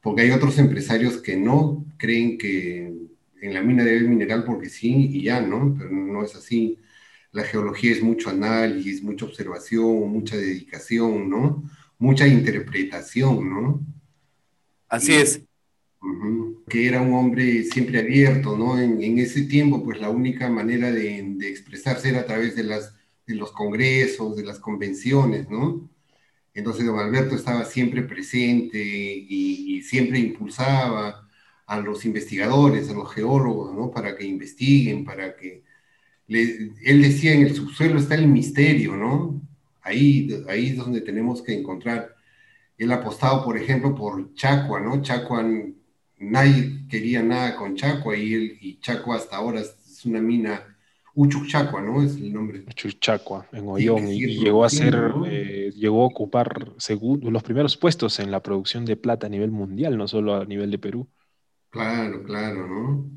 Porque 0.00 0.22
hay 0.22 0.30
otros 0.30 0.58
empresarios 0.58 1.16
que 1.20 1.36
no 1.36 1.84
creen 1.96 2.38
que 2.38 2.92
en 3.40 3.54
la 3.54 3.62
mina 3.62 3.84
debe 3.84 4.08
mineral 4.08 4.44
porque 4.44 4.68
sí 4.68 5.10
y 5.12 5.24
ya, 5.24 5.40
¿no? 5.40 5.74
Pero 5.76 5.90
no 5.90 6.22
es 6.22 6.34
así. 6.36 6.78
La 7.32 7.42
geología 7.44 7.92
es 7.92 8.02
mucho 8.02 8.30
análisis, 8.30 9.02
mucha 9.02 9.24
observación, 9.24 10.08
mucha 10.10 10.36
dedicación, 10.36 11.28
¿no? 11.28 11.64
mucha 11.98 12.26
interpretación, 12.26 13.48
¿no? 13.48 13.80
Así 14.88 15.14
es. 15.14 15.40
Que 16.68 16.88
era 16.88 17.00
un 17.00 17.14
hombre 17.14 17.64
siempre 17.64 17.98
abierto, 18.00 18.56
¿no? 18.56 18.78
En, 18.78 19.18
ese 19.18 19.42
tiempo, 19.42 19.84
pues 19.84 20.00
la 20.00 20.10
única 20.10 20.48
manera 20.48 20.90
de, 20.90 21.18
expresarse 21.42 22.08
era 22.10 22.20
a 22.20 22.26
través 22.26 22.56
de, 22.56 22.64
las, 22.64 22.94
de 23.26 23.34
los 23.34 23.52
congresos, 23.52 24.36
de 24.36 24.44
las 24.44 24.58
convenciones, 24.58 25.48
¿no? 25.48 25.90
Entonces 26.54 26.86
don 26.86 26.98
Alberto 26.98 27.34
estaba 27.34 27.64
siempre 27.64 28.02
presente 28.02 28.78
y, 28.82 29.82
siempre 29.82 30.18
impulsaba 30.18 31.28
a 31.66 31.80
los 31.80 32.04
investigadores, 32.06 32.88
a 32.90 32.94
los 32.94 33.12
geólogos, 33.12 33.74
¿no? 33.74 33.90
Para 33.90 34.16
que 34.16 34.24
investiguen, 34.26 35.04
para 35.04 35.36
que... 35.36 35.64
él 36.28 37.02
decía, 37.02 37.34
en 37.34 37.42
el 37.42 37.54
subsuelo 37.54 37.98
está 37.98 38.14
el 38.14 38.28
misterio, 38.28 38.96
¿no? 38.96 39.42
Ahí, 39.82 40.28
ahí 40.48 40.68
es 40.68 40.76
donde 40.76 41.00
tenemos 41.02 41.42
que 41.42 41.54
encontrar. 41.54 42.14
Él 42.78 42.92
apostado, 42.92 43.44
por 43.44 43.58
ejemplo, 43.58 43.94
por 43.94 44.34
Chacua, 44.34 44.80
¿no? 44.80 45.02
Chacua, 45.02 45.44
nadie 46.18 46.86
quería 46.88 47.22
nada 47.22 47.56
con 47.56 47.76
Chacua 47.76 48.16
y, 48.16 48.34
él, 48.34 48.58
y 48.60 48.80
Chacua 48.80 49.16
hasta 49.16 49.36
ahora 49.36 49.60
es 49.60 50.04
una 50.04 50.20
mina, 50.20 50.62
Uchuchacua, 51.16 51.80
¿no? 51.80 52.02
Es 52.02 52.16
el 52.16 52.32
nombre. 52.32 52.64
Uchuchacua, 52.68 53.46
en 53.52 53.68
Ollón, 53.68 54.08
y, 54.08 54.36
llegó 54.36 54.64
a 54.64 54.68
ser, 54.68 54.96
eh, 55.26 55.72
llegó 55.76 56.02
a 56.02 56.06
ocupar 56.06 56.72
los 56.76 57.42
primeros 57.44 57.76
puestos 57.76 58.18
en 58.18 58.32
la 58.32 58.42
producción 58.42 58.84
de 58.84 58.96
plata 58.96 59.28
a 59.28 59.30
nivel 59.30 59.52
mundial, 59.52 59.96
no 59.96 60.08
solo 60.08 60.34
a 60.34 60.44
nivel 60.44 60.72
de 60.72 60.78
Perú. 60.78 61.08
Claro, 61.70 62.24
claro, 62.24 62.66
¿no? 62.66 63.10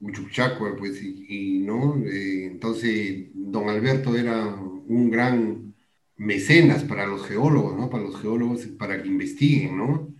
Uchuchacua, 0.00 0.74
pues, 0.76 1.00
y, 1.02 1.60
¿no? 1.60 1.96
Eh, 2.04 2.46
entonces, 2.46 3.28
don 3.34 3.68
Alberto 3.68 4.16
era 4.16 4.46
un 4.46 5.10
gran 5.10 5.74
mecenas 6.16 6.82
para 6.82 7.06
los 7.06 7.24
geólogos, 7.26 7.78
¿no? 7.78 7.88
Para 7.88 8.02
los 8.02 8.20
geólogos, 8.20 8.66
para 8.78 9.00
que 9.00 9.08
investiguen, 9.08 9.76
¿no? 9.76 10.12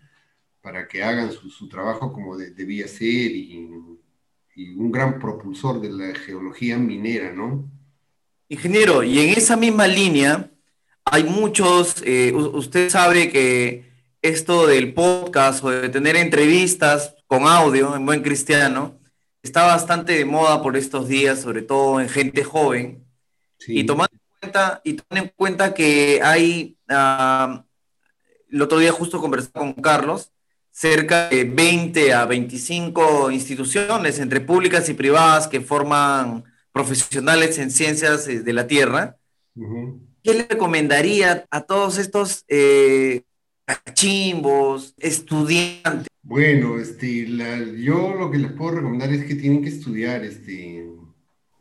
Para 0.61 0.87
que 0.87 1.03
hagan 1.03 1.33
su, 1.33 1.69
trabajo 1.69 2.13
como 2.13 2.37
debía 2.37 2.87
ser 2.87 3.31
y, 3.33 3.69
un 4.77 4.93
gran 4.93 5.19
propulsor 5.19 5.81
de 5.81 5.91
la 5.91 6.15
geología 6.15 6.77
minera, 6.77 7.33
¿no? 7.33 7.71
Ingeniero, 8.49 9.03
y 9.03 9.19
en 9.21 9.31
esa 9.31 9.57
misma 9.57 9.87
línea 9.87 10.51
hay 11.05 11.25
muchos, 11.25 12.03
eh, 12.05 12.33
usted 12.35 12.91
sabe 12.91 13.31
que 13.31 13.91
esto 14.21 14.67
del 14.67 14.93
podcast 14.93 15.65
o 15.65 15.71
de 15.71 15.89
tener 15.89 16.17
entrevistas 16.17 17.15
con 17.27 17.45
audio 17.45 17.97
en 17.97 18.05
buen 18.05 18.23
cristiano 18.23 19.01
está 19.43 19.65
bastante 19.67 20.13
de 20.13 20.25
moda 20.25 20.63
por 20.63 20.77
estos 20.77 21.09
días, 21.09 21.41
sobre 21.41 21.63
todo 21.63 22.01
en 22.01 22.09
gente 22.09 22.45
joven. 22.45 23.05
Y 23.67 23.85
tomando 23.85 24.17
y 24.85 24.95
ten 24.95 25.19
en 25.19 25.33
cuenta 25.37 25.75
que 25.75 26.21
hay, 26.23 26.79
uh, 26.89 27.63
el 28.51 28.63
otro 28.63 28.79
día 28.79 28.91
justo 28.91 29.21
conversé 29.21 29.51
con 29.53 29.75
Carlos, 29.75 30.33
cerca 30.81 31.29
de 31.29 31.45
20 31.45 32.15
a 32.15 32.25
25 32.25 33.31
instituciones 33.31 34.19
entre 34.19 34.41
públicas 34.41 34.89
y 34.89 34.95
privadas 34.95 35.47
que 35.47 35.61
forman 35.61 36.45
profesionales 36.73 37.59
en 37.59 37.71
ciencias 37.71 38.27
eh, 38.29 38.41
de 38.41 38.53
la 38.55 38.67
Tierra. 38.67 39.19
¿Qué 40.23 40.33
le 40.33 40.47
recomendaría 40.49 41.45
a 41.51 41.61
todos 41.61 41.99
estos 41.99 42.47
eh, 42.49 43.25
chimbos, 43.93 44.95
estudiantes? 44.97 46.07
Bueno, 46.23 46.79
este, 46.79 47.27
yo 47.77 48.15
lo 48.15 48.31
que 48.31 48.39
les 48.39 48.53
puedo 48.53 48.77
recomendar 48.77 49.13
es 49.13 49.27
que 49.27 49.35
tienen 49.35 49.63
que 49.63 49.69
estudiar, 49.69 50.25
este, 50.25 50.89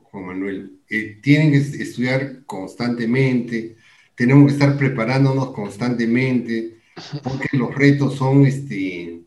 Juan 0.04 0.28
Manuel. 0.28 0.80
Eh, 0.90 1.20
tienen 1.22 1.52
que 1.52 1.58
estudiar 1.58 2.46
constantemente, 2.46 3.76
tenemos 4.16 4.48
que 4.48 4.54
estar 4.54 4.78
preparándonos 4.78 5.52
constantemente, 5.52 6.79
porque 7.24 7.58
los 7.58 7.74
retos 7.74 8.16
son, 8.16 8.46
este, 8.46 9.22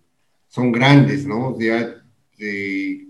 son 0.49 0.73
grandes, 0.73 1.27
¿no? 1.27 1.59
Ya, 1.59 2.03
eh, 2.39 3.07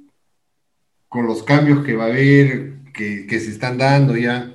con 1.09 1.27
los 1.27 1.43
cambios 1.43 1.85
que 1.85 1.95
va 1.95 2.05
a 2.05 2.09
haber, 2.09 2.75
que, 2.95 3.27
se 3.29 3.51
están 3.51 3.79
dando 3.79 4.17
ya, 4.17 4.55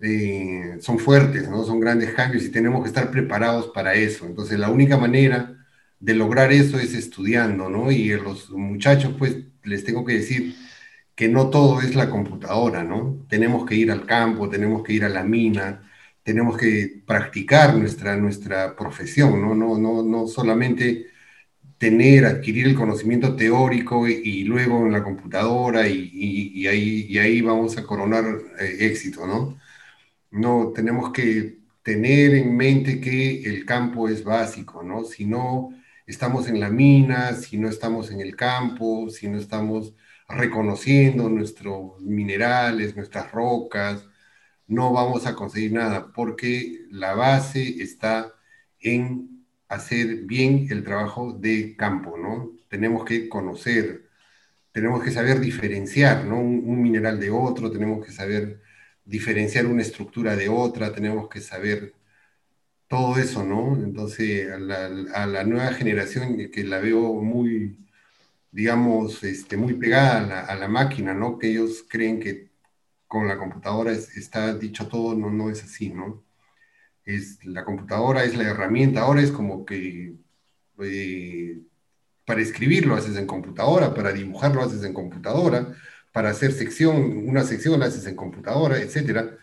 eh, 0.00 0.76
son 0.80 0.98
fuertes, 0.98 1.48
¿no? 1.48 1.64
Son 1.64 1.80
grandes 1.80 2.12
cambios 2.12 2.44
y 2.44 2.50
tenemos 2.50 2.82
que 2.82 2.88
estar 2.88 3.10
preparados 3.10 3.68
para 3.68 3.94
eso. 3.94 4.26
Entonces, 4.26 4.58
la 4.58 4.70
única 4.70 4.96
manera 4.96 5.54
de 6.00 6.14
lograr 6.14 6.52
eso 6.52 6.78
es 6.78 6.94
estudiando, 6.94 7.70
¿no? 7.70 7.90
Y 7.90 8.12
a 8.12 8.18
los 8.18 8.50
muchachos, 8.50 9.14
pues, 9.18 9.36
les 9.62 9.84
tengo 9.84 10.04
que 10.04 10.14
decir, 10.14 10.54
que 11.14 11.28
no 11.28 11.50
todo 11.50 11.80
es 11.80 11.94
la 11.94 12.10
computadora, 12.10 12.82
¿no? 12.82 13.24
Tenemos 13.28 13.64
que 13.66 13.76
ir 13.76 13.90
al 13.90 14.04
campo, 14.06 14.48
tenemos 14.48 14.82
que 14.82 14.94
ir 14.94 15.04
a 15.04 15.08
la 15.08 15.22
mina, 15.22 15.82
tenemos 16.24 16.56
que 16.56 17.02
practicar 17.06 17.76
nuestra, 17.76 18.16
nuestra 18.16 18.74
profesión, 18.76 19.40
¿no? 19.42 19.54
No, 19.54 19.78
no, 19.78 20.02
no 20.02 20.26
solamente 20.26 21.06
tener, 21.78 22.24
adquirir 22.24 22.66
el 22.66 22.74
conocimiento 22.76 23.36
teórico 23.36 24.08
y, 24.08 24.44
luego 24.44 24.86
en 24.86 24.92
la 24.92 25.04
computadora 25.04 25.86
y, 25.88 26.66
ahí, 26.66 27.06
y 27.08 27.18
ahí 27.18 27.40
vamos 27.42 27.76
a 27.78 27.84
coronar 27.84 28.24
eh, 28.60 28.78
éxito, 28.80 29.26
¿no? 29.26 29.58
No, 30.30 30.72
tenemos 30.74 31.12
que 31.12 31.58
tener 31.82 32.34
en 32.34 32.56
mente 32.56 33.00
que 33.00 33.42
el 33.44 33.64
campo 33.66 34.08
es 34.08 34.24
básico, 34.24 34.82
¿no? 34.82 35.04
Si 35.04 35.26
no 35.26 35.70
estamos 36.06 36.48
en 36.48 36.60
la 36.60 36.70
mina, 36.70 37.34
si 37.34 37.58
no 37.58 37.68
estamos 37.68 38.10
en 38.10 38.20
el 38.20 38.36
campo, 38.36 39.10
si 39.10 39.28
no 39.28 39.38
estamos 39.38 39.94
reconociendo 40.28 41.28
nuestros 41.28 42.00
minerales, 42.00 42.96
nuestras 42.96 43.30
rocas, 43.32 44.06
no 44.66 44.92
vamos 44.92 45.26
a 45.26 45.34
conseguir 45.34 45.72
nada, 45.72 46.12
porque 46.12 46.86
la 46.90 47.14
base 47.14 47.82
está 47.82 48.34
en 48.80 49.44
hacer 49.68 50.24
bien 50.24 50.66
el 50.70 50.84
trabajo 50.84 51.32
de 51.32 51.76
campo, 51.76 52.16
¿no? 52.18 52.52
Tenemos 52.68 53.04
que 53.04 53.28
conocer, 53.28 54.08
tenemos 54.72 55.02
que 55.02 55.10
saber 55.10 55.40
diferenciar, 55.40 56.24
¿no? 56.26 56.40
Un, 56.40 56.82
mineral 56.82 57.20
de 57.20 57.30
otro, 57.30 57.70
tenemos 57.70 58.04
que 58.04 58.12
saber 58.12 58.62
diferenciar 59.04 59.66
una 59.66 59.82
estructura 59.82 60.36
de 60.36 60.48
otra, 60.48 60.92
tenemos 60.92 61.28
que 61.28 61.40
saber 61.40 61.94
todo 62.88 63.18
eso, 63.18 63.44
¿no? 63.44 63.76
Entonces, 63.76 64.50
a 64.52 64.58
la, 64.58 64.86
a 65.14 65.26
la 65.26 65.44
nueva 65.44 65.72
generación 65.74 66.50
que 66.50 66.64
la 66.64 66.78
veo 66.80 67.14
muy, 67.22 67.78
digamos, 68.54 69.24
este, 69.24 69.56
muy 69.56 69.74
pegada 69.74 70.46
a 70.46 70.54
la, 70.54 70.68
máquina, 70.68 71.12
¿no? 71.12 71.38
Que 71.38 71.50
ellos 71.50 71.84
creen 71.88 72.20
que 72.20 72.50
con 73.14 73.28
la 73.28 73.38
computadora 73.38 73.92
está 73.92 74.54
dicho 74.54 74.88
todo, 74.88 75.14
no, 75.14 75.30
no 75.30 75.48
es 75.48 75.62
así, 75.62 75.88
¿no? 75.90 76.24
Es, 77.04 77.44
la 77.44 77.64
computadora 77.64 78.24
es 78.24 78.36
la 78.36 78.42
herramienta, 78.42 79.02
ahora 79.02 79.22
es 79.22 79.30
como 79.30 79.64
que 79.64 80.16
eh, 80.82 81.60
para 82.26 82.40
escribir 82.40 82.86
lo 82.86 82.96
haces 82.96 83.16
en 83.16 83.28
computadora, 83.28 83.94
para 83.94 84.12
dibujar 84.12 84.52
lo 84.52 84.62
haces 84.62 84.82
en 84.82 84.92
computadora, 84.92 85.76
para 86.12 86.30
hacer 86.30 86.50
sección, 86.50 87.28
una 87.28 87.44
sección 87.44 87.78
la 87.78 87.86
haces 87.86 88.04
en 88.06 88.16
computadora, 88.16 88.78
etcétera, 88.80 89.38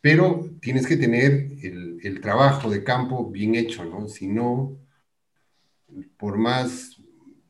pero 0.00 0.50
tienes 0.60 0.84
que 0.88 0.96
tener 0.96 1.52
el, 1.62 2.00
el 2.02 2.20
trabajo 2.20 2.68
de 2.68 2.82
campo 2.82 3.30
bien 3.30 3.54
hecho, 3.54 3.84
¿no? 3.84 4.08
Si 4.08 4.26
no, 4.26 4.76
por 6.16 6.36
más 6.36 7.00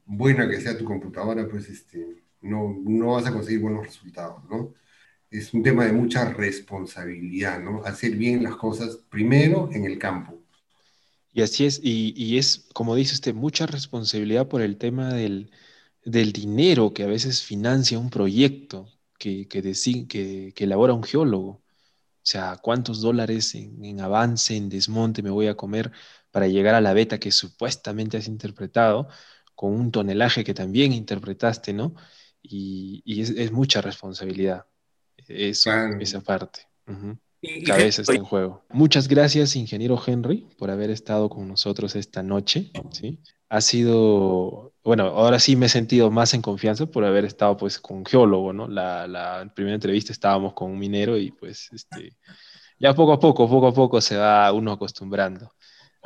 buena 0.04 0.46
que 0.46 0.60
sea 0.60 0.76
tu 0.76 0.84
computadora, 0.84 1.48
pues 1.48 1.70
este, 1.70 2.22
no, 2.42 2.76
no 2.84 3.12
vas 3.12 3.26
a 3.26 3.32
conseguir 3.32 3.60
buenos 3.62 3.86
resultados, 3.86 4.44
¿no? 4.50 4.74
Es 5.34 5.52
un 5.52 5.64
tema 5.64 5.84
de 5.84 5.92
mucha 5.92 6.26
responsabilidad, 6.26 7.60
¿no? 7.60 7.84
Hacer 7.84 8.12
bien 8.12 8.44
las 8.44 8.54
cosas 8.54 8.98
primero 9.10 9.68
en 9.72 9.84
el 9.84 9.98
campo. 9.98 10.40
Y 11.32 11.42
así 11.42 11.66
es, 11.66 11.80
y, 11.82 12.38
es, 12.38 12.68
como 12.72 12.94
dice 12.94 13.14
usted, 13.14 13.34
mucha 13.34 13.66
responsabilidad 13.66 14.46
por 14.46 14.62
el 14.62 14.78
tema 14.78 15.12
del, 15.12 15.50
dinero 16.04 16.94
que 16.94 17.02
a 17.02 17.08
veces 17.08 17.42
financia 17.42 17.98
un 17.98 18.10
proyecto 18.10 18.88
que, 19.18 19.48
que, 19.48 20.52
que, 20.54 20.64
elabora 20.64 20.92
un 20.92 21.02
geólogo. 21.02 21.48
O 21.48 21.62
sea, 22.22 22.58
cuántos 22.62 23.00
dólares 23.00 23.56
en, 23.56 23.84
en, 23.84 24.00
avance, 24.00 24.56
en 24.56 24.68
desmonte 24.68 25.22
me 25.22 25.30
voy 25.30 25.48
a 25.48 25.56
comer 25.56 25.90
para 26.30 26.46
llegar 26.46 26.76
a 26.76 26.80
la 26.80 26.94
beta 26.94 27.18
que 27.18 27.32
supuestamente 27.32 28.16
has 28.18 28.28
interpretado, 28.28 29.08
con 29.56 29.72
un 29.72 29.90
tonelaje 29.90 30.44
que 30.44 30.54
también 30.54 30.92
interpretaste, 30.92 31.72
¿no? 31.72 31.94
Y, 32.42 33.02
es, 33.20 33.52
mucha 33.52 33.80
responsabilidad 33.80 34.66
eso, 35.28 35.70
esa 36.00 36.20
parte. 36.20 36.60
Cabeza 37.66 38.02
está 38.02 38.14
en 38.14 38.24
juego. 38.24 38.64
Muchas 38.70 39.08
gracias, 39.08 39.56
ingeniero 39.56 40.00
Henry, 40.04 40.46
por 40.58 40.70
haber 40.70 40.90
estado 40.90 41.28
con 41.28 41.46
nosotros 41.48 41.94
esta 41.96 42.22
noche. 42.22 42.70
¿sí? 42.90 43.20
Ha 43.48 43.60
sido, 43.60 44.72
bueno, 44.82 45.04
ahora 45.04 45.38
sí 45.38 45.56
me 45.56 45.66
he 45.66 45.68
sentido 45.68 46.10
más 46.10 46.34
en 46.34 46.42
confianza 46.42 46.86
por 46.86 47.04
haber 47.04 47.24
estado 47.24 47.56
pues 47.56 47.78
con 47.78 47.98
un 47.98 48.06
geólogo, 48.06 48.52
¿no? 48.52 48.66
La, 48.66 49.06
la 49.06 49.52
primera 49.54 49.74
entrevista 49.74 50.12
estábamos 50.12 50.54
con 50.54 50.70
un 50.70 50.78
minero 50.78 51.18
y 51.18 51.30
pues 51.32 51.68
este, 51.72 52.16
ya 52.78 52.94
poco 52.94 53.12
a 53.12 53.20
poco, 53.20 53.48
poco 53.48 53.68
a 53.68 53.74
poco 53.74 54.00
se 54.00 54.16
va 54.16 54.50
uno 54.52 54.72
acostumbrando 54.72 55.52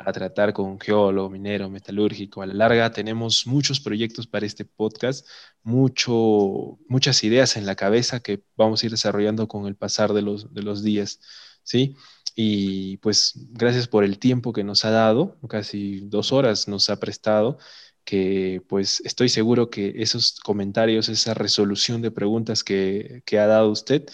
a 0.05 0.11
tratar 0.11 0.53
con 0.53 0.79
geólogo, 0.79 1.29
minero, 1.29 1.69
metalúrgico. 1.69 2.41
A 2.41 2.45
la 2.45 2.53
larga 2.53 2.91
tenemos 2.91 3.45
muchos 3.47 3.79
proyectos 3.79 4.27
para 4.27 4.45
este 4.45 4.65
podcast, 4.65 5.27
mucho, 5.63 6.79
muchas 6.87 7.23
ideas 7.23 7.57
en 7.57 7.65
la 7.65 7.75
cabeza 7.75 8.19
que 8.19 8.43
vamos 8.55 8.81
a 8.81 8.85
ir 8.87 8.91
desarrollando 8.91 9.47
con 9.47 9.67
el 9.67 9.75
pasar 9.75 10.13
de 10.13 10.21
los, 10.21 10.53
de 10.53 10.61
los 10.63 10.83
días, 10.83 11.19
¿sí? 11.63 11.95
Y 12.35 12.97
pues 12.97 13.33
gracias 13.51 13.87
por 13.87 14.03
el 14.03 14.19
tiempo 14.19 14.53
que 14.53 14.63
nos 14.63 14.85
ha 14.85 14.91
dado, 14.91 15.37
casi 15.49 16.01
dos 16.01 16.31
horas 16.31 16.67
nos 16.67 16.89
ha 16.89 16.99
prestado, 16.99 17.57
que 18.05 18.63
pues 18.67 19.01
estoy 19.05 19.29
seguro 19.29 19.69
que 19.69 19.93
esos 19.97 20.39
comentarios, 20.39 21.09
esa 21.09 21.33
resolución 21.33 22.01
de 22.01 22.11
preguntas 22.11 22.63
que, 22.63 23.21
que 23.25 23.39
ha 23.39 23.47
dado 23.47 23.69
usted 23.69 24.05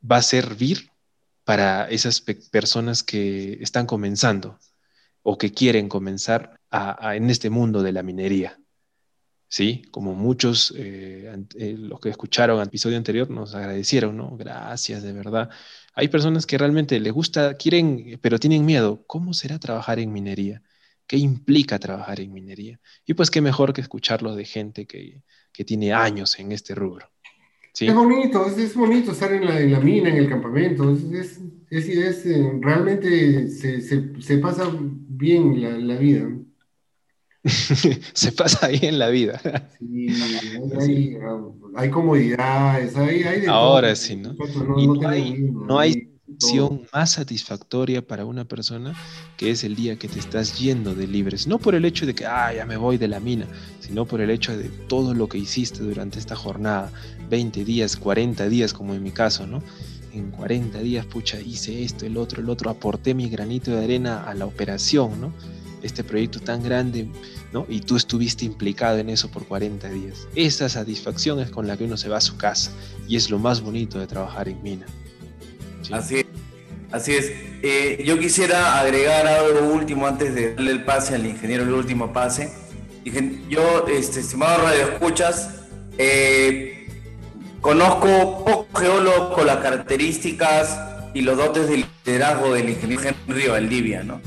va 0.00 0.18
a 0.18 0.22
servir 0.22 0.90
para 1.44 1.88
esas 1.88 2.20
personas 2.20 3.02
que 3.02 3.58
están 3.62 3.86
comenzando, 3.86 4.58
o 5.30 5.36
que 5.36 5.52
quieren 5.52 5.90
comenzar 5.90 6.58
en 6.70 7.28
este 7.28 7.50
mundo 7.50 7.82
de 7.82 7.92
la 7.92 8.02
minería. 8.02 8.58
¿Sí? 9.46 9.82
Como 9.90 10.14
muchos, 10.14 10.72
eh, 10.74 11.30
eh, 11.54 11.76
los 11.78 12.00
que 12.00 12.08
escucharon 12.08 12.60
el 12.60 12.68
episodio 12.68 12.96
anterior 12.96 13.28
nos 13.28 13.54
agradecieron, 13.54 14.16
¿no? 14.16 14.38
Gracias, 14.38 15.02
de 15.02 15.12
verdad. 15.12 15.50
Hay 15.92 16.08
personas 16.08 16.46
que 16.46 16.56
realmente 16.56 16.98
les 16.98 17.12
gusta, 17.12 17.54
quieren, 17.54 18.18
pero 18.22 18.38
tienen 18.38 18.64
miedo. 18.64 19.04
¿Cómo 19.06 19.34
será 19.34 19.58
trabajar 19.58 19.98
en 19.98 20.14
minería? 20.14 20.62
¿Qué 21.06 21.18
implica 21.18 21.78
trabajar 21.78 22.20
en 22.20 22.32
minería? 22.32 22.80
Y 23.04 23.12
pues 23.12 23.30
qué 23.30 23.42
mejor 23.42 23.74
que 23.74 23.82
escucharlo 23.82 24.34
de 24.34 24.46
gente 24.46 24.86
que, 24.86 25.22
que 25.52 25.64
tiene 25.64 25.92
años 25.92 26.38
en 26.38 26.52
este 26.52 26.74
rubro. 26.74 27.10
Es 27.78 27.94
bonito, 27.94 28.46
es, 28.46 28.74
bonito 28.74 29.12
estar 29.12 29.30
en 29.32 29.44
la, 29.70 29.78
mina, 29.78 30.08
en 30.08 30.16
el 30.16 30.28
campamento. 30.28 30.96
Eh, 31.70 32.58
realmente 32.60 33.48
se, 33.48 33.80
se, 33.80 34.20
se, 34.20 34.38
pasa 34.38 34.70
bien 34.80 35.60
la, 35.60 35.70
la 35.70 35.96
vida. 35.96 36.28
se 38.12 38.32
pasa 38.32 38.68
bien 38.68 38.98
la 38.98 39.08
vida. 39.08 39.40
sí, 39.78 40.08
hay, 40.78 41.16
hay, 41.76 41.90
comodidades, 41.90 42.96
hay, 42.96 43.22
hay 43.22 43.46
Ahora 43.46 43.94
sí, 43.94 44.16
¿no? 44.16 44.34
y 44.76 44.86
no, 44.86 45.08
hay, 45.08 45.40
no 45.40 45.78
hay 45.78 46.08
más 46.92 47.12
satisfactoria 47.12 48.06
para 48.06 48.24
una 48.24 48.44
persona 48.44 48.94
que 49.36 49.50
es 49.50 49.64
el 49.64 49.74
día 49.74 49.96
que 49.96 50.08
te 50.08 50.18
estás 50.18 50.58
yendo 50.58 50.94
de 50.94 51.06
libres. 51.06 51.46
No 51.46 51.58
por 51.58 51.74
el 51.74 51.84
hecho 51.84 52.06
de 52.06 52.14
que, 52.14 52.26
ah, 52.26 52.52
ya 52.54 52.66
me 52.66 52.76
voy 52.76 52.98
de 52.98 53.08
la 53.08 53.20
mina, 53.20 53.46
sino 53.80 54.04
por 54.04 54.20
el 54.20 54.30
hecho 54.30 54.56
de 54.56 54.68
todo 54.88 55.14
lo 55.14 55.28
que 55.28 55.38
hiciste 55.38 55.82
durante 55.82 56.18
esta 56.18 56.36
jornada. 56.36 56.92
20 57.28 57.64
días, 57.64 57.96
40 57.96 58.48
días, 58.48 58.72
como 58.72 58.94
en 58.94 59.02
mi 59.02 59.10
caso, 59.10 59.46
¿no? 59.46 59.62
En 60.18 60.30
40 60.32 60.80
días, 60.80 61.06
pucha, 61.06 61.40
hice 61.40 61.84
esto, 61.84 62.04
el 62.04 62.16
otro, 62.16 62.42
el 62.42 62.50
otro, 62.50 62.70
aporté 62.70 63.14
mi 63.14 63.28
granito 63.28 63.70
de 63.70 63.84
arena 63.84 64.24
a 64.28 64.34
la 64.34 64.46
operación, 64.46 65.20
¿no? 65.20 65.32
Este 65.82 66.02
proyecto 66.02 66.40
tan 66.40 66.62
grande, 66.62 67.08
¿no? 67.52 67.66
Y 67.68 67.80
tú 67.80 67.96
estuviste 67.96 68.44
implicado 68.44 68.98
en 68.98 69.10
eso 69.10 69.30
por 69.30 69.46
40 69.46 69.88
días. 69.90 70.26
Esa 70.34 70.68
satisfacción 70.68 71.38
es 71.38 71.50
con 71.50 71.68
la 71.68 71.76
que 71.76 71.84
uno 71.84 71.96
se 71.96 72.08
va 72.08 72.18
a 72.18 72.20
su 72.20 72.36
casa 72.36 72.72
y 73.06 73.14
es 73.16 73.30
lo 73.30 73.38
más 73.38 73.60
bonito 73.60 74.00
de 74.00 74.08
trabajar 74.08 74.48
en 74.48 74.60
mina. 74.62 74.86
Así 75.92 76.16
es. 76.16 76.26
Así 76.90 77.12
es. 77.12 77.32
Eh, 77.62 78.02
yo 78.04 78.18
quisiera 78.18 78.80
agregar 78.80 79.26
algo 79.26 79.72
último 79.72 80.06
antes 80.06 80.34
de 80.34 80.54
darle 80.54 80.72
el 80.72 80.84
pase 80.84 81.14
al 81.14 81.26
ingeniero, 81.26 81.62
el 81.62 81.72
último 81.72 82.12
pase. 82.12 82.50
Yo, 83.48 83.86
este, 83.88 84.20
estimado 84.20 84.64
Radio 84.64 84.82
Escuchas, 84.92 85.50
eh, 85.96 86.77
conozco 87.68 88.44
poco 88.46 88.78
geólogo 88.80 89.34
con 89.34 89.46
las 89.46 89.58
características 89.58 90.80
y 91.12 91.20
los 91.20 91.36
dotes 91.36 91.68
de 91.68 91.84
liderazgo 92.06 92.54
del 92.54 92.70
ingeniero 92.70 93.02
Henry 93.26 93.46
Valdivia, 93.46 94.02
¿no? 94.02 94.22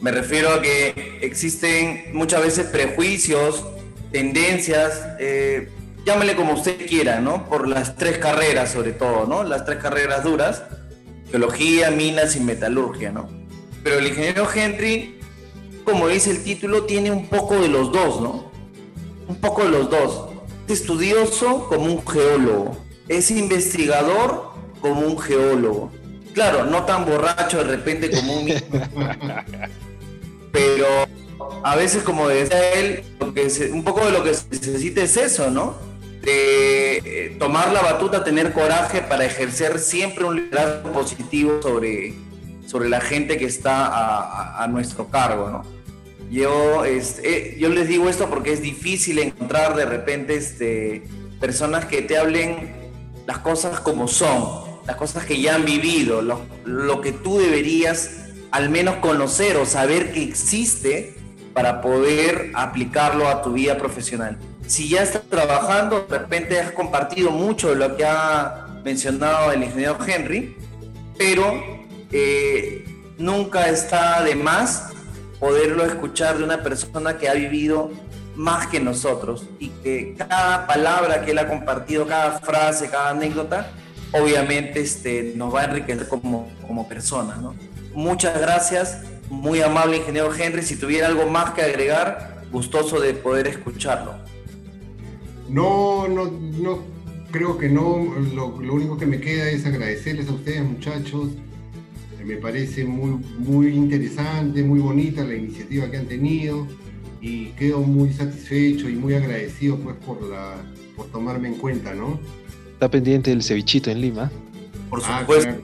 Me 0.00 0.10
refiero 0.10 0.54
a 0.54 0.60
que 0.60 1.20
existen 1.22 2.06
muchas 2.14 2.42
veces 2.42 2.66
prejuicios, 2.66 3.64
tendencias, 4.10 5.06
eh, 5.20 5.70
llámele 6.04 6.34
como 6.34 6.54
usted 6.54 6.84
quiera, 6.84 7.20
¿no? 7.20 7.48
Por 7.48 7.68
las 7.68 7.94
tres 7.94 8.18
carreras 8.18 8.72
sobre 8.72 8.90
todo, 8.90 9.24
¿no? 9.24 9.44
Las 9.44 9.64
tres 9.64 9.78
carreras 9.78 10.24
duras 10.24 10.64
geología, 11.30 11.92
minas 11.92 12.34
y 12.34 12.40
metalurgia, 12.40 13.12
¿no? 13.12 13.28
Pero 13.84 14.00
el 14.00 14.08
ingeniero 14.08 14.48
Henry, 14.52 15.20
como 15.84 16.08
dice 16.08 16.32
el 16.32 16.42
título, 16.42 16.86
tiene 16.86 17.12
un 17.12 17.28
poco 17.28 17.54
de 17.60 17.68
los 17.68 17.92
dos, 17.92 18.20
¿no? 18.20 18.50
Un 19.28 19.36
poco 19.36 19.62
de 19.62 19.68
los 19.68 19.88
dos. 19.88 20.29
Es 20.70 20.82
estudioso 20.82 21.66
como 21.68 21.86
un 21.86 22.06
geólogo, 22.06 22.78
es 23.08 23.32
investigador 23.32 24.52
como 24.80 25.00
un 25.00 25.18
geólogo. 25.18 25.90
Claro, 26.32 26.64
no 26.64 26.84
tan 26.84 27.04
borracho 27.06 27.58
de 27.58 27.64
repente 27.64 28.08
como 28.08 28.34
un... 28.34 28.46
pero 30.52 30.86
a 31.64 31.74
veces, 31.74 32.04
como 32.04 32.28
decía 32.28 32.74
él, 32.74 33.02
un 33.72 33.82
poco 33.82 34.06
de 34.06 34.12
lo 34.12 34.22
que 34.22 34.32
se 34.32 34.46
necesita 34.48 35.02
es 35.02 35.16
eso, 35.16 35.50
¿no? 35.50 35.74
de 36.22 36.98
eh, 36.98 37.36
tomar 37.40 37.72
la 37.72 37.82
batuta, 37.82 38.22
tener 38.22 38.52
coraje 38.52 39.00
para 39.00 39.24
ejercer 39.24 39.80
siempre 39.80 40.24
un 40.24 40.36
liderazgo 40.36 40.92
positivo 40.92 41.60
sobre, 41.60 42.14
sobre 42.64 42.88
la 42.88 43.00
gente 43.00 43.38
que 43.38 43.46
está 43.46 44.62
a, 44.62 44.68
nuestro 44.68 45.08
cargo, 45.08 45.50
¿no? 45.50 45.79
Yo, 46.30 46.84
este, 46.84 47.56
yo 47.58 47.68
les 47.68 47.88
digo 47.88 48.08
esto 48.08 48.30
porque 48.30 48.52
es 48.52 48.62
difícil 48.62 49.18
encontrar 49.18 49.74
de 49.74 49.84
repente 49.84 50.36
este, 50.36 51.02
personas 51.40 51.86
que 51.86 52.02
te 52.02 52.16
hablen 52.16 52.72
las 53.26 53.38
cosas 53.38 53.80
como 53.80 54.06
son, 54.06 54.80
las 54.86 54.94
cosas 54.96 55.24
que 55.24 55.40
ya 55.40 55.56
han 55.56 55.64
vivido, 55.64 56.22
lo, 56.22 56.42
lo 56.64 57.00
que 57.00 57.12
tú 57.12 57.38
deberías 57.38 58.26
al 58.52 58.70
menos 58.70 58.96
conocer 58.96 59.56
o 59.56 59.66
saber 59.66 60.12
que 60.12 60.22
existe 60.22 61.14
para 61.52 61.80
poder 61.80 62.52
aplicarlo 62.54 63.28
a 63.28 63.42
tu 63.42 63.52
vida 63.52 63.76
profesional. 63.76 64.38
Si 64.66 64.88
ya 64.88 65.02
estás 65.02 65.22
trabajando, 65.28 66.06
de 66.08 66.18
repente 66.18 66.60
has 66.60 66.70
compartido 66.70 67.30
mucho 67.30 67.70
de 67.70 67.76
lo 67.76 67.96
que 67.96 68.04
ha 68.04 68.68
mencionado 68.84 69.50
el 69.50 69.64
ingeniero 69.64 69.98
Henry, 70.06 70.56
pero 71.18 71.86
eh, 72.12 72.84
nunca 73.18 73.68
está 73.68 74.22
de 74.22 74.36
más 74.36 74.89
poderlo 75.40 75.84
escuchar 75.84 76.38
de 76.38 76.44
una 76.44 76.62
persona 76.62 77.18
que 77.18 77.28
ha 77.28 77.34
vivido 77.34 77.90
más 78.36 78.68
que 78.68 78.78
nosotros 78.78 79.46
y 79.58 79.68
que 79.68 80.14
cada 80.16 80.66
palabra 80.66 81.24
que 81.24 81.32
él 81.32 81.38
ha 81.38 81.48
compartido, 81.48 82.06
cada 82.06 82.38
frase, 82.38 82.88
cada 82.88 83.10
anécdota, 83.10 83.70
obviamente 84.12 84.80
este, 84.80 85.32
nos 85.34 85.52
va 85.52 85.62
a 85.62 85.64
enriquecer 85.64 86.06
como, 86.06 86.48
como 86.66 86.88
personas. 86.88 87.38
¿no? 87.40 87.54
Muchas 87.94 88.40
gracias, 88.40 89.02
muy 89.28 89.62
amable 89.62 89.96
ingeniero 89.96 90.32
Henry. 90.34 90.62
Si 90.62 90.76
tuviera 90.76 91.08
algo 91.08 91.26
más 91.26 91.50
que 91.52 91.62
agregar, 91.62 92.44
gustoso 92.52 93.00
de 93.00 93.14
poder 93.14 93.46
escucharlo. 93.46 94.14
No, 95.48 96.06
no, 96.06 96.26
no, 96.26 96.78
creo 97.30 97.58
que 97.58 97.68
no. 97.68 98.14
Lo, 98.34 98.46
único 98.46 98.96
que 98.96 99.06
me 99.06 99.20
queda 99.20 99.48
es 99.48 99.66
agradecerles 99.66 100.28
a 100.28 100.32
ustedes, 100.32 100.62
muchachos. 100.62 101.30
Me 102.24 102.36
parece 102.36 102.84
muy, 102.84 103.18
muy 103.38 103.68
interesante, 103.68 104.62
muy 104.62 104.80
bonita 104.80 105.24
la 105.24 105.34
iniciativa 105.34 105.90
que 105.90 105.96
han 105.96 106.06
tenido 106.06 106.66
y 107.20 107.46
quedo 107.50 107.80
muy 107.80 108.12
satisfecho 108.12 108.88
y 108.88 108.94
muy 108.94 109.14
agradecido 109.14 109.76
pues 109.78 109.96
por 109.96 110.22
la 110.22 110.56
por 110.96 111.06
tomarme 111.06 111.48
en 111.48 111.54
cuenta, 111.54 111.94
¿no? 111.94 112.20
Está 112.72 112.90
pendiente 112.90 113.32
el 113.32 113.42
cevichito 113.42 113.90
en 113.90 114.00
Lima. 114.00 114.30
Por 114.88 115.00
ah, 115.04 115.20
supuesto. 115.20 115.52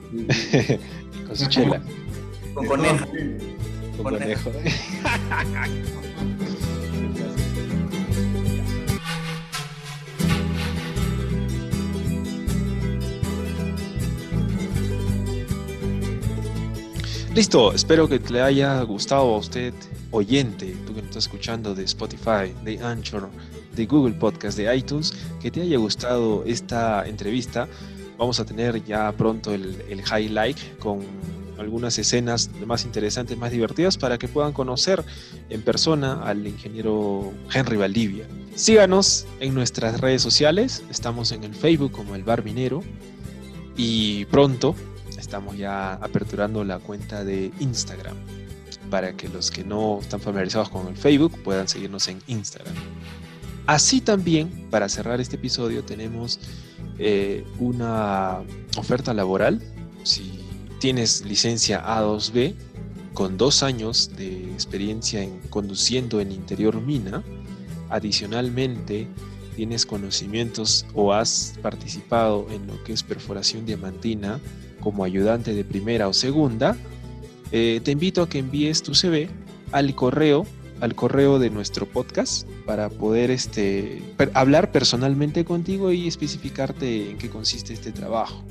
Con 1.26 1.36
su 1.36 1.48
chela. 1.48 1.82
Con 2.54 2.66
conejo. 2.66 3.06
Con 3.96 4.04
conejo. 4.04 4.52
Listo, 17.36 17.74
espero 17.74 18.08
que 18.08 18.18
le 18.30 18.40
haya 18.40 18.80
gustado 18.80 19.34
a 19.34 19.36
usted 19.36 19.74
oyente, 20.10 20.74
tú 20.86 20.94
que 20.94 21.02
nos 21.02 21.10
estás 21.10 21.24
escuchando 21.24 21.74
de 21.74 21.84
Spotify, 21.84 22.54
de 22.64 22.82
Anchor, 22.82 23.28
de 23.74 23.84
Google 23.84 24.14
Podcast, 24.14 24.56
de 24.56 24.74
iTunes, 24.74 25.12
que 25.38 25.50
te 25.50 25.60
haya 25.60 25.76
gustado 25.76 26.44
esta 26.46 27.06
entrevista. 27.06 27.68
Vamos 28.16 28.40
a 28.40 28.46
tener 28.46 28.82
ya 28.86 29.12
pronto 29.12 29.52
el, 29.52 29.82
el 29.86 30.00
highlight 30.00 30.78
con 30.78 31.00
algunas 31.58 31.98
escenas 31.98 32.48
más 32.64 32.86
interesantes, 32.86 33.36
más 33.36 33.52
divertidas, 33.52 33.98
para 33.98 34.16
que 34.16 34.28
puedan 34.28 34.54
conocer 34.54 35.04
en 35.50 35.60
persona 35.60 36.22
al 36.22 36.46
ingeniero 36.46 37.34
Henry 37.52 37.76
Valdivia. 37.76 38.26
Síganos 38.54 39.26
en 39.40 39.54
nuestras 39.54 40.00
redes 40.00 40.22
sociales, 40.22 40.84
estamos 40.88 41.32
en 41.32 41.44
el 41.44 41.54
Facebook 41.54 41.92
como 41.92 42.14
el 42.14 42.24
Bar 42.24 42.42
Minero 42.42 42.82
y 43.76 44.24
pronto 44.24 44.74
estamos 45.26 45.58
ya 45.58 45.94
aperturando 45.94 46.62
la 46.62 46.78
cuenta 46.78 47.24
de 47.24 47.50
Instagram 47.58 48.16
para 48.90 49.16
que 49.16 49.28
los 49.28 49.50
que 49.50 49.64
no 49.64 49.98
están 50.00 50.20
familiarizados 50.20 50.68
con 50.68 50.86
el 50.86 50.96
Facebook 50.96 51.42
puedan 51.42 51.66
seguirnos 51.66 52.06
en 52.06 52.22
Instagram. 52.28 52.72
Así 53.66 54.00
también, 54.00 54.68
para 54.70 54.88
cerrar 54.88 55.20
este 55.20 55.34
episodio, 55.34 55.82
tenemos 55.82 56.38
eh, 57.00 57.44
una 57.58 58.38
oferta 58.76 59.12
laboral. 59.12 59.60
Si 60.04 60.38
tienes 60.78 61.24
licencia 61.24 61.84
A2B 61.84 62.54
con 63.12 63.36
dos 63.36 63.64
años 63.64 64.12
de 64.16 64.44
experiencia 64.52 65.24
en 65.24 65.40
conduciendo 65.50 66.20
en 66.20 66.30
interior 66.30 66.80
mina, 66.80 67.24
adicionalmente 67.90 69.08
tienes 69.56 69.84
conocimientos 69.84 70.86
o 70.94 71.12
has 71.12 71.54
participado 71.62 72.46
en 72.50 72.68
lo 72.68 72.84
que 72.84 72.92
es 72.92 73.02
perforación 73.02 73.66
diamantina 73.66 74.38
como 74.86 75.02
ayudante 75.02 75.52
de 75.52 75.64
primera 75.64 76.06
o 76.06 76.12
segunda, 76.12 76.76
eh, 77.50 77.80
te 77.82 77.90
invito 77.90 78.22
a 78.22 78.28
que 78.28 78.38
envíes 78.38 78.84
tu 78.84 78.94
CV 78.94 79.28
al 79.72 79.96
correo 79.96 80.46
al 80.80 80.94
correo 80.94 81.40
de 81.40 81.50
nuestro 81.50 81.86
podcast 81.86 82.46
para 82.66 82.88
poder 82.88 83.32
este, 83.32 84.00
hablar 84.32 84.70
personalmente 84.70 85.44
contigo 85.44 85.90
y 85.90 86.06
especificarte 86.06 87.10
en 87.10 87.18
qué 87.18 87.28
consiste 87.28 87.72
este 87.72 87.90
trabajo. 87.90 88.44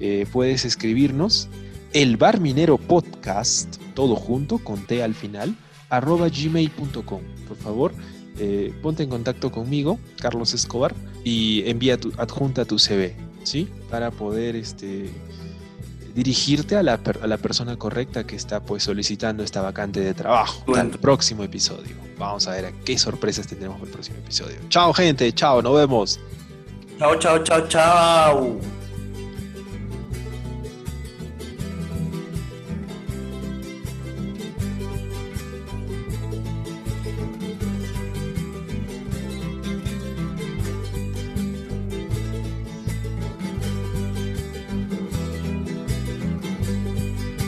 Eh, 0.00 0.26
puedes 0.30 0.66
escribirnos 0.66 1.48
el 1.94 2.18
bar 2.18 2.40
minero 2.40 2.76
podcast, 2.76 3.76
todo 3.94 4.16
junto, 4.16 4.58
con 4.58 4.84
T 4.84 5.02
al 5.02 5.14
final, 5.14 5.56
arroba 5.88 6.28
gmail.com. 6.28 7.22
Por 7.48 7.56
favor, 7.56 7.94
eh, 8.38 8.70
ponte 8.82 9.02
en 9.04 9.08
contacto 9.08 9.50
conmigo, 9.50 9.98
Carlos 10.20 10.52
Escobar, 10.52 10.94
y 11.24 11.62
envía 11.64 11.96
tu, 11.96 12.12
adjunta 12.18 12.66
tu 12.66 12.78
CV, 12.78 13.16
¿sí? 13.44 13.66
Para 13.88 14.10
poder 14.10 14.56
este, 14.56 15.08
dirigirte 16.14 16.76
a 16.76 16.82
la, 16.82 17.00
a 17.22 17.26
la, 17.26 17.36
persona 17.38 17.76
correcta 17.76 18.24
que 18.24 18.36
está 18.36 18.60
pues 18.60 18.84
solicitando 18.84 19.42
esta 19.42 19.60
vacante 19.60 20.00
de 20.00 20.14
trabajo. 20.14 20.64
Hasta 20.68 20.80
el 20.80 20.90
próximo 20.90 21.42
episodio. 21.42 21.96
Vamos 22.18 22.46
a 22.46 22.52
ver 22.52 22.66
a 22.66 22.72
qué 22.84 22.96
sorpresas 22.96 23.46
tendremos 23.46 23.78
en 23.78 23.86
el 23.86 23.90
próximo 23.90 24.18
episodio. 24.18 24.56
Chao 24.68 24.92
gente, 24.92 25.32
chao, 25.32 25.60
nos 25.60 25.74
vemos. 25.76 26.20
Chao, 26.98 27.18
chao, 27.18 27.42
chao, 27.42 27.68
chao. 27.68 28.60